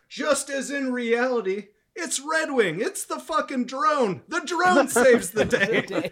just 0.09 0.51
as 0.51 0.71
in 0.71 0.93
reality, 0.93 1.67
it's 1.97 2.21
Red 2.21 2.53
Wing. 2.53 2.81
It's 2.81 3.05
the 3.05 3.19
fucking 3.19 3.67
drone. 3.67 4.23
The 4.29 4.41
drone 4.41 4.89
saves 4.91 5.31
the 5.31 5.45
day. 5.45 6.11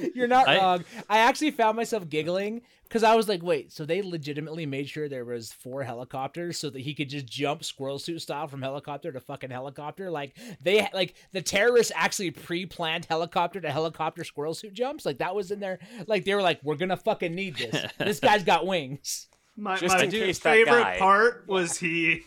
You're 0.14 0.28
not 0.28 0.48
I- 0.48 0.58
wrong. 0.58 0.84
I 1.08 1.18
actually 1.18 1.50
found 1.50 1.76
myself 1.76 2.08
giggling 2.08 2.62
because 2.84 3.02
I 3.02 3.14
was 3.16 3.28
like, 3.28 3.42
wait, 3.42 3.72
so 3.72 3.84
they 3.84 4.02
legitimately 4.02 4.64
made 4.66 4.88
sure 4.88 5.08
there 5.08 5.24
was 5.24 5.52
four 5.52 5.82
helicopters 5.82 6.56
so 6.58 6.70
that 6.70 6.80
he 6.80 6.94
could 6.94 7.08
just 7.08 7.26
jump 7.26 7.64
squirrel 7.64 7.98
suit 7.98 8.20
style 8.22 8.46
from 8.48 8.62
helicopter 8.62 9.10
to 9.12 9.20
fucking 9.20 9.50
helicopter? 9.50 10.10
Like 10.10 10.36
they 10.62 10.88
like 10.94 11.14
the 11.32 11.42
terrorists 11.42 11.92
actually 11.94 12.30
pre-planned 12.30 13.06
helicopter 13.06 13.60
to 13.60 13.70
helicopter 13.70 14.24
squirrel 14.24 14.54
suit 14.54 14.74
jumps? 14.74 15.04
Like 15.04 15.18
that 15.18 15.34
was 15.34 15.50
in 15.50 15.60
there. 15.60 15.78
Like 16.06 16.24
they 16.24 16.34
were 16.34 16.42
like, 16.42 16.60
we're 16.62 16.76
gonna 16.76 16.96
fucking 16.96 17.34
need 17.34 17.56
this. 17.56 17.92
this 17.98 18.20
guy's 18.20 18.44
got 18.44 18.66
wings. 18.66 19.26
My, 19.58 19.76
Just 19.76 19.96
my 19.96 20.04
in 20.04 20.10
case 20.10 20.38
that 20.40 20.52
favorite 20.52 20.82
guy- 20.82 20.98
part 20.98 21.44
was 21.48 21.78
he. 21.78 22.22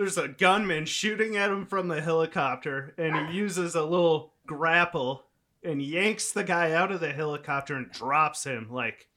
There's 0.00 0.16
a 0.16 0.28
gunman 0.28 0.86
shooting 0.86 1.36
at 1.36 1.50
him 1.50 1.66
from 1.66 1.88
the 1.88 2.00
helicopter, 2.00 2.94
and 2.96 3.28
he 3.28 3.36
uses 3.36 3.74
a 3.74 3.82
little 3.82 4.32
grapple 4.46 5.26
and 5.62 5.82
yanks 5.82 6.32
the 6.32 6.42
guy 6.42 6.72
out 6.72 6.90
of 6.90 7.00
the 7.00 7.12
helicopter 7.12 7.76
and 7.76 7.92
drops 7.92 8.44
him 8.44 8.68
like 8.70 9.08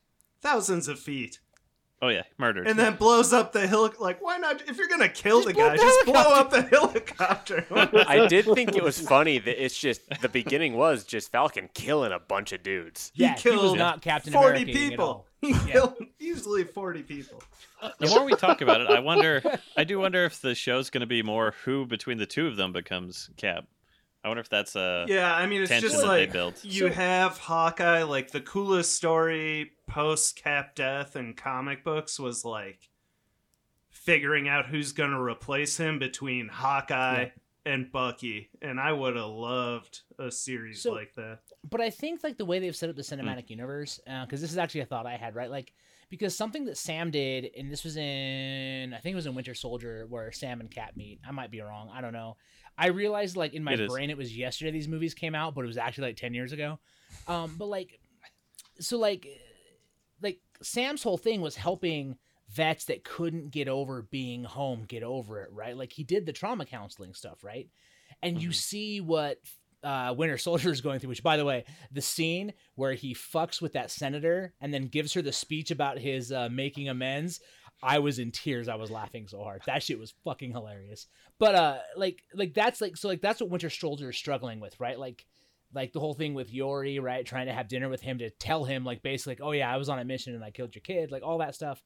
thousands 0.41 0.89
of 0.89 0.99
feet. 0.99 1.39
Oh 2.03 2.09
yeah, 2.09 2.23
murdered. 2.37 2.67
and 2.67 2.77
then 2.77 2.95
blows 2.97 3.31
up 3.31 3.53
the 3.53 3.65
hill. 3.65 3.89
Like, 3.97 4.21
why 4.21 4.37
not? 4.37 4.61
If 4.67 4.77
you're 4.77 4.89
gonna 4.89 5.07
kill 5.07 5.37
Just 5.41 5.47
the 5.47 5.53
guy, 5.53 5.69
the 5.69 5.77
just 5.77 6.05
blow 6.05 6.33
up 6.33 6.49
the 6.49 6.61
helicopter. 6.61 7.65
I 7.71 8.27
did 8.27 8.43
think 8.43 8.75
it 8.75 8.83
was 8.83 8.99
funny 9.07 9.37
that 9.37 9.63
it's 9.63 9.79
just 9.79 10.01
the 10.19 10.27
beginning 10.27 10.73
was 10.73 11.05
just 11.05 11.31
Falcon 11.31 11.69
killing 11.73 12.11
a 12.11 12.19
bunch 12.19 12.51
of 12.51 12.61
dudes. 12.61 13.13
He 13.15 13.23
yeah, 13.23 13.37
he 13.37 13.51
was 13.51 13.75
not 13.75 14.01
Captain 14.01 14.33
Forty 14.33 14.63
America 14.63 14.93
at 14.95 14.99
all. 14.99 15.25
people. 15.39 15.63
He 15.63 15.71
killed 15.71 15.95
easily 16.19 16.65
forty 16.65 17.03
people. 17.03 17.41
Uh, 17.81 17.91
the 17.99 18.09
more 18.09 18.25
we 18.25 18.35
talk 18.35 18.59
about 18.59 18.81
it, 18.81 18.89
I 18.89 18.99
wonder. 18.99 19.41
I 19.77 19.85
do 19.85 19.99
wonder 19.99 20.25
if 20.25 20.41
the 20.41 20.55
show's 20.55 20.89
going 20.89 21.01
to 21.01 21.07
be 21.07 21.23
more 21.23 21.53
who 21.63 21.85
between 21.85 22.17
the 22.17 22.25
two 22.25 22.47
of 22.47 22.57
them 22.57 22.73
becomes 22.73 23.29
Cap. 23.37 23.63
I 24.23 24.29
wonder 24.29 24.41
if 24.41 24.49
that's 24.49 24.75
a 24.75 25.05
Yeah, 25.09 25.35
I 25.35 25.45
mean, 25.47 25.61
it's 25.61 25.69
tension 25.69 25.89
just 25.89 26.03
like 26.03 26.31
built. 26.31 26.63
you 26.63 26.87
So- 26.87 26.93
have 26.93 27.37
Hawkeye. 27.37 28.03
Like 28.03 28.31
the 28.31 28.41
coolest 28.41 28.93
story 28.95 29.71
post 29.87 30.37
Cap 30.37 30.75
death 30.75 31.15
in 31.15 31.33
comic 31.33 31.83
books 31.83 32.19
was 32.19 32.45
like 32.45 32.89
figuring 33.89 34.47
out 34.47 34.67
who's 34.67 34.91
gonna 34.91 35.21
replace 35.21 35.77
him 35.77 35.99
between 35.99 36.47
Hawkeye 36.49 37.29
and 37.65 37.91
Bucky, 37.91 38.49
and 38.61 38.79
I 38.79 38.91
would 38.91 39.15
have 39.15 39.25
loved 39.29 40.01
a 40.19 40.29
series 40.31 40.81
So- 40.81 40.91
like 40.93 41.13
that. 41.15 41.39
but 41.69 41.79
I 41.81 41.89
think 41.89 42.23
like 42.23 42.37
the 42.37 42.45
way 42.45 42.59
they've 42.59 42.75
set 42.75 42.89
up 42.89 42.95
the 42.95 43.03
hmm. 43.03 43.21
cinematic 43.21 43.49
universe, 43.49 43.99
uh, 44.07 44.25
because 44.25 44.41
this 44.41 44.51
is 44.51 44.57
actually 44.57 44.81
a 44.81 44.85
thought 44.85 45.05
I 45.05 45.15
had, 45.17 45.35
right? 45.35 45.49
Like 45.49 45.73
because 46.09 46.35
something 46.35 46.65
that 46.65 46.77
Sam 46.77 47.09
did, 47.09 47.49
and 47.57 47.71
this 47.71 47.83
was 47.83 47.97
in 47.97 48.93
I 48.93 48.99
think 48.99 49.13
it 49.13 49.15
was 49.15 49.25
in 49.25 49.35
Winter 49.35 49.55
Soldier 49.55 50.05
where 50.09 50.31
Sam 50.31 50.59
and 50.59 50.69
Cap 50.69 50.95
meet. 50.95 51.19
I 51.27 51.31
might 51.31 51.51
be 51.51 51.61
wrong. 51.61 51.89
I 51.93 52.01
don't 52.01 52.13
know. 52.13 52.37
I 52.77 52.87
realized 52.87 53.35
like 53.37 53.53
in 53.53 53.63
my 53.63 53.73
It 53.73 53.87
brain 53.89 54.09
it 54.09 54.17
was 54.17 54.35
yesterday 54.35 54.71
these 54.71 54.87
movies 54.87 55.13
came 55.13 55.35
out, 55.35 55.53
but 55.55 55.63
it 55.63 55.67
was 55.67 55.77
actually 55.77 56.07
like 56.07 56.17
ten 56.17 56.33
years 56.33 56.51
ago. 56.51 56.79
Um, 57.27 57.55
but 57.57 57.67
like, 57.67 57.99
so 58.79 58.97
like, 58.97 59.27
like 60.21 60.39
Sam's 60.61 61.03
whole 61.03 61.17
thing 61.17 61.41
was 61.41 61.55
helping 61.55 62.17
vets 62.49 62.85
that 62.85 63.03
couldn't 63.03 63.51
get 63.51 63.67
over 63.67 64.03
being 64.03 64.43
home 64.43 64.85
get 64.87 65.03
over 65.03 65.41
it, 65.41 65.49
right? 65.51 65.75
Like 65.77 65.91
he 65.93 66.03
did 66.03 66.25
the 66.25 66.33
trauma 66.33 66.65
counseling 66.65 67.13
stuff, 67.13 67.43
right? 67.43 67.69
And 68.21 68.41
you 68.41 68.49
Mhm. 68.49 68.53
see 68.55 69.01
what 69.01 69.39
uh, 69.83 70.13
Winter 70.17 70.37
Soldier 70.37 70.71
is 70.71 70.79
going 70.81 70.99
through. 70.99 71.09
Which, 71.09 71.23
by 71.23 71.35
the 71.37 71.43
way, 71.45 71.65
the 71.91 72.01
scene 72.01 72.53
where 72.75 72.93
he 72.93 73.13
fucks 73.13 73.61
with 73.61 73.73
that 73.73 73.91
senator 73.91 74.53
and 74.61 74.73
then 74.73 74.87
gives 74.87 75.13
her 75.13 75.21
the 75.21 75.31
speech 75.33 75.71
about 75.71 75.99
his 75.99 76.31
uh, 76.31 76.47
making 76.49 76.87
amends. 76.89 77.41
I 77.83 77.99
was 77.99 78.17
in 78.17 78.31
tears. 78.31 78.69
I 78.69 78.75
was 78.75 78.89
laughing 78.89 79.27
so 79.27 79.43
hard. 79.43 79.61
That 79.65 79.83
shit 79.83 79.99
was 79.99 80.13
fucking 80.23 80.51
hilarious. 80.51 81.07
But 81.37 81.55
uh, 81.55 81.77
like, 81.97 82.23
like 82.33 82.53
that's 82.53 82.79
like 82.79 82.95
so 82.97 83.09
like 83.09 83.21
that's 83.21 83.41
what 83.41 83.49
Winter 83.49 83.69
Soldier 83.69 84.09
is 84.09 84.17
struggling 84.17 84.59
with, 84.59 84.79
right? 84.79 84.97
Like, 84.97 85.25
like 85.73 85.91
the 85.91 85.99
whole 85.99 86.13
thing 86.13 86.33
with 86.33 86.53
Yori, 86.53 86.99
right? 86.99 87.25
Trying 87.25 87.47
to 87.47 87.53
have 87.53 87.67
dinner 87.67 87.89
with 87.89 88.01
him 88.01 88.19
to 88.19 88.29
tell 88.29 88.63
him 88.63 88.85
like 88.85 89.03
basically, 89.03 89.31
like, 89.31 89.41
oh 89.43 89.51
yeah, 89.51 89.73
I 89.73 89.77
was 89.77 89.89
on 89.89 89.99
a 89.99 90.05
mission 90.05 90.33
and 90.33 90.43
I 90.43 90.51
killed 90.51 90.75
your 90.75 90.81
kid, 90.81 91.11
like 91.11 91.23
all 91.23 91.39
that 91.39 91.55
stuff. 91.55 91.83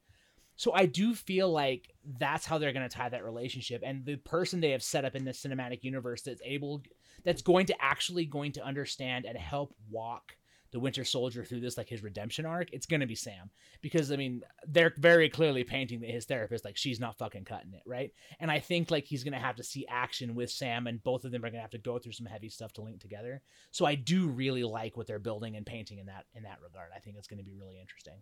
So 0.55 0.73
I 0.73 0.87
do 0.87 1.13
feel 1.13 1.51
like 1.51 1.93
that's 2.19 2.45
how 2.45 2.57
they're 2.57 2.73
going 2.73 2.87
to 2.87 2.95
tie 2.95 3.09
that 3.09 3.23
relationship, 3.23 3.83
and 3.85 4.03
the 4.05 4.15
person 4.15 4.59
they 4.59 4.71
have 4.71 4.81
set 4.81 5.05
up 5.05 5.15
in 5.15 5.23
the 5.23 5.31
cinematic 5.31 5.83
universe 5.83 6.23
that's 6.23 6.41
able, 6.43 6.81
that's 7.23 7.43
going 7.43 7.67
to 7.67 7.75
actually 7.79 8.25
going 8.25 8.53
to 8.53 8.65
understand 8.65 9.25
and 9.25 9.37
help 9.37 9.75
walk 9.91 10.35
the 10.71 10.79
Winter 10.79 11.05
Soldier 11.05 11.43
through 11.45 11.61
this 11.61 11.77
like 11.77 11.87
his 11.89 12.03
redemption 12.03 12.45
arc. 12.45 12.69
It's 12.73 12.85
going 12.85 12.99
to 12.99 13.05
be 13.07 13.15
Sam 13.15 13.49
because 13.81 14.11
I 14.11 14.15
mean 14.17 14.41
they're 14.67 14.93
very 14.97 15.29
clearly 15.29 15.63
painting 15.63 16.01
that 16.01 16.09
his 16.09 16.25
therapist 16.25 16.65
like 16.65 16.77
she's 16.77 16.99
not 16.99 17.17
fucking 17.17 17.45
cutting 17.45 17.73
it, 17.73 17.83
right? 17.85 18.11
And 18.39 18.51
I 18.51 18.59
think 18.59 18.91
like 18.91 19.05
he's 19.05 19.23
going 19.23 19.33
to 19.33 19.39
have 19.39 19.55
to 19.57 19.63
see 19.63 19.85
action 19.87 20.35
with 20.35 20.51
Sam, 20.51 20.87
and 20.87 21.01
both 21.03 21.23
of 21.25 21.31
them 21.31 21.43
are 21.45 21.49
going 21.49 21.59
to 21.59 21.61
have 21.61 21.71
to 21.71 21.77
go 21.77 21.97
through 21.99 22.11
some 22.13 22.25
heavy 22.25 22.49
stuff 22.49 22.73
to 22.73 22.81
link 22.81 22.99
together. 22.99 23.41
So 23.71 23.85
I 23.85 23.95
do 23.95 24.27
really 24.27 24.63
like 24.63 24.97
what 24.97 25.07
they're 25.07 25.19
building 25.19 25.55
and 25.55 25.65
painting 25.65 25.99
in 25.99 26.07
that 26.07 26.25
in 26.33 26.43
that 26.43 26.59
regard. 26.63 26.89
I 26.95 26.99
think 26.99 27.15
it's 27.17 27.27
going 27.27 27.39
to 27.39 27.45
be 27.45 27.55
really 27.55 27.79
interesting. 27.79 28.21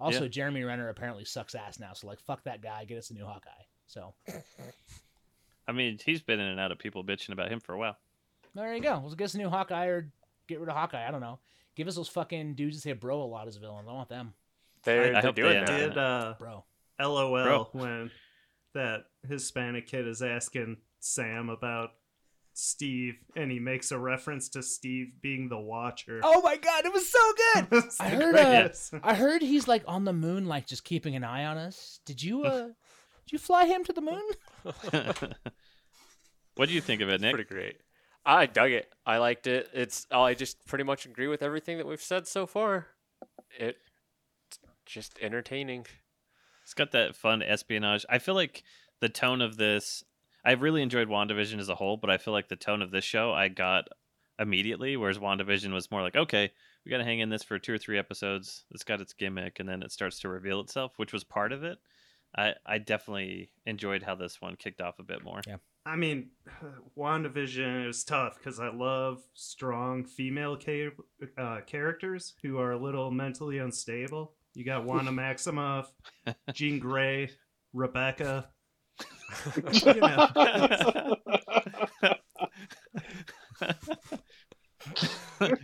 Also, 0.00 0.22
Yeah. 0.22 0.28
Jeremy 0.28 0.62
Renner 0.62 0.90
apparently 0.90 1.24
sucks 1.24 1.54
ass 1.54 1.80
now, 1.80 1.92
so 1.92 2.06
like 2.06 2.20
fuck 2.20 2.44
that 2.44 2.62
guy, 2.62 2.84
get 2.84 2.98
us 2.98 3.10
a 3.10 3.14
new 3.14 3.24
Hawkeye. 3.24 3.50
So 3.86 4.14
I 5.66 5.72
mean, 5.72 5.98
he's 6.04 6.22
been 6.22 6.40
in 6.40 6.46
and 6.46 6.60
out 6.60 6.72
of 6.72 6.78
people 6.78 7.04
bitching 7.04 7.30
about 7.32 7.50
him 7.50 7.60
for 7.60 7.74
a 7.74 7.78
while. 7.78 7.96
there 8.54 8.74
you 8.74 8.80
go. 8.82 9.00
Let's 9.02 9.14
get 9.14 9.24
us 9.24 9.34
a 9.34 9.38
new 9.38 9.48
Hawkeye 9.50 9.86
or 9.86 10.08
get 10.48 10.60
rid 10.60 10.68
of 10.68 10.74
Hawkeye. 10.74 11.06
I 11.06 11.10
don't 11.10 11.20
know. 11.20 11.38
Give 11.76 11.86
us 11.86 11.94
those 11.94 12.08
fucking 12.08 12.54
dudes 12.54 12.76
that 12.76 12.82
say 12.82 12.92
bro 12.92 13.22
a 13.22 13.24
lot 13.24 13.46
as 13.46 13.56
villains. 13.56 13.86
I 13.88 13.92
want 13.92 14.08
them, 14.08 14.34
They're, 14.82 15.04
I 15.04 15.10
they're 15.12 15.22
hope 15.22 15.36
they 15.36 15.42
doing 15.42 15.56
end 15.58 15.68
that. 15.68 15.78
Did 15.78 15.98
uh, 15.98 16.34
bro. 16.38 16.64
LOL 17.00 17.30
Bro. 17.30 17.68
when 17.72 18.10
that 18.74 19.04
Hispanic 19.28 19.86
kid 19.86 20.08
is 20.08 20.20
asking 20.20 20.78
Sam 20.98 21.48
about 21.48 21.90
Steve, 22.54 23.14
and 23.36 23.52
he 23.52 23.60
makes 23.60 23.92
a 23.92 23.98
reference 23.98 24.48
to 24.48 24.64
Steve 24.64 25.12
being 25.22 25.48
the 25.48 25.58
Watcher. 25.58 26.20
Oh 26.24 26.42
my 26.42 26.56
god, 26.56 26.84
it 26.86 26.92
was 26.92 27.08
so 27.08 27.32
good. 27.54 27.68
It's 27.84 28.00
I 28.00 28.08
heard, 28.08 28.34
uh. 28.34 28.68
I 29.04 29.14
heard 29.14 29.42
he's 29.42 29.68
like 29.68 29.84
on 29.86 30.04
the 30.04 30.12
moon, 30.12 30.46
like 30.46 30.66
just 30.66 30.82
keeping 30.82 31.14
an 31.14 31.22
eye 31.22 31.44
on 31.44 31.56
us. 31.56 32.00
Did 32.04 32.20
you 32.20 32.42
uh, 32.42 32.66
did 32.66 33.32
you 33.32 33.38
fly 33.38 33.66
him 33.66 33.84
to 33.84 33.92
the 33.92 34.00
moon? 34.00 34.22
what 36.56 36.68
do 36.68 36.74
you 36.74 36.80
think 36.80 37.00
of 37.00 37.08
it, 37.08 37.20
Nick? 37.20 37.34
Pretty 37.34 37.48
great. 37.48 37.76
I 38.28 38.44
dug 38.44 38.70
it. 38.70 38.92
I 39.06 39.16
liked 39.16 39.46
it. 39.46 39.70
It's. 39.72 40.06
I 40.10 40.34
just 40.34 40.64
pretty 40.66 40.84
much 40.84 41.06
agree 41.06 41.28
with 41.28 41.42
everything 41.42 41.78
that 41.78 41.86
we've 41.86 42.00
said 42.00 42.28
so 42.28 42.46
far. 42.46 42.88
It 43.58 43.78
just 44.84 45.18
entertaining. 45.22 45.86
It's 46.62 46.74
got 46.74 46.92
that 46.92 47.16
fun 47.16 47.42
espionage. 47.42 48.04
I 48.10 48.18
feel 48.18 48.34
like 48.34 48.64
the 49.00 49.08
tone 49.08 49.40
of 49.40 49.56
this. 49.56 50.04
I 50.44 50.52
really 50.52 50.82
enjoyed 50.82 51.08
WandaVision 51.08 51.58
as 51.58 51.70
a 51.70 51.74
whole, 51.74 51.96
but 51.96 52.10
I 52.10 52.18
feel 52.18 52.34
like 52.34 52.48
the 52.48 52.56
tone 52.56 52.82
of 52.82 52.90
this 52.90 53.04
show 53.04 53.32
I 53.32 53.48
got 53.48 53.88
immediately, 54.38 54.96
whereas 54.96 55.18
WandaVision 55.18 55.72
was 55.72 55.90
more 55.90 56.02
like, 56.02 56.14
okay, 56.14 56.52
we 56.84 56.90
got 56.90 56.98
to 56.98 57.04
hang 57.04 57.20
in 57.20 57.30
this 57.30 57.42
for 57.42 57.58
two 57.58 57.72
or 57.72 57.78
three 57.78 57.98
episodes. 57.98 58.64
It's 58.70 58.84
got 58.84 59.00
its 59.00 59.14
gimmick, 59.14 59.58
and 59.58 59.68
then 59.68 59.82
it 59.82 59.90
starts 59.90 60.20
to 60.20 60.28
reveal 60.28 60.60
itself, 60.60 60.92
which 60.96 61.14
was 61.14 61.24
part 61.24 61.52
of 61.52 61.64
it. 61.64 61.78
I, 62.36 62.54
I 62.66 62.76
definitely 62.76 63.50
enjoyed 63.64 64.02
how 64.02 64.14
this 64.14 64.40
one 64.40 64.56
kicked 64.56 64.82
off 64.82 64.98
a 64.98 65.02
bit 65.02 65.24
more. 65.24 65.40
Yeah. 65.46 65.56
I 65.86 65.96
mean, 65.96 66.30
WandaVision 66.98 67.88
is 67.88 68.04
tough 68.04 68.38
because 68.38 68.60
I 68.60 68.68
love 68.68 69.22
strong 69.34 70.04
female 70.04 70.56
ca- 70.56 70.90
uh, 71.36 71.60
characters 71.66 72.34
who 72.42 72.58
are 72.58 72.72
a 72.72 72.78
little 72.78 73.10
mentally 73.10 73.58
unstable. 73.58 74.34
You 74.54 74.64
got 74.64 74.84
Wanda 74.84 75.10
Maximoff, 75.12 75.86
Jean 76.52 76.78
Grey, 76.78 77.30
Rebecca. 77.72 78.48
You 79.84 79.94
know. 79.94 80.28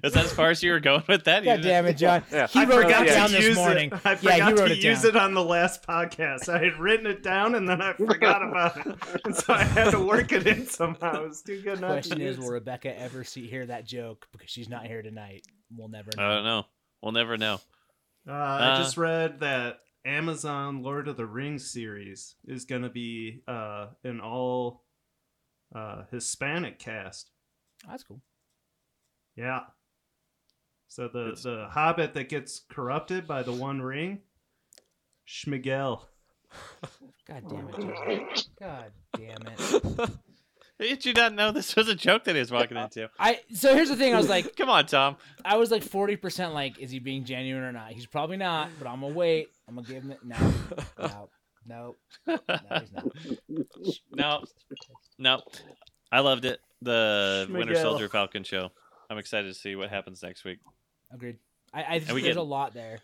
Is 0.02 0.12
that 0.12 0.24
as 0.24 0.32
far 0.32 0.50
as 0.50 0.62
you 0.62 0.72
were 0.72 0.80
going 0.80 1.02
with 1.08 1.24
that? 1.24 1.42
You 1.44 1.50
God 1.50 1.62
damn 1.62 1.86
it, 1.86 1.96
John. 1.96 2.22
Yeah. 2.32 2.46
He 2.46 2.60
I 2.60 2.64
wrote 2.64 2.82
forgot 2.84 3.02
it 3.06 3.08
to 3.08 3.14
down 3.14 3.32
this 3.32 3.44
use 3.44 3.56
morning. 3.56 3.90
it. 3.92 4.00
I 4.04 4.10
Yeah, 4.10 4.16
forgot 4.16 4.34
he 4.36 4.52
wrote 4.54 4.68
to 4.68 4.72
it 4.74 4.84
use 4.84 5.04
it 5.04 5.16
on 5.16 5.34
the 5.34 5.44
last 5.44 5.82
podcast. 5.86 6.48
I 6.48 6.58
had 6.64 6.78
written 6.78 7.06
it 7.06 7.22
down 7.22 7.54
and 7.54 7.68
then 7.68 7.80
I 7.82 7.92
forgot 7.96 8.42
about 8.42 8.86
it, 8.86 8.96
and 9.24 9.34
so 9.36 9.52
I 9.54 9.64
had 9.64 9.90
to 9.92 10.00
work 10.00 10.32
it 10.32 10.46
in 10.46 10.66
somehow. 10.66 11.22
It 11.24 11.28
was 11.28 11.42
too 11.42 11.60
good 11.62 11.80
not 11.80 11.90
Question 11.92 12.18
to 12.18 12.24
is, 12.24 12.36
use. 12.36 12.44
will 12.44 12.52
Rebecca 12.52 12.98
ever 12.98 13.24
see 13.24 13.46
hear 13.46 13.66
that 13.66 13.86
joke 13.86 14.26
because 14.32 14.50
she's 14.50 14.68
not 14.68 14.86
here 14.86 15.02
tonight? 15.02 15.46
We'll 15.76 15.88
never 15.88 16.10
know. 16.16 16.22
I 16.24 16.34
don't 16.34 16.44
know. 16.44 16.64
We'll 17.02 17.12
never 17.12 17.36
know. 17.36 17.60
Uh, 18.28 18.32
I 18.32 18.66
Uh, 18.72 18.78
just 18.78 18.96
read 18.96 19.40
that 19.40 19.78
Amazon 20.06 20.82
Lord 20.82 21.08
of 21.08 21.16
the 21.16 21.26
Rings 21.26 21.70
series 21.70 22.36
is 22.46 22.64
going 22.64 22.82
to 22.82 22.90
be 22.90 23.42
uh, 23.48 23.86
an 24.04 24.20
all 24.20 24.82
uh, 25.74 26.04
Hispanic 26.10 26.78
cast. 26.78 27.30
That's 27.88 28.02
cool. 28.04 28.20
Yeah. 29.36 29.60
So 30.88 31.08
the 31.08 31.26
It's- 31.28 31.42
the 31.42 31.68
Hobbit 31.70 32.14
that 32.14 32.28
gets 32.28 32.60
corrupted 32.68 33.26
by 33.26 33.42
the 33.42 33.52
One 33.52 33.82
Ring, 33.82 34.22
Schmigel. 35.26 36.02
God 37.26 37.42
damn 37.48 37.68
it, 37.68 38.46
God 38.60 38.92
damn 39.16 39.46
it. 39.48 40.10
Did 40.78 41.04
you 41.06 41.12
not 41.14 41.32
know 41.34 41.50
this 41.52 41.74
was 41.76 41.88
a 41.88 41.94
joke 41.94 42.24
that 42.24 42.34
he 42.34 42.40
was 42.40 42.50
walking 42.50 42.76
into? 42.76 43.08
I 43.18 43.40
so 43.54 43.74
here's 43.74 43.88
the 43.88 43.96
thing. 43.96 44.12
I 44.14 44.18
was 44.18 44.28
like, 44.28 44.54
Come 44.56 44.68
on, 44.68 44.86
Tom. 44.86 45.16
I 45.44 45.56
was 45.56 45.70
like 45.70 45.82
forty 45.82 46.16
percent 46.16 46.52
like, 46.52 46.78
is 46.78 46.90
he 46.90 46.98
being 46.98 47.24
genuine 47.24 47.62
or 47.64 47.72
not? 47.72 47.92
He's 47.92 48.06
probably 48.06 48.36
not, 48.36 48.70
but 48.78 48.86
I'm 48.88 49.00
gonna 49.00 49.14
wait. 49.14 49.48
I'm 49.68 49.76
gonna 49.76 49.86
give 49.86 50.02
him 50.02 50.10
it. 50.12 50.18
No, 50.24 50.36
no, 50.98 51.28
no, 51.66 51.94
no, 52.28 52.38
he's 52.78 52.92
not. 52.92 53.06
No, 54.12 54.44
no. 55.18 55.42
I 56.12 56.20
loved 56.20 56.44
it. 56.44 56.60
The 56.82 57.48
Winter 57.50 57.74
Soldier 57.76 58.08
Falcon 58.08 58.44
show. 58.44 58.70
I'm 59.10 59.18
excited 59.18 59.48
to 59.48 59.54
see 59.54 59.76
what 59.76 59.90
happens 59.90 60.22
next 60.22 60.44
week. 60.44 60.58
Agreed. 61.12 61.38
I, 61.72 61.82
I 61.82 61.98
think 62.00 62.10
there's 62.10 62.22
get- 62.22 62.36
a 62.36 62.42
lot 62.42 62.72
there. 62.74 63.00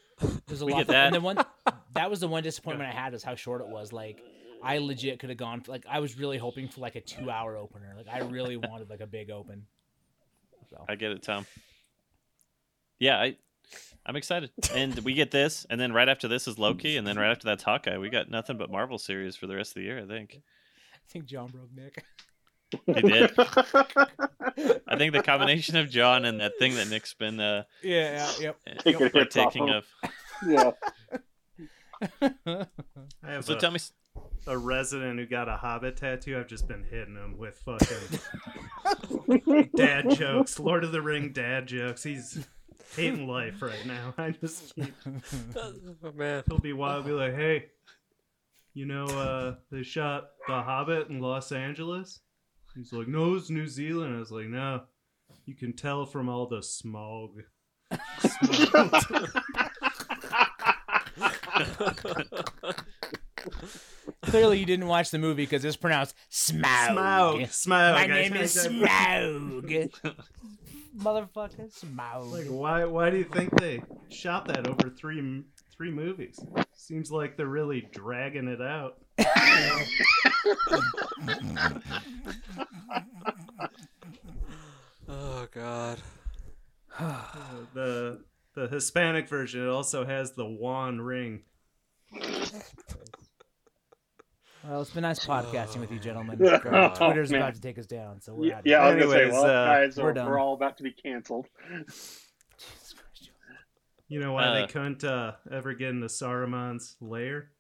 There's 0.47 0.63
a 0.63 0.67
we 0.67 0.73
lot. 0.73 0.79
get 0.79 0.87
there. 0.89 1.05
And 1.07 1.15
then 1.15 1.23
one 1.23 1.39
that 1.95 2.11
was 2.11 2.21
the 2.21 2.29
one 2.29 2.43
disappointment 2.43 2.89
I 2.89 2.95
had 2.95 3.15
is 3.15 3.23
how 3.23 3.35
short 3.35 3.61
it 3.61 3.69
was. 3.69 3.93
Like 3.93 4.21
I 4.63 4.79
legit 4.79 5.19
could 5.19 5.31
have 5.31 5.39
gone. 5.39 5.63
Like 5.67 5.85
I 5.89 6.01
was 6.01 6.19
really 6.19 6.39
hoping 6.39 6.69
for 6.69 6.81
like 6.81 6.95
a 6.97 7.01
two 7.01 7.31
hour 7.31 7.57
opener. 7.57 7.95
Like 7.97 8.09
I 8.09 8.21
really 8.21 8.57
wanted 8.59 8.91
like 8.91 9.01
a 9.01 9.07
big 9.07 9.31
open. 9.31 9.67
So 10.71 10.85
I 10.89 10.95
get 10.95 11.11
it, 11.13 11.23
Tom. 11.23 11.47
Yeah, 12.99 13.17
I, 13.19 13.37
I'm 14.05 14.15
excited. 14.17 14.51
And 14.75 14.97
we 15.01 15.15
get 15.15 15.31
this, 15.31 15.67
and 15.71 15.81
then 15.81 15.93
right 15.93 16.09
after 16.09 16.29
this 16.29 16.47
is 16.47 16.59
Loki, 16.59 16.97
and 16.97 17.07
then 17.07 17.17
right 17.19 17.31
after 17.31 17.47
that's 17.47 17.63
Hawkeye. 17.63 17.97
We 17.99 18.11
got 18.11 18.31
nothing 18.31 18.57
but 18.59 18.71
Marvel 18.71 18.99
series 18.99 19.37
for 19.37 19.47
the 19.47 19.57
rest 19.57 19.71
of 19.71 19.75
the 19.77 19.83
year. 19.83 19.99
I 19.99 20.07
think. 20.07 20.41
I 20.95 20.99
think 21.13 21.25
John 21.25 21.49
broke 21.49 21.73
Nick. 21.75 22.05
He 22.87 22.93
did. 23.03 23.33
I 23.39 24.97
think 24.97 25.13
the 25.13 25.23
combination 25.25 25.77
of 25.77 25.91
John 25.91 26.25
and 26.25 26.41
that 26.41 26.53
thing 26.59 26.75
that 26.75 26.89
Nick's 26.89 27.15
been 27.15 27.41
uh, 27.41 27.65
Yeah. 27.83 28.13
yeah 28.15 28.31
yep. 28.41 28.57
Taking 28.79 29.01
hits 29.01 29.03
off 29.05 29.13
partaking 29.13 29.71
of. 29.71 29.85
yeah. 30.47 30.71
I 32.23 32.67
have 33.33 33.45
So 33.45 33.55
a, 33.55 33.59
tell 33.59 33.71
me, 33.71 33.79
a 34.47 34.57
resident 34.57 35.19
who 35.19 35.27
got 35.27 35.49
a 35.49 35.57
Hobbit 35.57 35.97
tattoo. 35.97 36.39
I've 36.39 36.47
just 36.49 36.67
been 36.69 36.85
hitting 36.85 37.15
him 37.17 37.37
with 37.39 37.59
fucking 37.59 38.19
dad 39.77 40.11
jokes, 40.17 40.59
Lord 40.59 40.85
of 40.85 40.93
the 40.93 41.03
Ring 41.03 41.33
dad 41.33 41.67
jokes. 41.67 42.03
He's 42.03 42.47
hating 42.97 43.27
life 43.29 43.61
right 43.63 43.85
now. 43.87 44.15
I 44.19 44.31
just 44.31 44.75
keep. 44.75 44.95
oh 45.57 45.73
man. 46.15 46.43
He'll 46.49 46.59
be 46.59 46.73
wild. 46.73 47.05
Be 47.07 47.13
like, 47.13 47.35
hey, 47.35 47.67
you 48.75 48.87
know, 48.87 49.05
uh, 49.07 49.55
they 49.71 49.83
shot 49.83 50.31
The 50.47 50.63
Hobbit 50.63 51.09
in 51.09 51.21
Los 51.21 51.53
Angeles. 51.53 52.21
He's 52.75 52.93
like, 52.93 53.09
no, 53.09 53.35
it's 53.35 53.51
New 53.51 53.67
Zealand. 53.67 54.15
I 54.17 54.19
was 54.19 54.31
like, 54.31 54.47
no, 54.47 54.83
you 55.45 55.55
can 55.55 55.73
tell 55.73 56.07
from 56.07 56.29
all 56.29 56.47
the 56.47 56.63
smog. 56.63 57.43
Clearly, 64.23 64.59
you 64.59 64.67
didn't 64.67 64.87
watch 64.87 65.11
the 65.11 65.19
movie 65.19 65.43
because 65.45 65.65
it's 65.65 65.77
pronounced 65.77 66.15
Smaug. 66.31 66.63
Smaug, 66.89 67.43
Smaug. 67.49 67.95
My 67.95 68.07
name 68.07 68.35
is 68.35 68.57
I- 68.57 68.69
Smaug. 68.69 70.15
Motherfucker, 70.97 71.73
Smaug. 71.73 72.31
Like, 72.33 72.47
why? 72.47 72.85
Why 72.85 73.11
do 73.11 73.17
you 73.17 73.25
think 73.25 73.59
they 73.59 73.83
shot 74.11 74.47
that 74.47 74.67
over 74.67 74.91
three 74.91 75.45
three 75.77 75.91
movies? 75.91 76.39
Seems 76.75 77.11
like 77.11 77.37
they're 77.37 77.47
really 77.47 77.89
dragging 77.93 78.49
it 78.49 78.61
out. 78.61 78.99
Oh 85.09 85.47
god. 85.53 85.99
Uh, 86.99 87.23
the 87.75 88.21
the 88.55 88.69
Hispanic 88.69 89.29
version 89.29 89.63
it 89.63 89.69
also 89.69 90.05
has 90.05 90.33
the 90.33 90.47
Wan 90.47 91.01
ring. 91.01 91.43
Well, 94.63 94.83
it's 94.83 94.91
been 94.91 95.03
nice 95.03 95.25
podcasting 95.25 95.81
with 95.81 95.91
you, 95.91 95.99
gentlemen. 95.99 96.39
Oh, 96.67 96.89
Twitter's 96.95 97.31
man. 97.31 97.41
about 97.43 97.55
to 97.55 97.61
take 97.61 97.79
us 97.79 97.87
down, 97.87 98.21
so 98.21 98.35
we're 98.35 98.47
Yeah, 98.49 98.55
out 98.57 98.61
of 98.61 98.67
yeah, 98.67 98.79
I 98.79 98.95
was 98.95 99.05
gonna 99.07 99.17
say, 99.17 99.31
well, 99.31 99.45
uh, 99.45 99.65
guys, 99.67 99.97
we're 99.97 100.13
we're, 100.13 100.39
all 100.39 100.53
about 100.55 100.77
to 100.79 100.83
be 100.83 100.93
canceled. 100.93 101.47
Jesus 101.89 102.95
Christ, 102.95 103.31
You 104.09 104.21
know 104.21 104.33
why 104.35 104.45
Uh, 104.45 104.61
they 104.61 104.67
couldn't 104.73 105.03
uh, 105.03 105.33
ever 105.51 105.73
get 105.73 105.89
into 105.91 106.09
Saruman's 106.09 106.97
lair? 107.01 107.51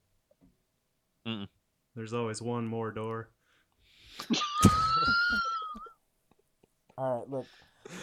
Mm-mm. 1.27 1.49
There's 1.95 2.12
always 2.14 2.41
one 2.41 2.66
more 2.66 2.91
door. 2.93 3.29
All 6.99 7.18
right, 7.21 7.31
look. 7.31 7.47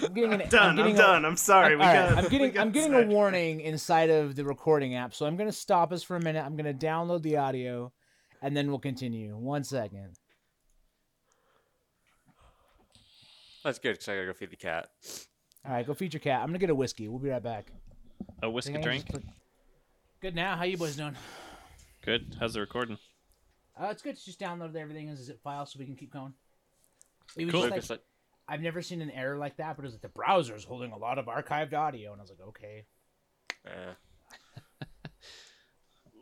I'm 0.04 0.14
getting 0.14 0.34
an, 0.34 0.50
Done. 0.50 0.70
I'm, 0.72 0.76
getting 0.76 0.96
a- 0.96 0.98
done. 0.98 1.26
I'm 1.26 1.38
sorry. 1.38 1.74
I'm, 1.74 1.80
we 1.80 1.86
all 1.86 1.94
got. 1.94 2.10
right, 2.16 2.24
I'm 2.24 2.30
getting 2.30 2.52
got 2.52 2.62
I'm 2.62 2.72
getting 2.72 2.94
a 2.94 3.06
warning 3.06 3.62
inside 3.62 4.10
of 4.10 4.36
the 4.36 4.44
recording 4.44 4.96
app, 4.96 5.14
so 5.14 5.26
I'm 5.26 5.38
gonna 5.38 5.52
stop 5.52 5.92
us 5.94 6.02
for 6.04 6.16
a 6.16 6.20
minute. 6.22 6.44
I'm 6.44 6.56
gonna 6.58 6.74
download 6.74 7.22
the 7.22 7.38
audio, 7.38 7.92
and 8.42 8.58
then 8.58 8.70
we'll 8.70 8.80
continue. 8.80 9.36
One 9.38 9.64
second. 9.64 10.16
That's 13.64 13.80
good 13.80 13.94
because 13.94 14.08
I 14.10 14.16
gotta 14.16 14.28
go 14.28 14.34
feed 14.34 14.50
the 14.52 14.56
cat. 14.56 14.88
All 15.66 15.74
right, 15.74 15.86
go 15.86 15.94
feed 15.94 16.14
your 16.14 16.22
cat. 16.22 16.42
I'm 16.42 16.48
gonna 16.48 16.58
get 16.60 16.70
a 16.70 16.76
whiskey. 16.76 17.08
We'll 17.08 17.20
be 17.20 17.30
right 17.30 17.44
back. 17.44 17.72
a 18.42 18.50
whiskey 18.50 18.74
Think 18.74 18.86
I 18.86 18.90
can 18.90 19.02
drink. 19.04 19.10
put- 19.12 19.24
Good 20.22 20.36
now. 20.36 20.56
How 20.56 20.64
you 20.64 20.78
boys 20.78 20.96
doing? 20.96 21.16
Good. 22.04 22.36
How's 22.40 22.56
the 22.56 22.62
recording? 22.62 22.98
Uh, 23.80 23.88
it's 23.92 24.02
good. 24.02 24.18
to 24.18 24.26
just 24.26 24.40
download 24.40 24.76
everything 24.76 25.10
as 25.10 25.20
a 25.20 25.24
zip 25.24 25.42
file, 25.44 25.66
so 25.66 25.78
we 25.80 25.86
can 25.86 25.96
keep 25.96 26.12
going. 26.12 26.34
It 27.36 27.46
was 27.46 27.52
Cool. 27.52 27.62
just 27.62 27.72
like 27.72 27.82
Lucas, 27.90 27.92
I- 28.50 28.54
I've 28.54 28.62
never 28.62 28.82
seen 28.82 29.02
an 29.02 29.12
error 29.12 29.38
like 29.38 29.58
that, 29.58 29.76
but 29.76 29.84
it 29.84 29.88
was 29.88 29.94
like 29.94 30.02
the 30.02 30.10
browser's 30.10 30.64
holding 30.64 30.92
a 30.92 30.98
lot 30.98 31.18
of 31.20 31.26
archived 31.26 31.74
audio, 31.74 32.12
and 32.14 32.22
I 32.22 32.24
was 32.24 32.30
like, 32.32 32.42
okay. 32.48 32.86
eh. 33.66 33.94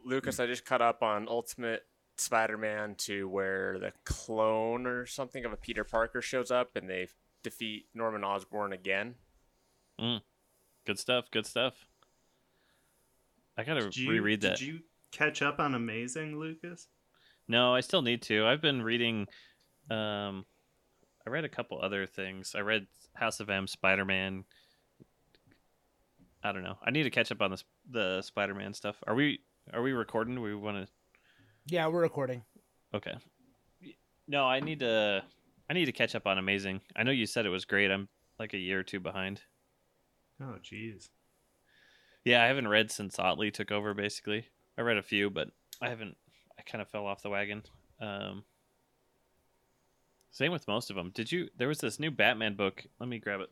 Lucas, 0.06 0.40
I 0.40 0.46
just 0.48 0.66
caught 0.66 0.82
up 0.82 1.02
on 1.02 1.28
Ultimate 1.28 1.84
Spider-Man 2.18 2.96
to 3.00 3.28
where 3.28 3.80
the 3.80 3.92
clone 4.06 4.86
or 4.86 5.06
something 5.06 5.46
of 5.46 5.54
a 5.54 5.58
Peter 5.58 5.84
Parker 5.84 6.22
shows 6.22 6.52
up 6.52 6.76
and 6.76 6.90
they 6.90 7.08
defeat 7.44 7.88
Norman 7.94 8.24
Osborn 8.24 8.72
again. 8.74 9.16
Good 10.00 11.00
stuff. 11.00 11.32
Good 11.32 11.46
stuff. 11.46 11.88
I 13.58 13.64
gotta 13.64 13.90
you, 13.94 14.10
reread 14.12 14.42
that. 14.42 14.58
Did 14.58 14.68
you 14.68 14.80
catch 15.12 15.42
up 15.42 15.60
on 15.60 15.74
Amazing, 15.76 16.38
Lucas? 16.40 16.88
No, 17.48 17.76
I 17.76 17.82
still 17.82 18.02
need 18.02 18.22
to. 18.24 18.46
I've 18.46 18.62
been 18.62 18.82
reading. 18.82 19.28
Um, 19.90 20.46
I 21.26 21.30
read 21.30 21.46
a 21.46 21.50
couple 21.50 21.80
other 21.82 22.06
things. 22.06 22.56
I 22.56 22.62
read 22.62 22.88
House 23.14 23.40
of 23.40 23.50
M, 23.50 23.68
Spider 23.68 24.06
Man. 24.06 24.46
I 26.44 26.52
don't 26.52 26.64
know. 26.64 26.78
I 26.84 26.92
need 26.92 27.04
to 27.04 27.10
catch 27.10 27.32
up 27.32 27.42
on 27.42 27.52
the 27.52 27.64
the 27.90 28.22
Spider 28.22 28.54
Man 28.54 28.74
stuff. 28.74 28.98
Are 29.08 29.16
we 29.16 29.42
are 29.74 29.82
we 29.82 29.94
recording? 29.94 30.42
We 30.42 30.56
want 30.56 30.86
to. 30.86 30.92
Yeah, 31.68 31.88
we're 31.88 32.02
recording. 32.02 32.44
Okay. 32.94 33.16
No, 34.28 34.46
I 34.46 34.60
need 34.60 34.80
to. 34.80 35.24
I 35.70 35.74
need 35.74 35.86
to 35.86 35.92
catch 35.92 36.14
up 36.14 36.28
on 36.28 36.38
Amazing. 36.38 36.82
I 36.96 37.04
know 37.04 37.12
you 37.12 37.26
said 37.26 37.46
it 37.46 37.50
was 37.50 37.66
great. 37.66 37.90
I'm 37.90 38.08
like 38.38 38.54
a 38.54 38.58
year 38.58 38.80
or 38.80 38.84
two 38.84 39.00
behind. 39.00 39.42
Oh, 40.42 40.56
jeez. 40.64 41.10
Yeah, 42.24 42.44
I 42.44 42.48
haven't 42.48 42.68
read 42.68 42.92
since 42.92 43.18
Ottley 43.18 43.52
took 43.52 43.72
over. 43.72 43.94
Basically, 43.94 44.46
I 44.78 44.82
read 44.82 44.98
a 44.98 45.04
few, 45.04 45.30
but 45.30 45.50
I 45.82 45.90
haven't. 45.90 46.18
I 46.66 46.70
kind 46.70 46.82
of 46.82 46.90
fell 46.90 47.06
off 47.06 47.22
the 47.22 47.30
wagon. 47.30 47.64
Um, 48.00 48.44
same 50.32 50.52
with 50.52 50.68
most 50.68 50.90
of 50.90 50.96
them. 50.96 51.12
Did 51.14 51.32
you? 51.32 51.50
There 51.58 51.68
was 51.68 51.80
this 51.80 52.00
new 52.00 52.12
Batman 52.12 52.56
book. 52.56 52.86
Let 53.00 53.10
me 53.10 53.20
grab 53.20 53.42
it. 53.42 53.50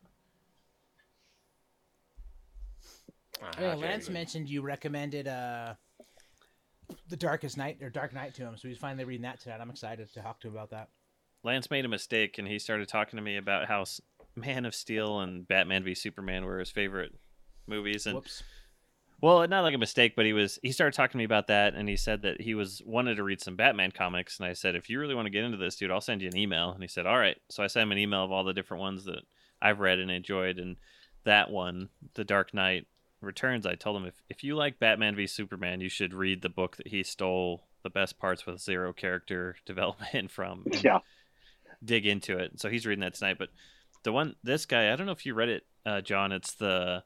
Ah, 3.41 3.51
Oh, 3.57 3.61
yeah, 3.61 3.67
okay. 3.73 3.81
Lance 3.81 4.09
mentioned 4.09 4.49
you 4.49 4.61
recommended 4.61 5.27
uh, 5.27 5.73
the 7.09 7.17
Darkest 7.17 7.57
Night 7.57 7.77
or 7.81 7.89
Dark 7.89 8.13
Knight 8.13 8.33
to 8.35 8.43
him, 8.43 8.55
so 8.57 8.67
he's 8.67 8.77
finally 8.77 9.03
reading 9.05 9.23
that 9.23 9.39
tonight. 9.39 9.59
I'm 9.61 9.69
excited 9.69 10.11
to 10.13 10.21
talk 10.21 10.39
to 10.41 10.47
him 10.47 10.53
about 10.53 10.69
that. 10.71 10.89
Lance 11.43 11.69
made 11.69 11.83
a 11.83 11.89
mistake, 11.89 12.37
and 12.37 12.47
he 12.47 12.57
started 12.57 12.87
talking 12.87 13.17
to 13.17 13.23
me 13.23 13.37
about 13.37 13.67
how 13.67 13.83
Man 14.35 14.65
of 14.65 14.73
Steel 14.73 15.19
and 15.19 15.47
Batman 15.47 15.83
v 15.83 15.93
Superman 15.93 16.45
were 16.45 16.59
his 16.59 16.71
favorite 16.71 17.13
movies, 17.67 18.05
and 18.05 18.15
Whoops. 18.15 18.43
Well, 19.23 19.47
not 19.47 19.61
like 19.61 19.73
a 19.73 19.77
mistake, 19.77 20.17
but 20.17 20.25
he 20.25 20.33
was 20.33 20.59
he 20.61 20.73
started 20.73 20.93
talking 20.93 21.13
to 21.13 21.17
me 21.17 21.23
about 21.23 21.47
that 21.47 21.75
and 21.75 21.87
he 21.87 21.95
said 21.95 22.23
that 22.23 22.41
he 22.41 22.55
was 22.55 22.81
wanted 22.85 23.15
to 23.15 23.23
read 23.23 23.39
some 23.39 23.55
Batman 23.55 23.91
comics 23.91 24.37
and 24.37 24.45
I 24.45 24.51
said, 24.51 24.75
"If 24.75 24.89
you 24.89 24.99
really 24.99 25.15
want 25.15 25.27
to 25.27 25.31
get 25.31 25.45
into 25.45 25.55
this, 25.55 25.77
dude, 25.77 25.91
I'll 25.91 26.01
send 26.01 26.21
you 26.21 26.27
an 26.27 26.35
email." 26.35 26.71
And 26.71 26.83
he 26.83 26.89
said, 26.89 27.05
"All 27.05 27.17
right." 27.17 27.37
So 27.49 27.63
I 27.63 27.67
sent 27.67 27.83
him 27.83 27.93
an 27.93 27.99
email 27.99 28.25
of 28.25 28.33
all 28.33 28.43
the 28.43 28.53
different 28.53 28.81
ones 28.81 29.05
that 29.05 29.21
I've 29.61 29.79
read 29.79 29.99
and 29.99 30.11
enjoyed 30.11 30.59
and 30.59 30.75
that 31.23 31.49
one, 31.49 31.87
The 32.15 32.25
Dark 32.25 32.53
Knight 32.53 32.85
Returns, 33.21 33.65
I 33.65 33.75
told 33.75 33.95
him 33.95 34.05
if 34.05 34.21
if 34.27 34.43
you 34.43 34.57
like 34.57 34.77
Batman 34.77 35.15
v 35.15 35.25
Superman, 35.25 35.79
you 35.79 35.87
should 35.87 36.13
read 36.13 36.41
the 36.41 36.49
book 36.49 36.75
that 36.75 36.89
he 36.89 37.01
stole 37.01 37.63
the 37.81 37.89
best 37.89 38.19
parts 38.19 38.45
with 38.45 38.59
zero 38.59 38.91
character 38.91 39.55
development 39.65 40.31
from. 40.31 40.65
Yeah. 40.81 40.99
dig 41.81 42.05
into 42.05 42.37
it. 42.39 42.59
So 42.59 42.67
he's 42.67 42.85
reading 42.85 43.03
that 43.03 43.13
tonight. 43.13 43.37
But 43.39 43.51
the 44.03 44.11
one, 44.11 44.35
this 44.43 44.65
guy, 44.65 44.91
I 44.91 44.97
don't 44.97 45.05
know 45.05 45.13
if 45.13 45.25
you 45.25 45.33
read 45.33 45.47
it, 45.47 45.63
uh, 45.85 46.01
John. 46.01 46.33
It's 46.33 46.55
the, 46.55 47.03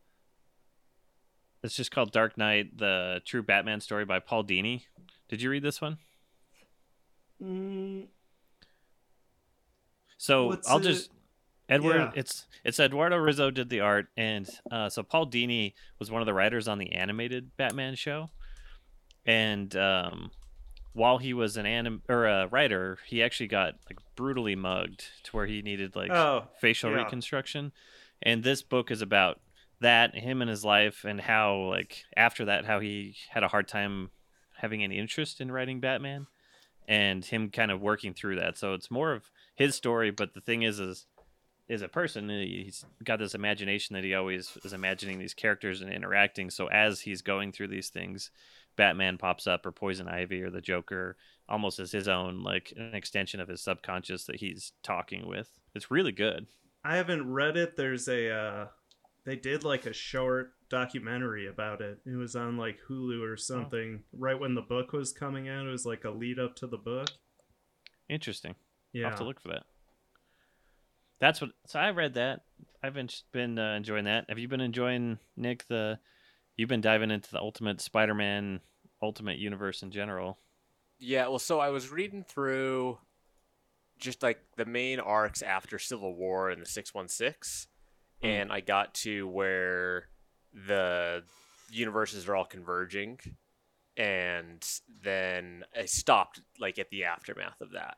it's 1.63 1.75
just 1.75 1.91
called 1.91 2.11
Dark 2.11 2.37
Knight: 2.37 2.77
The 2.77 3.21
True 3.25 3.43
Batman 3.43 3.81
Story 3.81 4.05
by 4.05 4.19
Paul 4.19 4.43
Dini. 4.43 4.83
Did 5.29 5.41
you 5.41 5.49
read 5.49 5.63
this 5.63 5.81
one? 5.81 5.97
Mm, 7.43 8.07
So 10.17 10.47
What's 10.47 10.69
I'll 10.69 10.77
it? 10.77 10.83
just 10.83 11.11
Edward. 11.69 11.95
Yeah. 11.95 12.11
It's 12.15 12.47
it's 12.63 12.79
Eduardo 12.79 13.17
Risso 13.17 13.53
did 13.53 13.69
the 13.69 13.81
art, 13.81 14.07
and 14.15 14.49
uh, 14.71 14.89
so 14.89 15.03
Paul 15.03 15.27
Dini 15.27 15.73
was 15.99 16.09
one 16.09 16.21
of 16.21 16.25
the 16.25 16.33
writers 16.33 16.67
on 16.67 16.77
the 16.77 16.93
animated 16.93 17.55
Batman 17.57 17.95
show, 17.95 18.29
and 19.25 19.75
um, 19.75 20.31
while 20.93 21.17
he 21.17 21.33
was 21.33 21.57
an 21.57 21.65
anim 21.65 22.01
or 22.07 22.25
a 22.25 22.47
writer, 22.47 22.97
he 23.07 23.21
actually 23.21 23.47
got 23.47 23.75
like 23.89 23.99
brutally 24.15 24.55
mugged 24.55 25.05
to 25.23 25.31
where 25.31 25.45
he 25.45 25.61
needed 25.61 25.95
like 25.95 26.09
oh, 26.09 26.47
facial 26.59 26.89
yeah. 26.89 26.97
reconstruction 26.97 27.71
and 28.21 28.43
this 28.43 28.61
book 28.61 28.91
is 28.91 29.01
about 29.01 29.39
that 29.79 30.15
him 30.15 30.41
and 30.41 30.49
his 30.49 30.65
life 30.65 31.05
and 31.05 31.21
how 31.21 31.69
like 31.69 32.03
after 32.15 32.45
that 32.45 32.65
how 32.65 32.79
he 32.79 33.15
had 33.29 33.43
a 33.43 33.47
hard 33.47 33.67
time 33.67 34.09
having 34.55 34.83
any 34.83 34.97
interest 34.97 35.39
in 35.39 35.51
writing 35.51 35.79
batman 35.79 36.25
and 36.87 37.25
him 37.25 37.49
kind 37.49 37.69
of 37.69 37.81
working 37.81 38.13
through 38.13 38.37
that. 38.37 38.57
So 38.57 38.73
it's 38.73 38.89
more 38.89 39.13
of 39.13 39.29
his 39.55 39.75
story 39.75 40.11
but 40.11 40.33
the 40.33 40.41
thing 40.41 40.63
is 40.63 40.79
is 40.79 41.05
is 41.67 41.81
a 41.81 41.89
person 41.89 42.29
he's 42.29 42.85
got 43.03 43.19
this 43.19 43.35
imagination 43.35 43.93
that 43.93 44.03
he 44.03 44.15
always 44.15 44.57
is 44.63 44.71
imagining 44.71 45.19
these 45.19 45.33
characters 45.33 45.81
and 45.81 45.91
interacting. 45.91 46.49
So 46.49 46.67
as 46.67 47.01
he's 47.01 47.21
going 47.21 47.51
through 47.51 47.67
these 47.67 47.89
things 47.89 48.31
batman 48.77 49.17
pops 49.17 49.47
up 49.47 49.65
or 49.65 49.71
poison 49.71 50.07
ivy 50.07 50.41
or 50.41 50.51
the 50.51 50.61
joker 50.61 51.17
almost 51.49 51.79
as 51.79 51.91
his 51.91 52.07
own 52.07 52.43
like 52.43 52.71
an 52.77 52.93
extension 52.93 53.39
of 53.39 53.47
his 53.47 53.61
subconscious 53.61 54.25
that 54.25 54.37
he's 54.37 54.73
talking 54.81 55.27
with. 55.27 55.49
It's 55.75 55.91
really 55.91 56.11
good. 56.11 56.47
I 56.83 56.95
haven't 56.95 57.31
read 57.31 57.57
it. 57.57 57.75
There's 57.75 58.07
a 58.07 58.31
uh 58.31 58.67
they 59.27 59.35
did 59.35 59.63
like 59.63 59.85
a 59.85 59.91
short 59.93 60.53
documentary 60.69 61.47
about 61.47 61.81
it. 61.81 61.99
It 62.05 62.15
was 62.15 62.35
on 62.35 62.55
like 62.57 62.77
Hulu 62.89 63.21
or 63.21 63.35
something 63.37 64.03
right 64.13 64.39
when 64.39 64.55
the 64.55 64.61
book 64.61 64.93
was 64.93 65.11
coming 65.11 65.49
out. 65.49 65.67
It 65.67 65.69
was 65.71 65.85
like 65.85 66.05
a 66.05 66.09
lead 66.09 66.39
up 66.39 66.55
to 66.55 66.67
the 66.67 66.77
book. 66.77 67.09
Interesting. 68.09 68.51
I'll 68.95 69.01
Yeah. 69.01 69.09
have 69.09 69.17
to 69.19 69.25
look 69.25 69.41
for 69.41 69.49
that. 69.49 69.63
That's 71.19 71.41
what. 71.41 71.51
So 71.65 71.77
I 71.79 71.89
read 71.91 72.13
that. 72.13 72.41
I've 72.81 72.93
been 72.93 73.09
been 73.31 73.57
uh, 73.59 73.73
enjoying 73.75 74.05
that. 74.05 74.25
Have 74.29 74.39
you 74.39 74.47
been 74.47 74.61
enjoying 74.61 75.19
Nick? 75.35 75.67
The 75.67 75.99
you've 76.55 76.69
been 76.69 76.81
diving 76.81 77.11
into 77.11 77.29
the 77.31 77.39
Ultimate 77.39 77.81
Spider-Man 77.81 78.61
Ultimate 79.01 79.39
Universe 79.39 79.81
in 79.83 79.91
general. 79.91 80.37
Yeah, 80.99 81.27
well, 81.27 81.39
so 81.39 81.59
I 81.59 81.69
was 81.69 81.89
reading 81.91 82.23
through 82.23 82.97
just 83.99 84.23
like 84.23 84.39
the 84.57 84.65
main 84.65 84.99
arcs 84.99 85.41
after 85.41 85.77
Civil 85.79 86.15
War 86.15 86.49
and 86.49 86.61
the 86.61 86.65
616, 86.65 87.67
Hmm. 88.21 88.27
and 88.27 88.51
I 88.51 88.61
got 88.61 88.93
to 88.95 89.27
where 89.27 90.05
the 90.53 91.23
universes 91.69 92.27
are 92.27 92.35
all 92.35 92.45
converging, 92.45 93.19
and 93.95 94.65
then 95.03 95.63
I 95.75 95.85
stopped 95.85 96.41
like 96.59 96.79
at 96.79 96.89
the 96.89 97.03
aftermath 97.03 97.61
of 97.61 97.71
that. 97.71 97.97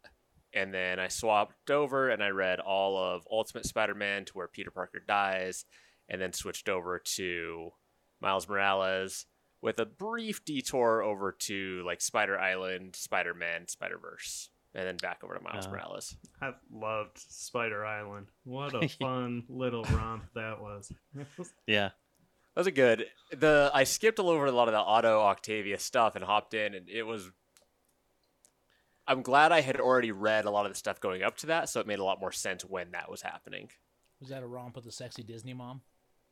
And 0.52 0.74
then 0.74 1.00
I 1.00 1.10
swapped 1.10 1.70
over 1.70 2.10
and 2.10 2.24
I 2.24 2.30
read 2.30 2.60
all 2.60 2.98
of 2.98 3.28
Ultimate 3.32 3.68
Spider 3.68 3.94
Man 3.94 4.26
to 4.26 4.34
where 4.34 4.48
Peter 4.48 4.72
Parker 4.72 5.00
dies, 5.00 5.66
and 6.10 6.20
then 6.20 6.34
switched 6.34 6.68
over 6.68 7.00
to 7.16 7.72
Miles 8.20 8.50
Morales 8.50 9.26
with 9.62 9.80
a 9.80 9.86
brief 9.86 10.44
detour 10.44 11.04
over 11.04 11.32
to 11.32 11.84
like 11.86 12.02
Spider 12.02 12.40
Island, 12.40 12.96
Spider 12.96 13.34
Man, 13.34 13.68
Spider 13.68 13.98
Verse, 13.98 14.50
and 14.76 14.88
then 14.88 14.98
back 14.98 15.24
over 15.24 15.36
to 15.36 15.42
Miles 15.44 15.66
Uh, 15.68 15.70
Morales. 15.72 16.16
I 16.42 16.52
loved 16.72 17.18
Spider 17.18 17.86
Island. 17.86 18.28
What 18.44 18.74
a 18.76 18.88
fun 19.02 19.44
little 19.50 19.84
romp 19.86 20.26
that 20.36 20.62
was. 20.62 20.92
Yeah. 21.68 21.90
Those 22.56 22.68
are 22.68 22.72
good. 22.72 23.06
The 23.32 23.72
I 23.74 23.84
skipped 23.86 24.20
all 24.20 24.30
over 24.30 24.46
a 24.46 24.52
lot 24.52 24.68
of 24.68 24.74
the 24.74 24.80
Otto 24.80 25.22
Octavius 25.22 25.84
stuff 25.84 26.16
and 26.16 26.26
hopped 26.26 26.54
in, 26.54 26.74
and 26.74 26.90
it 26.90 27.04
was. 27.04 27.32
I'm 29.08 29.22
glad 29.24 29.52
I 29.52 29.62
had 29.62 29.80
already 29.80 30.12
read 30.12 30.46
a 30.46 30.52
lot 30.52 30.66
of 30.66 30.72
the 30.72 30.78
stuff 30.78 31.00
going 31.00 31.24
up 31.24 31.38
to 31.38 31.48
that, 31.48 31.70
so 31.70 31.80
it 31.80 31.88
made 31.88 32.00
a 32.00 32.04
lot 32.04 32.20
more 32.20 32.32
sense 32.32 32.64
when 32.64 32.92
that 32.92 33.10
was 33.10 33.22
happening. 33.22 33.70
Was 34.20 34.30
that 34.30 34.44
a 34.44 34.48
romp 34.48 34.76
with 34.76 34.86
the 34.86 34.92
sexy 34.92 35.24
Disney 35.24 35.54
mom? 35.54 35.82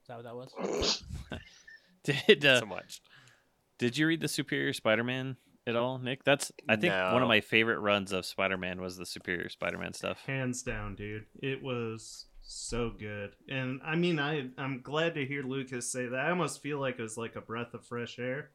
Is 0.02 0.08
that 0.08 0.18
what 0.18 0.26
that 0.26 0.36
was? 0.36 1.04
Did 2.04 2.46
uh, 2.46 2.60
so 2.60 2.66
much. 2.66 3.02
Did 3.78 3.98
you 3.98 4.08
read 4.08 4.22
the 4.22 4.28
Superior 4.28 4.74
Spider-Man 4.74 5.38
at 5.68 5.76
all, 5.76 6.00
Nick? 6.00 6.24
That's 6.24 6.52
I 6.68 6.76
think 6.78 6.94
one 6.94 7.22
of 7.22 7.28
my 7.28 7.42
favorite 7.42 7.80
runs 7.80 8.12
of 8.12 8.26
Spider-Man 8.26 8.82
was 8.82 8.98
the 8.98 9.06
Superior 9.06 9.50
Spider-Man 9.50 9.94
stuff. 9.94 10.20
Hands 10.26 10.62
down, 10.64 10.96
dude. 10.96 11.26
It 11.42 11.62
was 11.62 12.26
so 12.42 12.92
good. 12.98 13.32
And 13.50 13.82
I 13.86 13.96
mean 13.96 14.20
I 14.20 14.50
I'm 14.58 14.82
glad 14.82 15.16
to 15.16 15.26
hear 15.26 15.44
Lucas 15.44 15.92
say 15.92 16.08
that. 16.08 16.20
I 16.20 16.30
almost 16.30 16.62
feel 16.62 16.80
like 16.80 16.98
it 16.98 17.02
was 17.02 17.18
like 17.18 17.36
a 17.36 17.42
breath 17.42 17.74
of 17.74 17.86
fresh 17.86 18.18
air. 18.18 18.52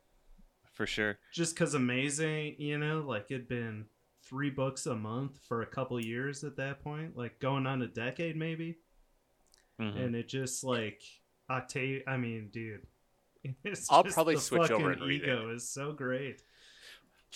For 0.72 0.86
sure. 0.86 1.18
Just 1.32 1.54
cause 1.54 1.74
amazing, 1.74 2.56
you 2.58 2.78
know, 2.78 3.04
like 3.06 3.26
it'd 3.30 3.48
been 3.48 3.84
three 4.24 4.48
books 4.50 4.86
a 4.86 4.94
month 4.94 5.38
for 5.46 5.60
a 5.60 5.66
couple 5.66 6.00
years 6.02 6.42
at 6.42 6.56
that 6.56 6.82
point, 6.82 7.16
like 7.16 7.38
going 7.38 7.66
on 7.66 7.82
a 7.82 7.86
decade 7.86 8.36
maybe. 8.36 8.78
Mhm. 9.80 10.04
and 10.04 10.16
it 10.16 10.28
just 10.28 10.64
like 10.64 11.02
Octave. 11.50 12.02
I 12.06 12.16
mean, 12.16 12.48
dude, 12.52 12.86
it's 13.64 13.90
I'll 13.90 14.02
just 14.02 14.14
probably 14.14 14.36
the 14.36 14.40
switch 14.40 14.70
over 14.70 14.90
fucking 14.90 15.02
and 15.02 15.02
read 15.02 15.22
ego 15.22 15.50
is 15.54 15.68
so 15.68 15.92
great. 15.92 16.40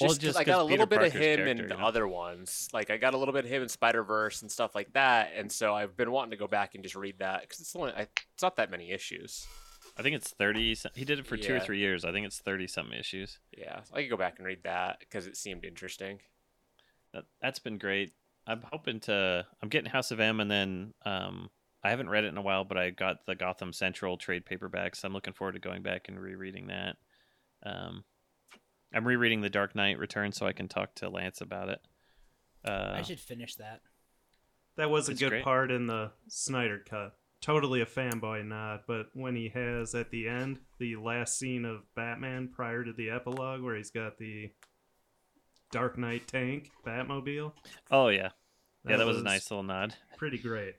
Well, 0.00 0.14
just 0.14 0.38
I 0.38 0.44
got 0.44 0.60
a 0.60 0.64
little 0.64 0.86
Peter 0.86 1.00
bit 1.00 1.14
of 1.14 1.20
him 1.20 1.48
in 1.48 1.56
you 1.58 1.66
know? 1.68 1.76
other 1.76 2.06
ones. 2.06 2.68
Like 2.72 2.90
I 2.90 2.96
got 2.96 3.14
a 3.14 3.18
little 3.18 3.32
bit 3.32 3.44
of 3.44 3.50
him 3.50 3.62
in 3.62 3.68
Spider 3.68 4.02
Verse 4.02 4.42
and 4.42 4.50
stuff 4.50 4.74
like 4.74 4.92
that, 4.92 5.32
and 5.34 5.50
so 5.50 5.74
I've 5.74 5.96
been 5.96 6.10
wanting 6.10 6.32
to 6.32 6.36
go 6.36 6.46
back 6.46 6.74
and 6.74 6.82
just 6.82 6.94
read 6.94 7.18
that 7.20 7.42
because 7.42 7.60
it's 7.60 7.74
only 7.74 7.92
I, 7.92 8.06
it's 8.34 8.42
not 8.42 8.56
that 8.56 8.70
many 8.70 8.90
issues. 8.90 9.46
I 9.98 10.02
think 10.02 10.14
it's 10.14 10.30
30 10.30 10.74
some- 10.74 10.92
he 10.94 11.06
did 11.06 11.18
it 11.18 11.26
for 11.26 11.38
2 11.38 11.54
or 11.54 11.60
3 11.60 11.78
years. 11.78 12.04
I 12.04 12.12
think 12.12 12.26
it's 12.26 12.38
30 12.38 12.66
something 12.66 12.98
issues. 12.98 13.38
Yeah, 13.56 13.80
I 13.94 14.02
could 14.02 14.10
go 14.10 14.16
back 14.18 14.34
and 14.38 14.46
read 14.46 14.62
that 14.64 15.00
because 15.00 15.26
it 15.26 15.36
seemed 15.36 15.64
interesting. 15.64 16.20
That 17.14 17.24
that's 17.40 17.58
been 17.58 17.78
great. 17.78 18.12
I'm 18.46 18.62
hoping 18.70 19.00
to 19.00 19.46
I'm 19.62 19.68
getting 19.68 19.90
House 19.90 20.10
of 20.10 20.20
M 20.20 20.40
and 20.40 20.50
then 20.50 20.92
um 21.04 21.50
I 21.82 21.90
haven't 21.90 22.10
read 22.10 22.24
it 22.24 22.28
in 22.28 22.36
a 22.36 22.42
while, 22.42 22.64
but 22.64 22.76
I 22.76 22.90
got 22.90 23.24
the 23.26 23.34
Gotham 23.34 23.72
Central 23.72 24.16
trade 24.18 24.44
paperback, 24.44 24.96
so 24.96 25.06
I'm 25.06 25.14
looking 25.14 25.32
forward 25.32 25.52
to 25.52 25.60
going 25.60 25.82
back 25.82 26.08
and 26.08 26.20
rereading 26.20 26.66
that. 26.66 26.96
Um 27.64 28.04
I'm 28.94 29.06
rereading 29.06 29.40
The 29.40 29.50
Dark 29.50 29.74
Knight 29.74 29.98
Returns 29.98 30.36
so 30.36 30.46
I 30.46 30.52
can 30.52 30.68
talk 30.68 30.94
to 30.96 31.08
Lance 31.08 31.40
about 31.40 31.68
it. 31.68 31.80
Uh, 32.64 32.92
I 32.94 33.02
should 33.02 33.20
finish 33.20 33.54
that. 33.56 33.80
That 34.76 34.90
was 34.90 35.08
a 35.08 35.14
good 35.14 35.30
great. 35.30 35.44
part 35.44 35.70
in 35.70 35.86
the 35.86 36.12
Snyder 36.28 36.80
cut. 36.88 37.14
Totally 37.40 37.80
a 37.80 37.86
fanboy 37.86 38.44
nod, 38.46 38.80
but 38.86 39.06
when 39.12 39.36
he 39.36 39.48
has 39.50 39.94
at 39.94 40.10
the 40.10 40.26
end 40.28 40.58
the 40.78 40.96
last 40.96 41.38
scene 41.38 41.64
of 41.64 41.82
Batman 41.94 42.48
prior 42.48 42.82
to 42.84 42.92
the 42.92 43.10
epilogue, 43.10 43.62
where 43.62 43.76
he's 43.76 43.90
got 43.90 44.18
the 44.18 44.50
Dark 45.70 45.98
Knight 45.98 46.26
tank 46.26 46.70
Batmobile, 46.84 47.52
oh 47.90 48.08
yeah, 48.08 48.30
yeah, 48.88 48.96
that 48.96 49.06
was, 49.06 49.18
a 49.18 49.22
nice 49.22 49.50
little 49.50 49.62
nod. 49.62 49.94
pretty 50.16 50.38
great. 50.38 50.74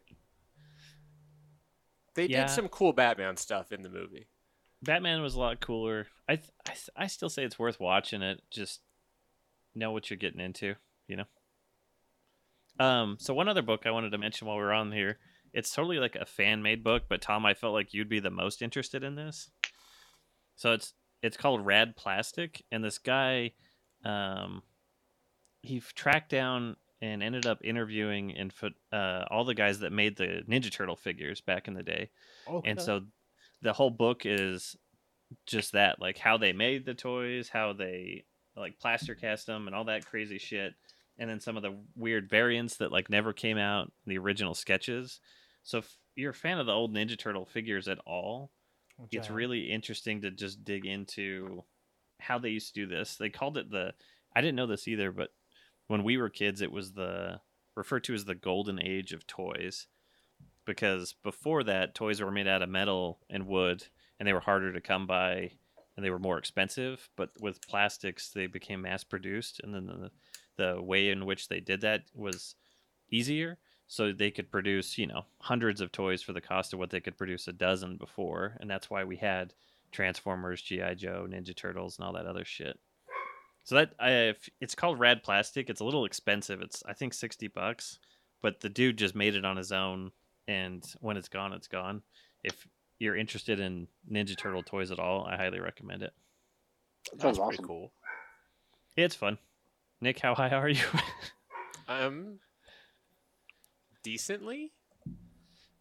They 2.15 2.25
Yeah. 2.25 2.47
did 2.47 2.53
some 2.53 2.67
cool 2.69 2.93
Batman 2.93 3.37
stuff 3.37 3.71
in 3.71 3.83
the 3.83 3.89
movie. 3.89 4.27
Batman 4.83 5.21
was 5.21 5.35
a 5.35 5.39
lot 5.39 5.59
cooler. 5.59 6.07
I, 6.29 6.35
th- 6.35 6.51
I 6.65 6.71
th- 6.71 6.89
I 6.95 7.07
still 7.07 7.29
say 7.29 7.43
it's 7.43 7.57
worth 7.59 7.79
watching 7.79 8.21
it. 8.21 8.41
Just 8.51 8.81
know 9.75 9.91
what 9.91 10.09
you're 10.09 10.17
getting 10.17 10.39
into, 10.41 10.75
you 11.07 11.17
know. 11.17 11.25
Um. 12.85 13.17
So 13.19 13.33
one 13.33 13.47
other 13.49 13.61
book 13.61 13.85
I 13.85 13.91
wanted 13.91 14.11
to 14.11 14.17
mention 14.17 14.47
while 14.47 14.57
we 14.57 14.63
are 14.63 14.73
on 14.73 14.91
here. 14.91 15.17
It's 15.53 15.73
totally 15.73 15.97
like 15.97 16.15
a 16.15 16.25
fan 16.25 16.61
made 16.61 16.83
book, 16.83 17.03
but 17.09 17.21
Tom, 17.21 17.45
I 17.45 17.53
felt 17.55 17.73
like 17.73 17.93
you'd 17.93 18.09
be 18.09 18.19
the 18.19 18.29
most 18.29 18.61
interested 18.61 19.03
in 19.03 19.15
this. 19.15 19.49
So 20.55 20.73
it's 20.73 20.93
it's 21.23 21.37
called 21.37 21.65
Rad 21.65 21.95
Plastic, 21.95 22.63
and 22.71 22.83
this 22.83 22.99
guy, 22.99 23.53
um, 24.05 24.61
he 25.63 25.79
tracked 25.95 26.29
down 26.29 26.75
and 27.01 27.23
ended 27.23 27.45
up 27.45 27.59
interviewing 27.63 28.35
and 28.35 28.53
uh, 28.91 29.23
all 29.29 29.45
the 29.45 29.53
guys 29.53 29.79
that 29.79 29.91
made 29.91 30.17
the 30.17 30.43
Ninja 30.47 30.71
Turtle 30.71 30.95
figures 30.95 31.41
back 31.41 31.67
in 31.67 31.75
the 31.75 31.83
day 31.83 32.09
Okay. 32.47 32.69
and 32.71 32.81
so 32.81 33.01
the 33.61 33.73
whole 33.73 33.89
book 33.89 34.21
is 34.25 34.75
just 35.45 35.73
that 35.73 35.99
like 35.99 36.17
how 36.17 36.37
they 36.37 36.53
made 36.53 36.85
the 36.85 36.93
toys 36.93 37.49
how 37.49 37.73
they 37.73 38.23
like 38.55 38.79
plaster 38.79 39.13
cast 39.13 39.45
them 39.45 39.67
and 39.67 39.75
all 39.75 39.85
that 39.85 40.05
crazy 40.05 40.37
shit. 40.37 40.73
And 41.19 41.29
then 41.29 41.39
some 41.39 41.57
of 41.57 41.63
the 41.63 41.75
weird 41.95 42.29
variants 42.29 42.77
that 42.77 42.91
like 42.91 43.09
never 43.09 43.33
came 43.33 43.57
out 43.57 43.91
the 44.05 44.17
original 44.17 44.53
sketches. 44.53 45.19
So 45.63 45.79
if 45.79 45.97
you're 46.15 46.31
a 46.31 46.35
fan 46.35 46.59
of 46.59 46.65
the 46.65 46.73
old 46.73 46.93
ninja 46.93 47.17
turtle 47.17 47.45
figures 47.45 47.87
at 47.87 47.99
all 48.05 48.51
Which 48.97 49.13
it's 49.13 49.29
really 49.29 49.71
interesting 49.71 50.21
to 50.21 50.31
just 50.31 50.63
dig 50.63 50.85
into 50.85 51.63
how 52.19 52.39
they 52.39 52.49
used 52.49 52.73
to 52.73 52.81
do 52.81 52.87
this. 52.87 53.15
They 53.15 53.29
called 53.29 53.57
it 53.57 53.69
the 53.69 53.93
i 54.35 54.41
didn't 54.41 54.55
know 54.55 54.67
this 54.67 54.87
either 54.87 55.11
but 55.11 55.29
when 55.87 56.03
we 56.03 56.17
were 56.17 56.29
kids 56.29 56.61
it 56.61 56.71
was 56.71 56.93
the 56.93 57.39
referred 57.75 58.03
to 58.03 58.13
as 58.13 58.25
the 58.25 58.35
golden 58.35 58.81
age 58.81 59.13
of 59.13 59.25
toys 59.25 59.87
because 60.67 61.15
before 61.23 61.63
that 61.63 61.95
toys 61.95 62.21
were 62.21 62.29
made 62.29 62.47
out 62.47 62.61
of 62.61 62.69
metal 62.69 63.17
and 63.31 63.47
wood 63.47 63.83
and 64.19 64.27
they 64.27 64.33
were 64.33 64.39
harder 64.39 64.71
to 64.71 64.81
come 64.81 65.07
by 65.07 65.49
and 65.95 66.05
they 66.05 66.11
were 66.11 66.19
more 66.19 66.37
expensive 66.37 67.09
but 67.15 67.31
with 67.39 67.67
plastics 67.67 68.29
they 68.29 68.45
became 68.45 68.81
mass 68.83 69.03
produced 69.03 69.59
and 69.63 69.73
then 69.73 69.87
the, 69.87 70.11
the 70.63 70.79
way 70.79 71.09
in 71.09 71.25
which 71.25 71.47
they 71.47 71.59
did 71.59 71.81
that 71.81 72.03
was 72.13 72.53
easier 73.09 73.57
so 73.87 74.11
they 74.11 74.29
could 74.29 74.51
produce 74.51 74.97
you 74.97 75.07
know 75.07 75.25
hundreds 75.39 75.81
of 75.81 75.91
toys 75.91 76.21
for 76.21 76.33
the 76.33 76.41
cost 76.41 76.73
of 76.73 76.79
what 76.79 76.91
they 76.91 76.99
could 76.99 77.17
produce 77.17 77.47
a 77.47 77.53
dozen 77.53 77.95
before 77.97 78.57
and 78.59 78.69
that's 78.69 78.89
why 78.89 79.03
we 79.03 79.15
had 79.15 79.53
transformers 79.91 80.61
gi 80.61 80.95
joe 80.95 81.25
ninja 81.27 81.55
turtles 81.55 81.97
and 81.97 82.05
all 82.05 82.13
that 82.13 82.27
other 82.27 82.45
shit. 82.45 82.77
So 83.63 83.75
that 83.75 83.93
I, 83.99 84.33
it's 84.61 84.75
called 84.75 84.97
rad 84.97 85.23
plastic. 85.23 85.69
It's 85.69 85.81
a 85.81 85.85
little 85.85 86.05
expensive. 86.05 86.61
It's 86.61 86.83
i 86.85 86.93
think 86.93 87.13
60 87.13 87.47
bucks 87.47 87.99
but 88.41 88.59
the 88.61 88.69
dude 88.69 88.97
just 88.97 89.15
made 89.15 89.35
it 89.35 89.45
on 89.45 89.57
his 89.57 89.71
own 89.71 90.11
and 90.47 90.83
when 91.01 91.17
it's 91.17 91.27
gone 91.29 91.53
it's 91.53 91.67
gone 91.67 92.01
if 92.43 92.67
you're 92.99 93.15
interested 93.15 93.59
in 93.59 93.87
ninja 94.11 94.37
turtle 94.37 94.63
toys 94.63 94.91
at 94.91 94.99
all 94.99 95.25
i 95.25 95.35
highly 95.35 95.59
recommend 95.59 96.01
it 96.03 96.13
That 97.11 97.19
That's 97.19 97.21
sounds 97.21 97.37
pretty 97.39 97.53
awesome. 97.55 97.65
cool. 97.65 97.91
it's 98.95 99.15
fun 99.15 99.37
nick 100.01 100.19
how 100.19 100.35
high 100.35 100.49
are 100.49 100.69
you 100.69 100.81
Um, 101.89 102.39
decently. 104.03 104.73
i 105.07 105.11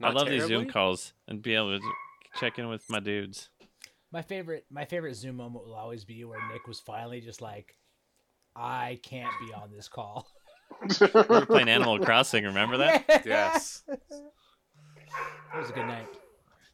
Not 0.00 0.14
love 0.14 0.28
these 0.28 0.46
zoom 0.46 0.66
calls 0.66 1.12
and 1.26 1.42
be 1.42 1.54
able 1.54 1.78
to 1.78 1.84
check 2.38 2.58
in 2.58 2.68
with 2.68 2.88
my 2.90 3.00
dudes 3.00 3.48
My 4.12 4.22
favorite, 4.22 4.66
my 4.70 4.84
favorite 4.84 5.14
Zoom 5.16 5.36
moment 5.36 5.64
will 5.66 5.74
always 5.74 6.04
be 6.04 6.24
where 6.24 6.38
Nick 6.52 6.66
was 6.68 6.78
finally 6.80 7.20
just 7.20 7.42
like, 7.42 7.76
"I 8.54 9.00
can't 9.02 9.32
be 9.44 9.52
on 9.52 9.70
this 9.74 9.88
call." 9.88 10.28
we 11.00 11.06
were 11.28 11.44
playing 11.44 11.68
animal 11.68 11.98
crossing 11.98 12.44
remember 12.44 12.76
that 12.78 13.04
Yes. 13.26 13.82
It 15.54 15.58
was 15.58 15.70
a 15.70 15.72
good 15.72 15.86
night. 15.86 16.06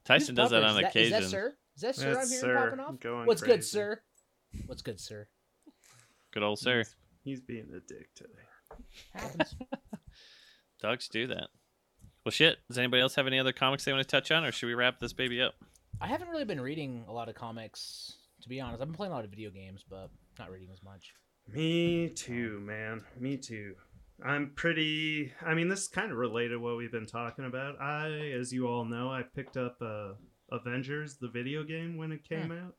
tyson 0.05 0.35
does 0.35 0.51
that 0.51 0.65
on 0.65 0.71
is 0.71 0.89
occasion 0.89 1.23
Is 1.23 1.25
that 1.25 1.31
sir? 1.31 1.55
Is 1.77 1.83
that 1.83 1.97
sir? 1.97 2.09
I'm 2.09 2.29
hearing 2.29 2.41
sir 2.41 2.57
popping 2.57 2.81
off. 2.81 3.01
going 3.01 3.27
What's 3.27 3.43
good, 3.43 3.65
sir? 3.65 4.03
What's 4.67 4.83
good, 4.83 5.01
sir? 5.01 5.29
good 6.33 6.43
old 6.43 6.59
sir 6.59 6.79
He's, 6.79 7.39
he's 7.39 7.41
being 7.41 7.69
a 7.75 7.81
dick 7.81 8.09
today. 8.15 8.31
Happens. 9.15 9.55
dogs 10.81 11.09
do 11.09 11.27
that 11.29 11.49
well 12.25 12.31
shit 12.31 12.59
does 12.69 12.79
anybody 12.79 13.01
else 13.03 13.15
have 13.15 13.27
any 13.27 13.39
other 13.39 13.53
comics 13.53 13.85
they 13.85 13.93
want 13.93 14.03
to 14.03 14.09
touch 14.09 14.31
on 14.31 14.45
or 14.45 14.51
should 14.51 14.67
we 14.67 14.75
wrap 14.75 14.99
this 14.99 15.13
baby 15.13 15.41
up 15.41 15.55
I 16.01 16.07
haven't 16.07 16.29
really 16.29 16.45
been 16.45 16.61
reading 16.61 17.05
a 17.09 17.13
lot 17.13 17.29
of 17.29 17.37
comics, 17.37 18.15
to 18.41 18.49
be 18.49 18.61
honest. 18.61 18.83
I've 18.83 18.89
been 18.89 18.95
playing 18.97 19.13
a 19.13 19.15
lot 19.15 19.25
of 19.25 19.31
video 19.31 19.51
games, 19.51 19.85
but 19.89 20.11
not 20.37 20.51
reading 20.51 20.69
as 20.73 20.83
much. 20.83 21.15
Me 21.49 22.09
too, 22.09 22.61
man. 22.61 23.03
Me 23.21 23.37
too. 23.37 23.75
I'm 24.25 24.53
pretty. 24.55 25.33
I 25.45 25.55
mean, 25.55 25.69
this 25.69 25.83
is 25.83 25.89
kind 25.89 26.11
of 26.13 26.19
related 26.19 26.51
to 26.51 26.59
what 26.61 26.77
we've 26.77 26.93
been 26.93 27.07
talking 27.07 27.45
about. 27.45 27.81
I, 27.81 28.09
as 28.39 28.53
you 28.53 28.69
all 28.69 28.85
know, 28.85 29.11
I 29.11 29.23
picked 29.23 29.57
up 29.57 29.77
uh, 29.81 30.13
Avengers, 30.51 31.17
the 31.17 31.29
video 31.29 31.65
game, 31.65 31.97
when 31.97 32.13
it 32.13 32.23
came 32.29 32.53
out. 32.53 32.75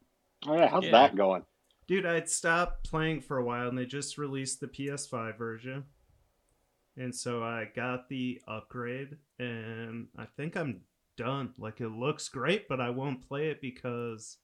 Oh 0.47 0.55
yeah, 0.55 0.67
how's 0.69 0.83
Yeah. 0.85 0.91
that 0.91 1.15
going? 1.15 1.43
Dude, 1.87 2.05
I'd 2.05 2.29
stopped 2.29 2.89
playing 2.89 3.21
for 3.21 3.37
a 3.37 3.43
while 3.43 3.67
and 3.67 3.77
they 3.77 3.85
just 3.85 4.17
released 4.17 4.59
the 4.61 4.67
PS5 4.67 5.37
version. 5.37 5.83
And 6.95 7.13
so 7.13 7.43
I 7.43 7.69
got 7.75 8.07
the 8.07 8.39
upgrade 8.47 9.17
and 9.39 10.07
I 10.17 10.25
think 10.25 10.55
I'm 10.55 10.81
done. 11.17 11.53
Like 11.57 11.81
it 11.81 11.89
looks 11.89 12.29
great, 12.29 12.67
but 12.69 12.79
I 12.79 12.89
won't 12.89 13.27
play 13.27 13.47
it 13.49 13.61
because 13.61 14.37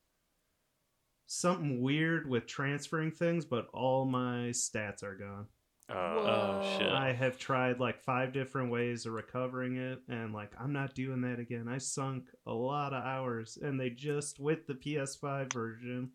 something 1.28 1.82
weird 1.82 2.28
with 2.30 2.48
transferring 2.48 3.12
things, 3.12 3.46
but 3.46 3.68
all 3.74 4.06
my 4.06 4.50
stats 4.50 5.04
are 5.04 5.16
gone. 5.16 5.48
Uh, 5.90 5.94
Oh, 5.96 6.78
shit. 6.78 6.88
I 6.88 7.14
have 7.14 7.38
tried 7.40 7.80
like 7.80 8.02
five 8.04 8.32
different 8.34 8.72
ways 8.72 9.06
of 9.06 9.14
recovering 9.14 9.78
it, 9.78 10.00
and 10.08 10.34
like 10.34 10.52
I'm 10.60 10.72
not 10.74 10.94
doing 10.96 11.22
that 11.22 11.40
again. 11.40 11.68
I 11.68 11.78
sunk 11.80 12.26
a 12.46 12.54
lot 12.54 12.94
of 12.94 13.04
hours, 13.04 13.58
and 13.62 13.80
they 13.80 13.90
just 13.90 14.40
with 14.40 14.68
the 14.68 14.76
PS5 14.76 15.52
version 15.52 16.12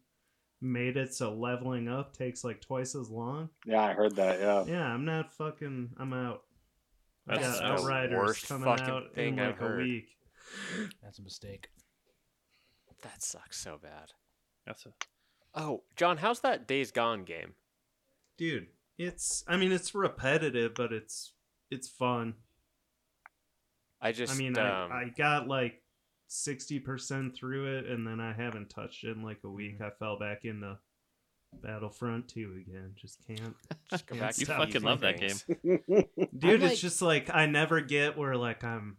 made 0.61 0.97
it 0.97 1.12
so 1.12 1.35
leveling 1.35 1.89
up 1.89 2.16
takes 2.16 2.45
like 2.45 2.61
twice 2.61 2.95
as 2.95 3.11
long. 3.11 3.51
Yeah, 3.66 3.83
I 3.83 3.93
heard 3.95 4.16
that. 4.16 4.41
Yeah. 4.41 4.64
Yeah, 4.66 4.87
I'm 4.87 5.05
not 5.05 5.33
fucking. 5.33 5.91
I'm 5.99 6.12
out. 6.12 6.43
I 7.29 7.37
got 7.37 7.57
the 7.59 7.64
Outriders 7.64 8.16
worst 8.18 8.49
coming 8.49 8.64
fucking 8.64 8.89
out 8.95 9.14
thing 9.14 9.35
in 9.35 9.41
I've 9.41 9.53
like 9.53 9.61
a 9.61 9.64
heard. 9.64 9.83
week. 9.83 10.09
That's 11.03 11.18
a 11.18 11.22
mistake. 11.22 11.68
that 13.03 13.22
sucks 13.22 13.59
so 13.59 13.79
bad. 13.83 14.12
That's 14.66 14.87
a, 14.87 14.91
Oh, 15.55 15.83
John, 15.97 16.16
how's 16.18 16.41
that 16.41 16.66
Days 16.66 16.91
Gone 16.91 17.25
game? 17.25 17.55
Dude, 18.37 18.66
it's. 18.99 19.45
I 19.47 19.57
mean, 19.57 19.72
it's 19.72 19.95
repetitive, 19.95 20.74
but 20.74 20.92
it's 20.92 21.32
it's 21.70 21.88
fun. 21.88 22.34
I 24.01 24.12
just 24.12 24.34
I 24.34 24.36
mean, 24.36 24.59
um, 24.59 24.92
I, 24.92 25.05
I 25.05 25.12
got 25.16 25.49
like 25.49 25.82
sixty 26.26 26.78
percent 26.78 27.34
through 27.34 27.78
it, 27.78 27.86
and 27.86 28.07
then 28.07 28.20
I 28.20 28.32
haven't 28.32 28.70
touched 28.70 29.05
it 29.05 29.16
in 29.16 29.22
like 29.22 29.40
a 29.45 29.51
week. 29.51 29.74
Mm-hmm. 29.76 29.84
I 29.84 29.90
fell 29.99 30.18
back 30.18 30.45
into 30.45 30.78
Battlefront 31.62 32.28
2 32.28 32.64
again. 32.66 32.92
Just 32.97 33.18
can't. 33.26 33.55
just 33.90 34.07
go 34.07 34.16
can't 34.16 34.26
back 34.26 34.38
you 34.38 34.47
fucking 34.47 34.76
easy 34.76 34.84
love 34.84 35.01
that 35.01 35.20
game. 35.20 35.36
Dude, 36.38 36.61
like- 36.62 36.72
it's 36.72 36.80
just 36.80 37.03
like 37.03 37.30
I 37.32 37.47
never 37.47 37.80
get 37.80 38.18
where 38.18 38.36
like 38.36 38.64
I'm 38.64 38.97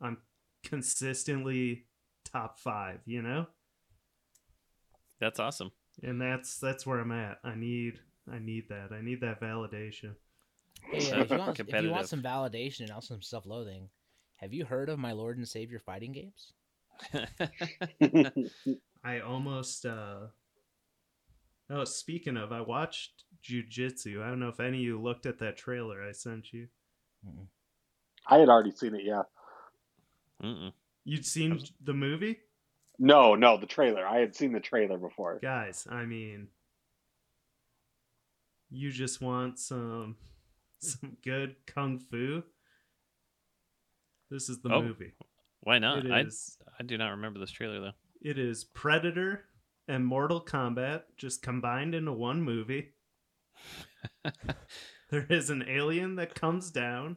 I'm 0.00 0.18
consistently 0.62 1.86
top 2.24 2.58
five, 2.58 3.00
you 3.06 3.22
know, 3.22 3.46
That's 5.20 5.38
awesome. 5.38 5.70
and 6.02 6.20
that's 6.20 6.58
that's 6.58 6.86
where 6.86 6.98
I'm 7.00 7.12
at. 7.12 7.38
I 7.44 7.54
need 7.54 8.00
I 8.32 8.38
need 8.38 8.68
that. 8.68 8.90
I 8.92 9.02
need 9.02 9.20
that 9.20 9.40
validation. 9.40 10.14
Hey, 10.90 11.10
uh, 11.12 11.20
if, 11.20 11.30
you 11.30 11.38
want, 11.38 11.60
if 11.60 11.82
you 11.82 11.90
want 11.90 12.08
some 12.08 12.22
validation 12.22 12.80
and 12.80 12.90
also 12.90 13.14
some 13.14 13.22
self-loathing, 13.22 13.88
have 14.36 14.52
you 14.52 14.64
heard 14.64 14.88
of 14.88 14.98
my 14.98 15.12
Lord 15.12 15.38
and 15.38 15.48
Savior 15.48 15.78
fighting 15.78 16.12
games? 16.12 16.52
I 19.04 19.20
almost 19.20 19.84
uh 19.84 20.26
Oh, 21.70 21.84
speaking 21.84 22.36
of, 22.36 22.52
I 22.52 22.60
watched 22.60 23.24
Jujitsu. 23.42 24.22
I 24.22 24.28
don't 24.28 24.38
know 24.38 24.48
if 24.48 24.60
any 24.60 24.78
of 24.78 24.82
you 24.82 25.00
looked 25.00 25.24
at 25.24 25.38
that 25.38 25.56
trailer 25.56 26.02
I 26.06 26.12
sent 26.12 26.52
you. 26.52 26.68
I 28.28 28.38
had 28.38 28.50
already 28.50 28.70
seen 28.70 28.94
it. 28.94 29.02
Yeah. 29.04 29.22
Mm-mm. 30.42 30.72
You'd 31.04 31.24
seen 31.24 31.60
the 31.82 31.94
movie? 31.94 32.40
No, 32.98 33.34
no, 33.34 33.56
the 33.56 33.66
trailer. 33.66 34.06
I 34.06 34.18
had 34.18 34.36
seen 34.36 34.52
the 34.52 34.60
trailer 34.60 34.98
before. 34.98 35.38
Guys, 35.40 35.86
I 35.90 36.04
mean 36.04 36.48
you 38.74 38.90
just 38.90 39.20
want 39.20 39.58
some 39.58 40.16
some 40.78 41.16
good 41.24 41.56
kung 41.66 41.98
fu. 41.98 42.42
This 44.30 44.48
is 44.48 44.60
the 44.62 44.72
Oh, 44.72 44.82
movie. 44.82 45.12
Why 45.60 45.78
not? 45.78 46.04
It 46.04 46.12
I 46.12 46.24
I 46.78 46.82
do 46.84 46.98
not 46.98 47.10
remember 47.10 47.38
this 47.40 47.50
trailer 47.50 47.80
though. 47.80 47.92
it 48.20 48.38
is 48.38 48.64
Predator 48.64 49.44
and 49.88 50.04
Mortal 50.06 50.40
Kombat 50.44 51.02
just 51.16 51.42
combined 51.42 51.94
into 51.94 52.12
one 52.12 52.42
movie. 52.42 52.90
there 55.10 55.26
is 55.30 55.50
an 55.50 55.64
alien 55.68 56.16
that 56.16 56.34
comes 56.34 56.70
down 56.70 57.16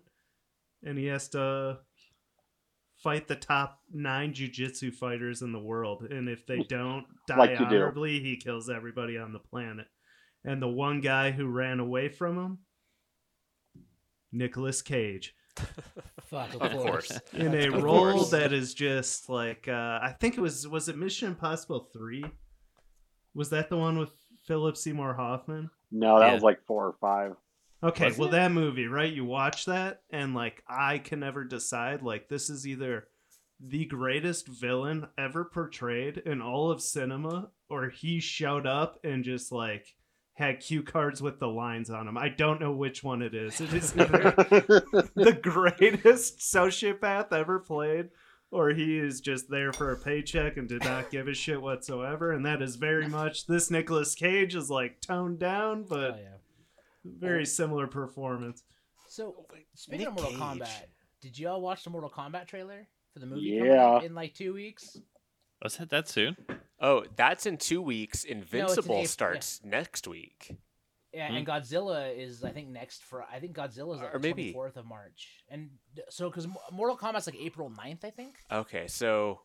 and 0.84 0.98
he 0.98 1.06
has 1.08 1.28
to 1.30 1.80
fight 2.98 3.28
the 3.28 3.36
top 3.36 3.80
nine 3.92 4.34
jujitsu 4.34 4.94
fighters 4.94 5.42
in 5.42 5.52
the 5.52 5.60
world. 5.60 6.04
And 6.10 6.28
if 6.30 6.46
they 6.46 6.60
don't 6.60 7.06
die 7.28 7.38
Like 7.38 7.50
you 7.52 7.58
do. 7.58 7.66
honorably, 7.66 8.20
he 8.20 8.38
kills 8.38 8.70
everybody 8.70 9.18
on 9.18 9.34
the 9.34 9.40
planet. 9.40 9.88
And 10.48 10.62
the 10.62 10.68
one 10.68 11.02
guy 11.02 11.32
who 11.32 11.46
ran 11.48 11.80
away 11.82 12.08
from 12.10 12.38
him, 12.38 12.58
Nicolas 14.32 14.82
Cage 14.82 15.36
Fuck, 16.28 16.54
of, 16.56 16.62
Of 16.62 16.72
course. 16.72 17.08
course. 17.08 17.22
in 17.34 17.54
a 17.56 17.68
Of 17.76 17.82
role 17.84 18.14
course. 18.14 18.30
that 18.32 18.54
is 18.54 18.74
just 18.74 19.28
like 19.30 19.68
uh, 19.68 20.00
I 20.02 20.16
think 20.20 20.38
it 20.38 20.42
was 20.42 20.68
was 20.68 20.88
it 20.90 20.98
Mission 20.98 21.30
Impossible 21.30 21.90
three? 21.94 22.24
Was 23.34 23.50
that 23.52 23.70
the 23.70 23.78
one 23.78 23.98
with 23.98 24.12
Philip 24.46 24.78
Seymour 24.78 25.14
Hoffman? 25.16 25.70
No, 25.92 26.20
that 26.20 26.28
Yeah. 26.28 26.34
was 26.34 26.44
like 26.44 26.62
four 26.66 26.86
or 26.88 26.94
five. 27.02 27.36
Okay, 27.84 28.06
Was 28.08 28.18
well 28.18 28.28
it? 28.30 28.32
that 28.32 28.52
movie, 28.52 28.88
right? 28.88 29.12
You 29.12 29.26
watch 29.26 29.66
that 29.66 30.02
and 30.12 30.34
like 30.36 30.64
I 30.68 31.00
can 31.00 31.20
never 31.22 31.44
decide 31.44 32.02
like 32.04 32.28
this 32.30 32.50
is 32.50 32.68
either 32.68 33.08
the 33.60 33.86
greatest 33.86 34.48
villain 34.48 35.08
ever 35.18 35.46
portrayed 35.46 36.18
in 36.20 36.42
all 36.42 36.70
of 36.72 36.82
cinema 36.82 37.50
or 37.70 37.90
he 37.90 38.20
showed 38.20 38.68
up 38.68 39.00
and 39.04 39.24
just 39.24 39.52
like 39.52 39.88
had 40.38 40.60
cue 40.60 40.84
cards 40.84 41.20
with 41.20 41.40
the 41.40 41.48
lines 41.48 41.90
on 41.90 42.06
them. 42.06 42.16
I 42.18 42.30
don't 42.30 42.62
know 42.62 42.72
which 42.72 43.04
one 43.04 43.24
it 43.24 43.34
is. 43.34 43.60
It 43.60 43.74
is 43.74 43.92
either 43.98 44.32
the 45.16 45.38
greatest 45.42 46.38
sociopath 46.38 47.34
ever 47.34 47.58
played, 47.58 48.10
or 48.52 48.70
he 48.70 49.00
is 49.00 49.20
just 49.20 49.50
there 49.50 49.74
for 49.74 49.92
a 49.92 49.98
paycheck 49.98 50.58
and 50.58 50.70
did 50.70 50.84
not 50.84 51.10
give 51.10 51.28
a 51.28 51.34
shit 51.34 51.60
whatsoever. 51.60 52.32
And 52.32 52.46
that 52.46 52.62
is 52.62 52.76
very 52.76 53.08
much 53.20 53.48
this 53.48 53.72
Nicolas 53.72 54.14
Cage 54.14 54.54
is 54.56 54.70
like 54.70 55.02
toned 55.02 55.40
down, 55.40 55.86
Oh, 55.86 55.90
but 55.90 56.20
yeah. 56.22 56.38
very 57.04 57.46
similar 57.46 57.88
performance. 57.88 58.62
So, 59.10 59.34
oh, 59.40 59.56
speaking 59.74 60.06
of 60.06 60.14
Mortal 60.14 60.32
Cage. 60.34 60.40
Kombat, 60.40 60.84
did 61.20 61.40
y'all 61.40 61.62
watch 61.62 61.84
the 61.84 61.90
Mortal 61.90 62.12
Kombat 62.12 62.46
trailer 62.46 62.88
for 63.12 63.20
the 63.20 63.26
movie 63.26 63.42
Yeah. 63.42 64.02
in 64.04 64.14
like 64.14 64.36
two 64.36 64.54
weeks? 64.54 64.98
Was 65.62 65.80
it 65.80 65.90
that 65.90 66.08
soon? 66.08 66.38
Oh, 66.80 67.06
that's 67.16 67.46
in 67.46 67.58
two 67.58 67.82
weeks. 67.82 68.24
Invincible 68.24 68.96
April, 68.96 69.06
starts 69.06 69.62
next 69.64 70.08
week. 70.08 70.56
Yeah, 71.14 71.28
and 71.34 71.46
hmm? 71.46 71.50
Godzilla 71.52 72.16
is 72.16 72.44
I 72.44 72.52
think 72.52 72.68
next 72.70 73.04
for 73.04 73.24
I 73.24 73.40
think 73.40 73.56
Godzilla 73.56 73.96
is 73.96 74.02
like 74.02 74.14
Or 74.14 74.20
the 74.20 74.28
maybe- 74.28 74.54
24th 74.54 74.76
of 74.78 74.86
March. 74.86 75.44
And 75.50 75.70
so 76.10 76.30
cuz 76.30 76.48
Mortal 76.72 76.98
Kombat's 76.98 77.26
like 77.26 77.40
April 77.40 77.72
9th, 77.72 78.04
I 78.06 78.12
think. 78.12 78.36
Okay, 78.52 78.88
so 78.88 79.42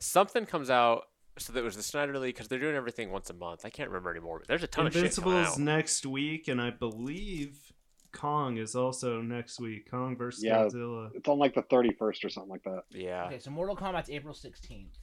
something 0.00 0.46
comes 0.46 0.70
out. 0.70 1.04
So 1.38 1.52
that 1.52 1.64
was 1.64 1.76
the 1.76 1.82
Snyder 1.82 2.16
League 2.18 2.34
because 2.34 2.48
they're 2.48 2.60
doing 2.60 2.76
everything 2.76 3.10
once 3.10 3.28
a 3.30 3.34
month. 3.34 3.64
I 3.64 3.70
can't 3.70 3.88
remember 3.90 4.10
anymore. 4.10 4.38
But 4.40 4.48
there's 4.48 4.62
a 4.62 4.68
ton 4.68 4.86
of 4.86 4.92
shit 4.92 5.02
Invincible 5.02 5.32
coming 5.32 5.46
is 5.48 5.58
next 5.58 6.06
week, 6.06 6.46
and 6.48 6.60
I 6.60 6.70
believe 6.70 7.72
Kong 8.12 8.56
is 8.56 8.76
also 8.76 9.20
next 9.20 9.58
week. 9.60 9.90
Kong 9.90 10.16
versus 10.16 10.44
Yeah. 10.44 10.64
Godzilla. 10.64 11.10
It's 11.14 11.28
on 11.28 11.38
like 11.40 11.54
the 11.54 11.62
31st 11.64 12.24
or 12.24 12.28
something 12.28 12.50
like 12.50 12.62
that. 12.64 12.84
yeah. 12.90 13.26
Okay, 13.26 13.40
so 13.40 13.50
Mortal 13.50 13.76
Kombat's 13.76 14.10
April 14.10 14.32
16th. 14.32 14.94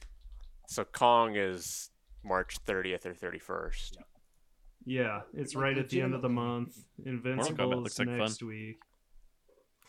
So 0.66 0.84
Kong 0.84 1.36
is 1.36 1.90
March 2.24 2.56
30th 2.66 3.06
or 3.06 3.14
31st. 3.14 3.96
Yeah, 4.84 5.20
it's 5.34 5.54
right 5.54 5.76
at 5.76 5.88
the 5.90 6.00
end 6.00 6.14
of 6.14 6.22
the 6.22 6.28
month. 6.28 6.76
Invincible 7.04 7.86
is 7.86 7.98
like 7.98 8.08
fun. 8.08 8.18
next 8.18 8.42
week. 8.42 8.78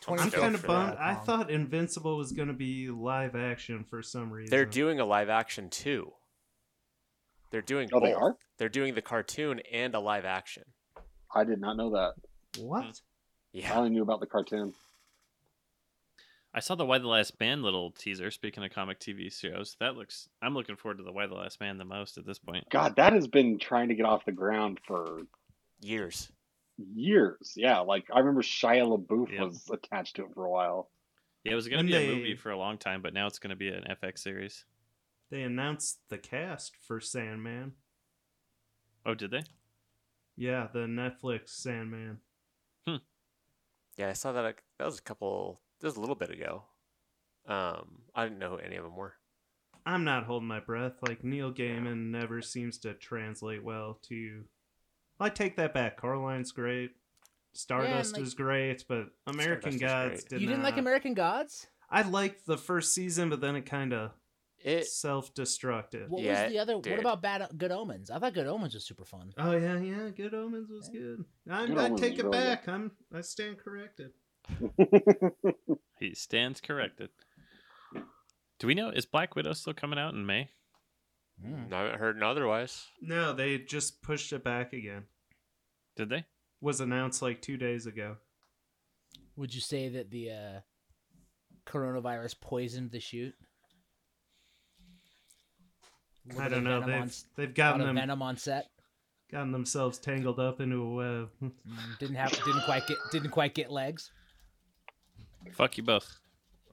I'm 0.08 0.20
I'm 0.20 0.32
kind 0.32 0.56
of 0.56 0.66
bummed. 0.66 0.94
that. 0.94 1.00
I 1.02 1.14
thought 1.16 1.50
Invincible 1.50 2.18
was 2.18 2.34
going 2.34 2.50
to 2.50 2.54
be 2.54 2.90
live 2.90 3.36
action 3.36 3.86
for 3.86 4.02
some 4.02 4.30
reason. 4.32 4.52
They're 4.52 4.66
doing 4.66 5.00
a 5.00 5.06
live 5.06 5.30
action 5.30 5.70
too. 5.70 6.12
They're 7.52 7.62
doing 7.62 7.90
Oh, 7.94 8.00
they 8.02 8.14
are? 8.14 8.36
They're 8.58 8.70
doing 8.70 8.96
the 8.96 9.02
cartoon 9.02 9.62
and 9.72 9.96
a 9.96 10.00
live 10.00 10.26
action. 10.26 10.64
I 11.34 11.44
did 11.44 11.62
not 11.62 11.78
know 11.78 11.92
that. 11.92 12.14
what? 12.60 12.84
Hmm. 12.84 12.90
Yeah. 13.54 13.74
I 13.74 13.78
only 13.78 13.92
knew 13.92 14.02
about 14.02 14.20
the 14.20 14.26
cartoon. 14.26 14.74
I 16.54 16.60
saw 16.60 16.76
the 16.76 16.86
Y 16.86 16.98
the 17.00 17.08
Last 17.08 17.40
Man 17.40 17.64
little 17.64 17.92
teaser. 17.92 18.30
Speaking 18.30 18.64
of 18.64 18.72
comic 18.72 19.00
TV 19.00 19.32
shows, 19.34 19.76
that 19.80 19.96
looks. 19.96 20.30
I'm 20.42 20.54
looking 20.54 20.76
forward 20.76 20.98
to 21.00 21.04
the 21.04 21.12
Y 21.12 21.26
the 21.28 21.34
Last 21.34 21.60
Man 21.60 21.78
the 21.78 21.86
most 21.86 22.18
at 22.18 22.26
this 22.26 22.38
point. 22.40 22.70
God, 22.70 22.96
that 22.98 23.14
has 23.14 23.28
been 23.28 23.58
trying 23.58 23.90
to 23.90 23.96
get 23.96 24.06
off 24.06 24.26
the 24.26 24.32
ground 24.32 24.80
for 24.86 25.22
Years. 25.82 26.32
years. 26.78 27.54
Yeah, 27.56 27.80
like 27.80 28.06
I 28.14 28.20
remember 28.20 28.42
Shia 28.44 28.86
LaBeouf 28.88 29.32
Yep. 29.32 29.40
was 29.42 29.70
attached 29.72 30.16
to 30.18 30.26
it 30.26 30.34
for 30.34 30.46
a 30.46 30.50
while. 30.52 30.90
Yeah, 31.44 31.54
it 31.54 31.56
was 31.56 31.68
going 31.68 31.86
to 31.86 31.92
be 31.92 31.98
they- 31.98 32.10
a 32.12 32.16
movie 32.16 32.36
for 32.36 32.52
a 32.52 32.58
long 32.58 32.78
time, 32.78 33.02
but 33.02 33.14
now 33.14 33.28
it's 33.28 33.40
going 33.40 33.50
to 33.50 33.56
be 33.56 33.70
an 33.70 33.84
FX 33.90 34.20
series. 34.20 34.66
They 35.32 35.42
announced 35.42 36.00
the 36.10 36.18
cast 36.20 36.76
for 36.88 37.00
Sandman. 37.02 37.74
Oh, 39.06 39.16
did 39.16 39.32
they? 39.32 39.42
Yeah, 40.38 40.68
the 40.72 40.82
Netflix 40.86 41.50
Sandman. 41.50 42.20
Hmm. 42.88 42.98
Yeah, 43.98 44.10
I 44.10 44.14
saw 44.14 44.32
that. 44.34 44.46
a- 44.46 44.56
That 44.78 44.86
was 44.86 45.00
a 45.00 45.02
couple. 45.02 45.60
That 45.84 45.90
was 45.90 45.98
a 45.98 46.00
little 46.00 46.16
bit 46.16 46.30
ago. 46.32 46.64
Um, 47.46 48.04
I 48.16 48.24
didn't 48.24 48.40
know 48.40 48.52
who 48.52 48.56
any 48.58 48.78
of 48.78 48.86
them 48.86 48.96
were. 48.96 49.16
I'm 49.86 50.06
not 50.06 50.24
holding 50.24 50.48
my 50.48 50.62
breath. 50.62 50.94
Like 51.06 51.26
Neil 51.26 51.52
Gaiman 51.52 52.10
never 52.10 52.42
seems 52.42 52.78
to 52.80 52.94
translate 52.94 53.66
well 53.66 54.00
to. 54.08 54.46
I 55.20 55.28
take 55.28 55.58
that 55.58 55.74
back. 55.74 56.00
Coraline's 56.00 56.54
great. 56.54 56.92
Stardust 57.52 58.14
like- 58.14 58.22
is 58.22 58.34
great, 58.34 58.86
but 58.88 59.10
American 59.28 59.74
Stardust 59.74 59.82
Gods 59.82 60.24
did 60.24 60.40
you 60.42 60.48
didn't 60.48 60.64
like 60.64 60.78
American 60.78 61.14
Gods? 61.16 61.68
I 61.90 62.04
liked 62.04 62.46
the 62.46 62.58
first 62.58 62.94
season, 62.94 63.30
but 63.30 63.42
then 63.42 63.58
it 63.58 63.66
kind 63.66 63.92
of 63.92 64.12
It 64.60 64.86
self-destructed. 64.88 66.08
What 66.08 66.24
Yeah, 66.24 66.44
was 66.44 66.52
the 66.54 66.60
other? 66.60 66.78
What 66.78 67.00
about 67.00 67.22
Bad 67.22 67.46
Good 67.58 67.72
Omens? 67.74 68.10
I 68.10 68.20
thought 68.20 68.34
Good 68.34 68.48
Omens 68.48 68.74
was 68.74 68.86
super 68.88 69.04
fun. 69.04 69.34
Oh 69.38 69.52
yeah, 69.52 69.78
yeah. 69.80 70.08
Good 70.16 70.34
Omens 70.34 70.70
was 70.70 70.88
good. 70.88 71.26
I, 71.52 71.68
Good 71.68 71.78
I 71.78 71.86
Omens 71.88 72.00
take 72.00 72.14
it 72.18 72.24
really 72.24 72.38
good. 72.38 72.44
back. 72.46 72.70
I'm 72.70 72.92
I 73.14 73.20
stand 73.20 73.58
corrected. 73.60 74.12
He 76.00 76.14
stands 76.14 76.60
corrected. 76.60 77.12
Do 78.60 78.68
we 78.68 78.76
know 78.76 78.90
is 78.90 79.06
Black 79.06 79.36
Widow 79.36 79.54
still 79.54 79.74
coming 79.74 79.98
out 79.98 80.14
in 80.14 80.26
May? 80.26 80.50
Mm. 81.42 81.72
I 81.72 81.84
haven't 81.84 82.00
heard 82.00 82.22
otherwise. 82.22 82.88
No, 83.02 83.32
they 83.34 83.58
just 83.58 84.02
pushed 84.02 84.34
it 84.34 84.44
back 84.44 84.74
again. 84.74 85.04
Did 85.96 86.10
they? 86.10 86.26
Was 86.60 86.82
announced 86.82 87.22
like 87.22 87.42
two 87.42 87.56
days 87.56 87.86
ago. 87.86 88.18
Would 89.38 89.56
you 89.56 89.62
say 89.62 89.90
that 89.90 90.12
the 90.12 90.32
uh, 90.32 90.60
coronavirus 91.66 92.42
poisoned 92.42 92.92
the 92.92 93.00
shoot? 93.00 93.34
I 96.38 96.50
don't 96.50 96.64
know. 96.64 96.82
They've 96.86 97.16
they've 97.36 97.54
gotten 97.54 97.82
them 97.82 97.96
venom 97.96 98.22
on 98.22 98.38
set. 98.38 98.68
gotten 99.32 99.52
themselves 99.52 100.00
tangled 100.00 100.40
up 100.40 100.62
into 100.62 100.82
a 100.82 100.94
web. 100.94 101.30
Mm, 101.42 101.52
didn't 102.00 102.16
have 102.16 102.32
didn't 102.32 102.64
quite 102.66 102.88
get 102.88 102.98
didn't 103.12 103.32
quite 103.32 103.54
get 103.54 103.72
legs. 103.72 104.12
Fuck 105.52 105.78
you 105.78 105.84
both. 105.84 106.20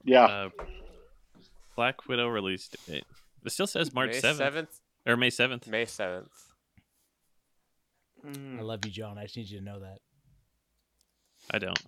yeah. 0.03 0.25
Uh, 0.25 0.49
Black 1.75 2.07
Widow 2.07 2.27
release 2.27 2.67
date. 2.87 3.05
It 3.45 3.51
still 3.51 3.67
says 3.67 3.93
March 3.93 4.15
seventh 4.15 4.37
seventh. 4.37 4.79
or 5.07 5.17
May 5.17 5.29
seventh. 5.29 5.67
May 5.67 5.85
seventh. 5.85 6.29
Mm. 8.25 8.59
I 8.59 8.61
love 8.61 8.85
you, 8.85 8.91
John. 8.91 9.17
I 9.17 9.23
just 9.23 9.37
need 9.37 9.49
you 9.49 9.59
to 9.59 9.63
know 9.65 9.79
that. 9.79 9.99
I 11.49 11.57
don't. 11.59 11.79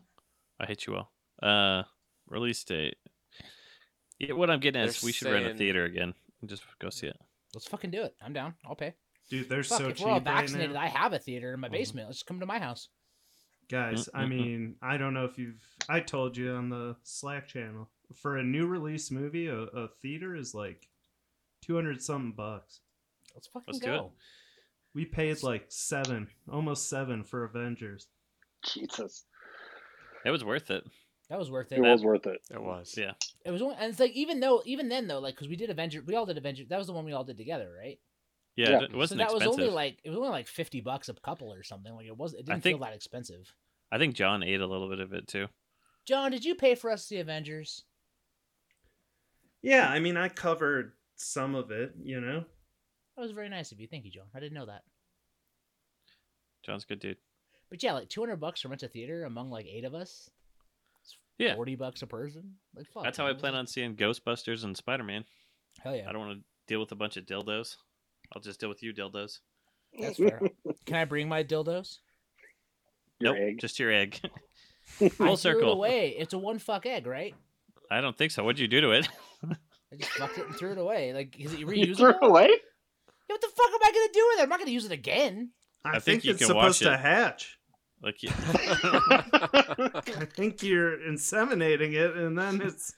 I 0.59 0.65
hate 0.65 0.87
you 0.87 0.95
all. 0.95 1.11
Uh, 1.41 1.83
release 2.27 2.63
date. 2.63 2.95
Yeah, 4.19 4.33
what 4.33 4.49
I'm 4.49 4.59
getting 4.59 4.81
at 4.81 4.87
is 4.87 5.01
They're 5.01 5.07
we 5.07 5.11
should 5.11 5.31
rent 5.31 5.45
a 5.45 5.53
theater 5.53 5.83
again 5.85 6.13
and 6.41 6.49
just 6.49 6.63
go 6.79 6.89
see 6.89 7.07
it. 7.07 7.17
Let's 7.53 7.67
fucking 7.67 7.91
do 7.91 8.03
it. 8.03 8.15
I'm 8.23 8.33
down. 8.33 8.55
I'll 8.65 8.75
pay. 8.75 8.93
Dude, 9.29 9.49
they're 9.49 9.63
Fuck, 9.63 9.79
so 9.79 9.87
if 9.89 9.97
cheap 9.97 10.05
we're 10.05 10.11
all 10.13 10.19
right 10.19 10.23
vaccinated, 10.23 10.73
now. 10.73 10.81
I 10.81 10.87
have 10.87 11.13
a 11.13 11.19
theater 11.19 11.53
in 11.53 11.59
my 11.59 11.69
basement. 11.69 12.07
Let's 12.07 12.23
come 12.23 12.39
to 12.39 12.45
my 12.45 12.59
house. 12.59 12.89
Guys, 13.69 14.09
I 14.13 14.23
Mm-mm-mm. 14.23 14.29
mean, 14.29 14.75
I 14.81 14.97
don't 14.97 15.13
know 15.13 15.25
if 15.25 15.37
you've. 15.37 15.61
I 15.89 15.99
told 15.99 16.37
you 16.37 16.51
on 16.51 16.69
the 16.69 16.95
Slack 17.03 17.47
channel 17.47 17.89
for 18.13 18.37
a 18.37 18.43
new 18.43 18.67
release 18.67 19.09
movie, 19.11 19.47
a, 19.47 19.57
a 19.57 19.87
theater 20.01 20.35
is 20.35 20.53
like 20.53 20.87
two 21.61 21.75
hundred 21.75 22.01
something 22.01 22.33
bucks. 22.33 22.81
Let's 23.33 23.47
fucking 23.47 23.65
Let's 23.67 23.79
do 23.79 23.85
go. 23.87 24.11
We 24.93 25.05
paid 25.05 25.41
like 25.41 25.65
seven, 25.69 26.27
almost 26.51 26.89
seven 26.89 27.23
for 27.23 27.43
Avengers. 27.45 28.07
Jesus. 28.65 29.25
It 30.25 30.31
was 30.31 30.43
worth 30.43 30.69
it. 30.69 30.85
That 31.29 31.39
was 31.39 31.49
worth 31.49 31.71
It 31.71 31.79
it. 31.79 31.81
was 31.81 32.03
worth 32.03 32.27
it. 32.27 32.41
It 32.51 32.61
was. 32.61 32.93
Yeah. 32.97 33.13
It 33.45 33.51
was 33.51 33.61
only, 33.61 33.75
and 33.79 33.89
it's 33.89 33.99
like 33.99 34.11
even 34.11 34.39
though 34.39 34.61
even 34.65 34.89
then 34.89 35.07
though 35.07 35.19
like 35.19 35.35
because 35.35 35.47
we 35.47 35.55
did 35.55 35.69
Avenger, 35.69 36.03
we 36.05 36.15
all 36.15 36.25
did 36.25 36.37
Avenger. 36.37 36.63
That 36.69 36.77
was 36.77 36.87
the 36.87 36.93
one 36.93 37.05
we 37.05 37.13
all 37.13 37.23
did 37.23 37.37
together, 37.37 37.71
right? 37.77 37.97
Yeah, 38.55 38.69
Yeah. 38.69 38.77
it- 38.77 38.91
it 38.91 38.95
wasn't 38.95 39.19
so 39.19 39.23
that 39.25 39.31
expensive. 39.33 39.47
was 39.47 39.59
only 39.59 39.69
like 39.73 39.99
it 40.03 40.09
was 40.09 40.17
only 40.17 40.29
like 40.29 40.47
fifty 40.47 40.79
bucks 40.81 41.09
a 41.09 41.13
couple 41.15 41.51
or 41.53 41.63
something. 41.63 41.93
Like 41.93 42.05
it 42.07 42.15
was 42.17 42.33
it 42.33 42.45
didn't 42.45 42.61
think- 42.61 42.77
feel 42.77 42.85
that 42.85 42.93
expensive. 42.93 43.53
I 43.91 43.97
think 43.97 44.15
John 44.15 44.43
ate 44.43 44.61
a 44.61 44.67
little 44.67 44.89
bit 44.89 44.99
of 44.99 45.13
it 45.13 45.27
too. 45.27 45.47
John, 46.05 46.31
did 46.31 46.43
you 46.45 46.55
pay 46.55 46.75
for 46.75 46.89
us 46.91 47.01
to 47.03 47.07
see 47.07 47.17
Avengers? 47.19 47.83
Yeah, 49.61 49.87
I 49.89 49.99
mean, 49.99 50.17
I 50.17 50.27
covered 50.29 50.93
some 51.15 51.55
of 51.55 51.71
it. 51.71 51.93
You 52.03 52.19
know, 52.19 52.45
That 53.15 53.21
was 53.21 53.31
very 53.31 53.49
nice 53.49 53.71
of 53.71 53.79
you. 53.79 53.87
Thank 53.87 54.03
you, 54.05 54.11
John. 54.11 54.25
I 54.35 54.39
didn't 54.39 54.55
know 54.55 54.65
that. 54.65 54.83
John's 56.65 56.83
a 56.83 56.87
good 56.87 56.99
dude. 56.99 57.17
But 57.69 57.81
yeah, 57.81 57.93
like 57.93 58.09
two 58.09 58.21
hundred 58.21 58.37
bucks 58.37 58.61
to 58.61 58.67
rent 58.69 58.83
a 58.83 58.87
theater 58.87 59.23
among 59.25 59.49
like 59.49 59.65
eight 59.67 59.83
of 59.85 59.93
us. 59.93 60.29
It's 61.01 61.17
Yeah. 61.37 61.55
forty 61.55 61.75
bucks 61.75 62.01
a 62.01 62.07
person. 62.07 62.59
Like 62.75 62.87
fuck. 62.87 63.03
That's 63.03 63.17
how 63.17 63.27
I 63.27 63.33
plan 63.33 63.55
on 63.55 63.67
seeing 63.67 63.95
Ghostbusters 63.95 64.63
and 64.63 64.75
Spider 64.77 65.03
Man. 65.03 65.25
Hell 65.81 65.95
yeah, 65.95 66.07
I 66.09 66.11
don't 66.11 66.27
want 66.27 66.39
to 66.39 66.45
deal 66.67 66.79
with 66.79 66.91
a 66.91 66.95
bunch 66.95 67.17
of 67.17 67.25
dildos. 67.25 67.77
I'll 68.35 68.41
just 68.41 68.59
deal 68.59 68.69
with 68.69 68.81
you 68.83 68.93
dildos. 68.93 69.39
that's 69.99 70.17
fair. 70.17 70.41
Can 70.85 70.95
I 70.95 71.05
bring 71.05 71.27
my 71.29 71.43
dildos? 71.43 71.99
Your 73.19 73.33
nope, 73.33 73.41
egg. 73.43 73.59
just 73.59 73.79
your 73.79 73.91
egg. 73.91 74.19
I 75.01 75.09
Full 75.09 75.09
threw 75.09 75.33
it 75.33 75.37
circle. 75.37 75.71
away. 75.73 76.09
It's 76.17 76.33
a 76.33 76.37
one 76.37 76.59
fuck 76.59 76.85
egg, 76.85 77.07
right? 77.07 77.33
I 77.91 78.01
don't 78.01 78.17
think 78.17 78.31
so. 78.31 78.43
What'd 78.43 78.59
you 78.59 78.67
do 78.67 78.81
to 78.81 78.91
it? 78.91 79.07
I 79.49 79.95
just 79.97 80.09
fucked 80.11 80.37
it 80.39 80.47
and 80.47 80.55
threw 80.55 80.71
it 80.71 80.77
away. 80.77 81.13
Like, 81.13 81.39
is 81.39 81.53
it 81.53 81.59
You 81.59 81.67
reusable? 81.67 81.97
threw 81.97 82.09
it 82.09 82.17
away? 82.21 82.47
Yeah, 82.49 83.33
what 83.35 83.41
the 83.41 83.47
fuck 83.55 83.67
am 83.69 83.79
I 83.83 83.91
gonna 83.91 84.13
do 84.13 84.27
with 84.31 84.39
it? 84.39 84.43
I'm 84.43 84.49
not 84.49 84.59
gonna 84.59 84.71
use 84.71 84.85
it 84.85 84.91
again. 84.91 85.51
I, 85.85 85.89
I 85.89 85.91
think 85.93 86.03
think, 86.03 86.25
you 86.25 86.31
it's 86.31 86.39
can 86.39 86.47
supposed 86.47 86.81
watch 86.81 86.87
to 86.87 86.93
it. 86.93 86.99
hatch. 86.99 87.57
like, 88.01 88.23
you, 88.23 88.29
I 88.33 90.25
think 90.35 90.63
you're 90.63 90.97
inseminating 90.97 91.93
it, 91.93 92.15
and 92.15 92.37
then 92.37 92.61
it's. 92.61 92.93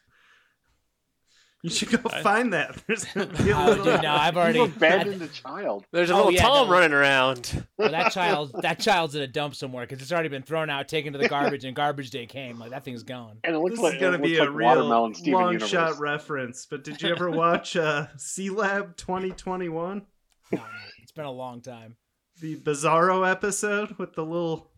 You 1.65 1.71
should 1.71 1.89
go 1.89 2.09
I- 2.13 2.21
find 2.21 2.53
that. 2.53 2.75
There's 2.87 3.05
a 3.15 3.21
Oh, 3.55 3.65
little. 3.65 3.83
dude, 3.85 4.03
no, 4.03 4.11
I've 4.13 4.37
already. 4.37 4.59
You 4.59 4.65
abandoned 4.65 5.19
the 5.19 5.27
child. 5.29 5.83
There's 5.91 6.11
a 6.11 6.13
Oh, 6.13 6.17
little 6.17 6.31
yeah, 6.33 6.41
Tom 6.43 6.67
no. 6.67 6.73
running 6.73 6.93
around. 6.93 7.65
Well, 7.77 7.89
that 7.89 8.11
child, 8.11 8.55
that 8.61 8.79
child's 8.79 9.15
in 9.15 9.23
a 9.23 9.27
dump 9.27 9.55
somewhere 9.55 9.85
because 9.87 9.99
it's 10.01 10.11
already 10.11 10.29
been 10.29 10.43
thrown 10.43 10.69
out, 10.69 10.87
taken 10.87 11.11
to 11.13 11.17
the 11.19 11.27
garbage, 11.27 11.65
and 11.65 11.75
garbage 11.75 12.11
day 12.11 12.27
came. 12.27 12.59
Like 12.59 12.69
that 12.69 12.83
thing's 12.83 13.01
gone. 13.01 13.39
And 13.43 13.55
it 13.55 13.59
looks 13.59 13.71
This 13.77 13.81
like 13.83 13.95
is 13.95 14.01
gonna 14.01 14.19
be 14.19 14.37
looks 14.37 14.41
a 14.41 14.43
like 14.51 14.53
real 14.55 14.67
watermelon 14.67 15.13
long 15.25 15.51
universe. 15.53 15.69
shot 15.69 15.99
reference. 15.99 16.67
But 16.69 16.83
did 16.83 17.01
you 17.01 17.09
ever 17.09 17.31
watch 17.31 17.75
uh, 17.75 18.07
Sealab 18.15 18.95
2021? 18.97 20.05
No, 20.51 20.57
no, 20.59 20.63
it's 21.01 21.11
been 21.11 21.25
a 21.25 21.31
long 21.31 21.61
time. 21.61 21.95
The 22.41 22.57
Bizarro 22.57 23.27
episode 23.27 23.97
with 23.97 24.13
the 24.13 24.23
little 24.23 24.69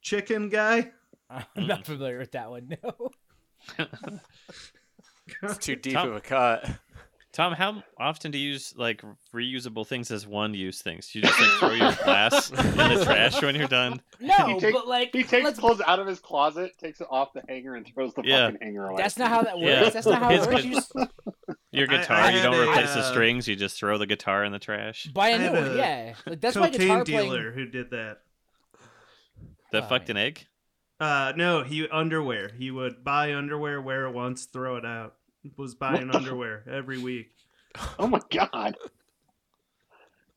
chicken 0.00 0.48
guy. 0.48 0.92
I'm 1.28 1.66
not 1.66 1.84
familiar 1.84 2.18
with 2.18 2.32
that 2.32 2.48
one. 2.48 2.74
No. 2.82 3.10
It's 5.42 5.58
too 5.58 5.76
deep 5.76 5.94
Tom- 5.94 6.08
of 6.10 6.16
a 6.16 6.20
cut. 6.20 6.68
Tom, 7.32 7.52
how 7.52 7.82
often 7.98 8.30
do 8.30 8.38
you 8.38 8.52
use 8.52 8.72
like 8.78 9.02
reusable 9.34 9.86
things 9.86 10.10
as 10.10 10.26
one 10.26 10.54
use 10.54 10.80
things? 10.80 11.08
Do 11.10 11.18
You 11.18 11.24
just 11.26 11.38
like 11.38 11.50
throw 11.58 11.72
your 11.74 11.92
glass 12.02 12.50
in 12.50 12.56
the 12.56 13.02
trash 13.04 13.42
when 13.42 13.54
you're 13.54 13.68
done. 13.68 14.00
No, 14.20 14.34
He 14.54 14.58
take- 14.58 14.72
but 14.74 14.88
like, 14.88 15.10
He 15.12 15.22
takes 15.22 15.44
let's- 15.44 15.58
clothes 15.58 15.82
out 15.86 15.98
of 15.98 16.06
his 16.06 16.18
closet, 16.18 16.72
takes 16.78 17.02
it 17.02 17.08
off 17.10 17.34
the 17.34 17.42
hanger, 17.46 17.74
and 17.74 17.86
throws 17.86 18.14
the 18.14 18.22
Yeah. 18.24 18.46
fucking 18.46 18.60
hanger 18.66 18.86
away. 18.88 19.02
that's 19.02 19.18
not 19.18 19.28
how 19.28 19.42
that 19.42 19.58
works. 19.58 19.68
Yeah. 19.68 19.90
That's 19.90 20.06
not 20.06 20.22
how 20.22 20.30
it 20.30 20.40
works. 20.40 20.48
good. 20.48 20.64
You 20.64 20.74
just 20.76 20.92
Your 21.72 21.90
I- 21.90 21.94
I 21.94 21.98
guitar, 21.98 22.30
you 22.32 22.42
don't 22.42 22.54
a, 22.54 22.70
replace 22.70 22.94
the 22.94 23.00
uh, 23.00 23.10
strings. 23.10 23.46
You 23.46 23.54
just 23.56 23.76
throw 23.78 23.98
the 23.98 24.06
guitar 24.06 24.42
in 24.42 24.52
the 24.52 24.58
trash. 24.58 25.04
buy 25.12 25.28
a 25.30 25.38
new 25.38 25.52
one. 25.60 25.76
Yeah, 25.76 26.14
like 26.24 26.40
that's 26.40 26.56
why 26.56 26.70
Cocaine 26.70 26.86
guitar 26.88 27.04
dealer 27.04 27.52
playing. 27.52 27.52
who 27.52 27.66
did 27.66 27.90
that. 27.90 28.20
That 29.72 29.82
Oh, 29.82 29.86
fucked 29.88 30.08
yeah. 30.08 30.12
an 30.12 30.16
egg. 30.16 30.46
Uh, 30.98 31.32
no, 31.36 31.62
he 31.62 31.86
underwear. 31.88 32.50
He 32.56 32.70
would 32.70 33.04
buy 33.04 33.34
underwear, 33.34 33.80
wear 33.80 34.06
it 34.06 34.12
once, 34.12 34.46
throw 34.46 34.76
it 34.76 34.84
out. 34.86 35.14
Was 35.56 35.74
buying 35.74 36.10
underwear 36.10 36.64
every 36.68 36.98
week. 36.98 37.30
Oh 37.98 38.06
my 38.06 38.20
god. 38.30 38.76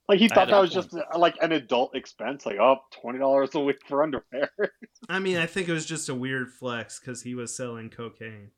Like 0.08 0.20
he 0.20 0.28
thought 0.28 0.48
that 0.50 0.58
a- 0.58 0.62
was 0.62 0.72
just 0.72 0.94
uh, 0.94 1.18
like 1.18 1.36
an 1.42 1.52
adult 1.52 1.96
expense, 1.96 2.46
like 2.46 2.58
oh, 2.60 2.78
twenty 2.92 3.20
dollars 3.20 3.54
a 3.56 3.60
week 3.60 3.78
for 3.88 4.04
underwear. 4.04 4.50
I 5.10 5.20
mean, 5.20 5.38
I 5.38 5.46
think 5.46 5.70
it 5.70 5.74
was 5.74 5.86
just 5.86 6.10
a 6.10 6.16
weird 6.16 6.52
flex 6.52 7.00
because 7.00 7.22
he 7.22 7.36
was 7.36 7.56
selling 7.56 7.90
cocaine. 7.90 8.52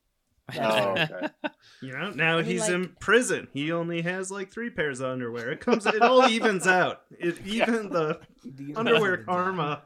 oh, 0.59 0.89
okay. 0.97 1.27
You 1.81 1.93
know, 1.93 2.11
now 2.11 2.33
I 2.37 2.41
mean, 2.41 2.45
he's 2.51 2.61
like- 2.61 2.71
in 2.71 2.95
prison. 2.99 3.47
He 3.53 3.71
only 3.71 4.01
has 4.01 4.29
like 4.31 4.51
three 4.51 4.69
pairs 4.69 4.99
of 4.99 5.09
underwear. 5.11 5.51
It 5.51 5.59
comes, 5.61 5.85
it 5.85 6.01
all 6.01 6.27
evens 6.27 6.67
out. 6.67 7.01
It 7.11 7.37
even 7.45 7.89
the 7.89 8.19
underwear 8.75 9.17
karma. 9.17 9.83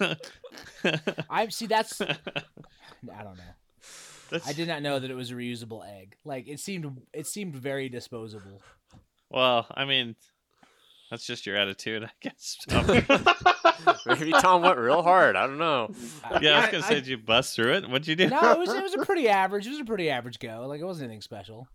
I 1.30 1.48
see. 1.48 1.66
That's 1.66 2.00
I 2.00 2.06
don't 3.22 3.36
know. 3.36 3.54
That's- 4.30 4.48
I 4.48 4.52
did 4.52 4.68
not 4.68 4.82
know 4.82 4.98
that 4.98 5.10
it 5.10 5.14
was 5.14 5.30
a 5.30 5.34
reusable 5.34 5.82
egg. 5.86 6.16
Like 6.24 6.48
it 6.48 6.58
seemed, 6.60 7.00
it 7.12 7.26
seemed 7.26 7.54
very 7.54 7.88
disposable. 7.88 8.60
Well, 9.30 9.66
I 9.70 9.84
mean, 9.84 10.16
that's 11.10 11.24
just 11.26 11.46
your 11.46 11.56
attitude, 11.56 12.04
I 12.04 12.10
guess. 12.20 12.58
Maybe 14.06 14.32
Tom 14.32 14.62
went 14.62 14.78
real 14.78 15.02
hard. 15.02 15.36
I 15.36 15.46
don't 15.46 15.58
know. 15.58 15.90
yeah, 16.40 16.56
I 16.58 16.60
was 16.62 16.70
gonna 16.70 16.84
I- 16.84 16.88
say, 16.88 16.94
did 16.96 17.06
you 17.06 17.18
bust 17.18 17.54
through 17.54 17.74
it? 17.74 17.88
What'd 17.88 18.08
you 18.08 18.16
do? 18.16 18.28
No, 18.28 18.52
it 18.52 18.58
was 18.58 18.72
it 18.72 18.82
was 18.82 18.94
a 18.94 19.04
pretty 19.04 19.28
average. 19.28 19.66
It 19.66 19.70
was 19.70 19.80
a 19.80 19.84
pretty 19.84 20.10
average 20.10 20.38
go. 20.38 20.66
Like 20.66 20.80
it 20.80 20.84
wasn't 20.84 21.04
anything 21.06 21.22
special. 21.22 21.68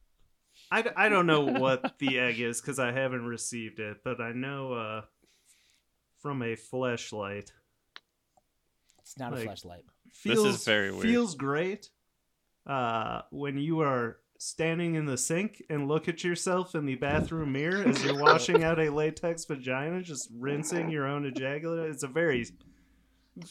I, 0.73 0.85
I 0.95 1.09
don't 1.09 1.27
know 1.27 1.41
what 1.41 1.97
the 1.99 2.17
egg 2.17 2.39
is 2.39 2.61
because 2.61 2.79
I 2.79 2.93
haven't 2.93 3.25
received 3.25 3.79
it, 3.79 3.97
but 4.05 4.21
I 4.21 4.31
know 4.31 4.71
uh, 4.73 5.01
from 6.21 6.41
a 6.41 6.55
fleshlight. 6.55 7.51
It's 9.11 9.19
not 9.19 9.31
Like- 9.33 9.41
a 9.41 9.43
flashlight. 9.43 9.83
This 10.23 10.37
is 10.37 10.43
Feels, 10.43 10.65
very 10.65 10.91
weird. 10.91 11.03
Feels 11.03 11.35
great 11.35 11.89
uh, 12.65 13.21
when 13.31 13.57
you 13.57 13.81
are 13.81 14.17
standing 14.37 14.95
in 14.95 15.05
the 15.05 15.17
sink 15.17 15.61
and 15.69 15.87
look 15.87 16.07
at 16.07 16.23
yourself 16.23 16.75
in 16.75 16.85
the 16.85 16.95
bathroom 16.95 17.51
mirror 17.51 17.83
as 17.87 18.03
you're 18.03 18.19
washing 18.21 18.63
out 18.63 18.79
a 18.79 18.89
latex 18.89 19.45
vagina, 19.45 20.01
just 20.01 20.29
rinsing 20.37 20.89
your 20.89 21.05
own 21.07 21.25
ejaculate. 21.25 21.89
It's 21.91 22.03
a 22.03 22.07
very, 22.07 22.45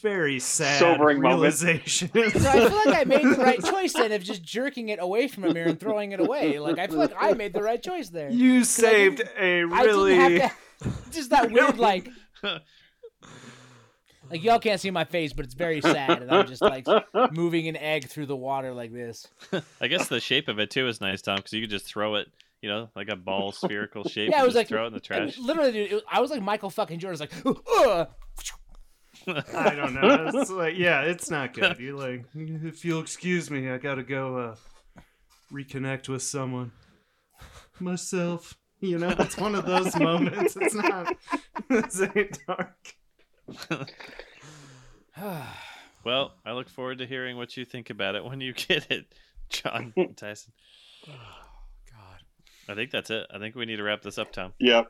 very 0.01 0.39
sad 0.39 0.79
Sobering 0.79 1.21
moment. 1.21 1.39
realization. 1.41 2.09
So 2.13 2.19
I 2.49 2.67
feel 2.67 2.75
like 2.85 2.95
I 2.99 3.03
made 3.05 3.23
the 3.25 3.37
right 3.43 3.63
choice 3.63 3.93
then 3.93 4.11
of 4.11 4.23
just 4.23 4.43
jerking 4.43 4.89
it 4.89 4.99
away 5.01 5.27
from 5.27 5.43
a 5.45 5.53
mirror 5.53 5.67
and 5.69 5.79
throwing 5.79 6.11
it 6.11 6.19
away. 6.19 6.57
Like 6.59 6.77
I 6.79 6.87
feel 6.87 6.97
like 6.97 7.13
I 7.19 7.33
made 7.33 7.53
the 7.53 7.63
right 7.63 7.81
choice 7.81 8.09
there. 8.09 8.29
you 8.31 8.63
saved 8.63 9.21
a 9.39 9.63
really. 9.63 10.15
didn't 10.17 10.41
have 10.41 10.51
to. 10.51 10.91
Just 11.11 11.29
that 11.29 11.51
weird 11.51 11.77
like. 11.77 12.07
Like 14.31 14.43
y'all 14.43 14.59
can't 14.59 14.79
see 14.79 14.91
my 14.91 15.03
face, 15.03 15.33
but 15.33 15.45
it's 15.45 15.53
very 15.53 15.81
sad, 15.81 16.21
and 16.21 16.31
I'm 16.31 16.47
just 16.47 16.61
like 16.61 16.87
moving 17.31 17.67
an 17.67 17.77
egg 17.77 18.07
through 18.07 18.27
the 18.27 18.35
water 18.35 18.73
like 18.73 18.93
this. 18.93 19.27
I 19.81 19.87
guess 19.87 20.07
the 20.07 20.19
shape 20.19 20.47
of 20.47 20.59
it 20.59 20.71
too 20.71 20.87
is 20.87 21.01
nice, 21.01 21.21
Tom, 21.21 21.37
because 21.37 21.53
you 21.53 21.61
could 21.61 21.69
just 21.69 21.85
throw 21.85 22.15
it 22.15 22.27
you 22.61 22.69
know, 22.69 22.89
like 22.95 23.09
a 23.09 23.15
ball 23.15 23.51
spherical 23.51 24.03
shape. 24.03 24.29
Yeah, 24.31 24.41
it 24.41 24.45
was 24.45 24.53
just 24.53 24.57
like 24.57 24.67
throw 24.67 24.83
it 24.83 24.87
in 24.87 24.93
the 24.93 25.01
I 25.09 25.19
mean, 25.19 25.31
trash. 25.31 25.39
literally, 25.39 25.71
dude, 25.71 25.91
it, 25.93 26.03
I 26.09 26.21
was 26.21 26.31
like 26.31 26.41
Michael 26.41 26.69
fucking 26.69 26.99
Jordan. 26.99 27.21
I 27.21 27.25
was 27.25 27.45
like, 27.45 27.57
"Ugh." 27.77 28.07
I 29.53 29.75
don't 29.75 29.93
know. 29.93 30.31
It's 30.33 30.49
like, 30.49 30.77
yeah, 30.77 31.01
it's 31.01 31.29
not 31.29 31.53
good. 31.53 31.79
You're 31.79 31.97
like, 31.97 32.25
if 32.33 32.83
you'll 32.83 33.01
excuse 33.01 33.51
me, 33.51 33.69
I 33.69 33.77
gotta 33.77 34.03
go 34.03 34.37
uh, 34.37 34.55
reconnect 35.51 36.09
with 36.09 36.23
someone. 36.23 36.71
Myself. 37.79 38.57
You 38.79 38.97
know, 38.97 39.13
it's 39.19 39.37
one 39.37 39.53
of 39.53 39.65
those 39.65 39.95
moments. 39.95 40.57
It's 40.59 40.75
not. 40.75 41.15
This 41.69 42.01
ain't 42.01 42.37
dark. 42.47 42.95
Well, 46.03 46.33
I 46.45 46.53
look 46.53 46.67
forward 46.67 46.97
to 46.97 47.05
hearing 47.05 47.37
what 47.37 47.55
you 47.55 47.63
think 47.63 47.89
about 47.91 48.15
it 48.15 48.25
when 48.25 48.41
you 48.41 48.53
get 48.53 48.89
it, 48.89 49.13
John 49.49 49.93
Tyson. 50.15 50.51
God. 51.05 52.23
I 52.67 52.75
think 52.75 52.91
that's 52.91 53.09
it. 53.11 53.27
I 53.31 53.37
think 53.37 53.55
we 53.55 53.65
need 53.65 53.75
to 53.75 53.83
wrap 53.83 54.01
this 54.01 54.17
up, 54.17 54.31
Tom. 54.31 54.53
Yep. 54.59 54.87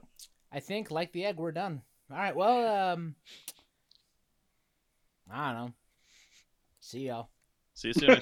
I 0.54 0.60
think, 0.60 0.90
like 0.92 1.12
the 1.12 1.26
egg, 1.26 1.38
we're 1.38 1.52
done. 1.52 1.82
All 2.10 2.18
right. 2.18 2.36
Well, 2.36 2.94
um, 2.94 3.16
I 5.30 5.52
don't 5.52 5.66
know. 5.66 5.74
See 6.80 7.08
y'all. 7.08 7.30
See 7.74 7.90
you 7.90 7.94
soon. 7.94 8.20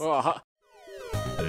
Oh, 0.00 0.34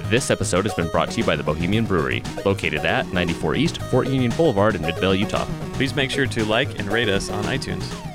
This 0.08 0.30
episode 0.30 0.64
has 0.64 0.74
been 0.74 0.88
brought 0.88 1.10
to 1.10 1.18
you 1.18 1.24
by 1.24 1.36
the 1.36 1.42
Bohemian 1.42 1.84
Brewery, 1.84 2.22
located 2.44 2.84
at 2.86 3.06
94 3.12 3.54
East 3.56 3.82
Fort 3.82 4.08
Union 4.08 4.32
Boulevard 4.36 4.74
in 4.74 4.82
Midvale, 4.82 5.14
Utah. 5.14 5.46
Please 5.74 5.94
make 5.94 6.10
sure 6.10 6.26
to 6.26 6.44
like 6.44 6.78
and 6.78 6.90
rate 6.90 7.08
us 7.08 7.30
on 7.30 7.44
iTunes. 7.44 8.11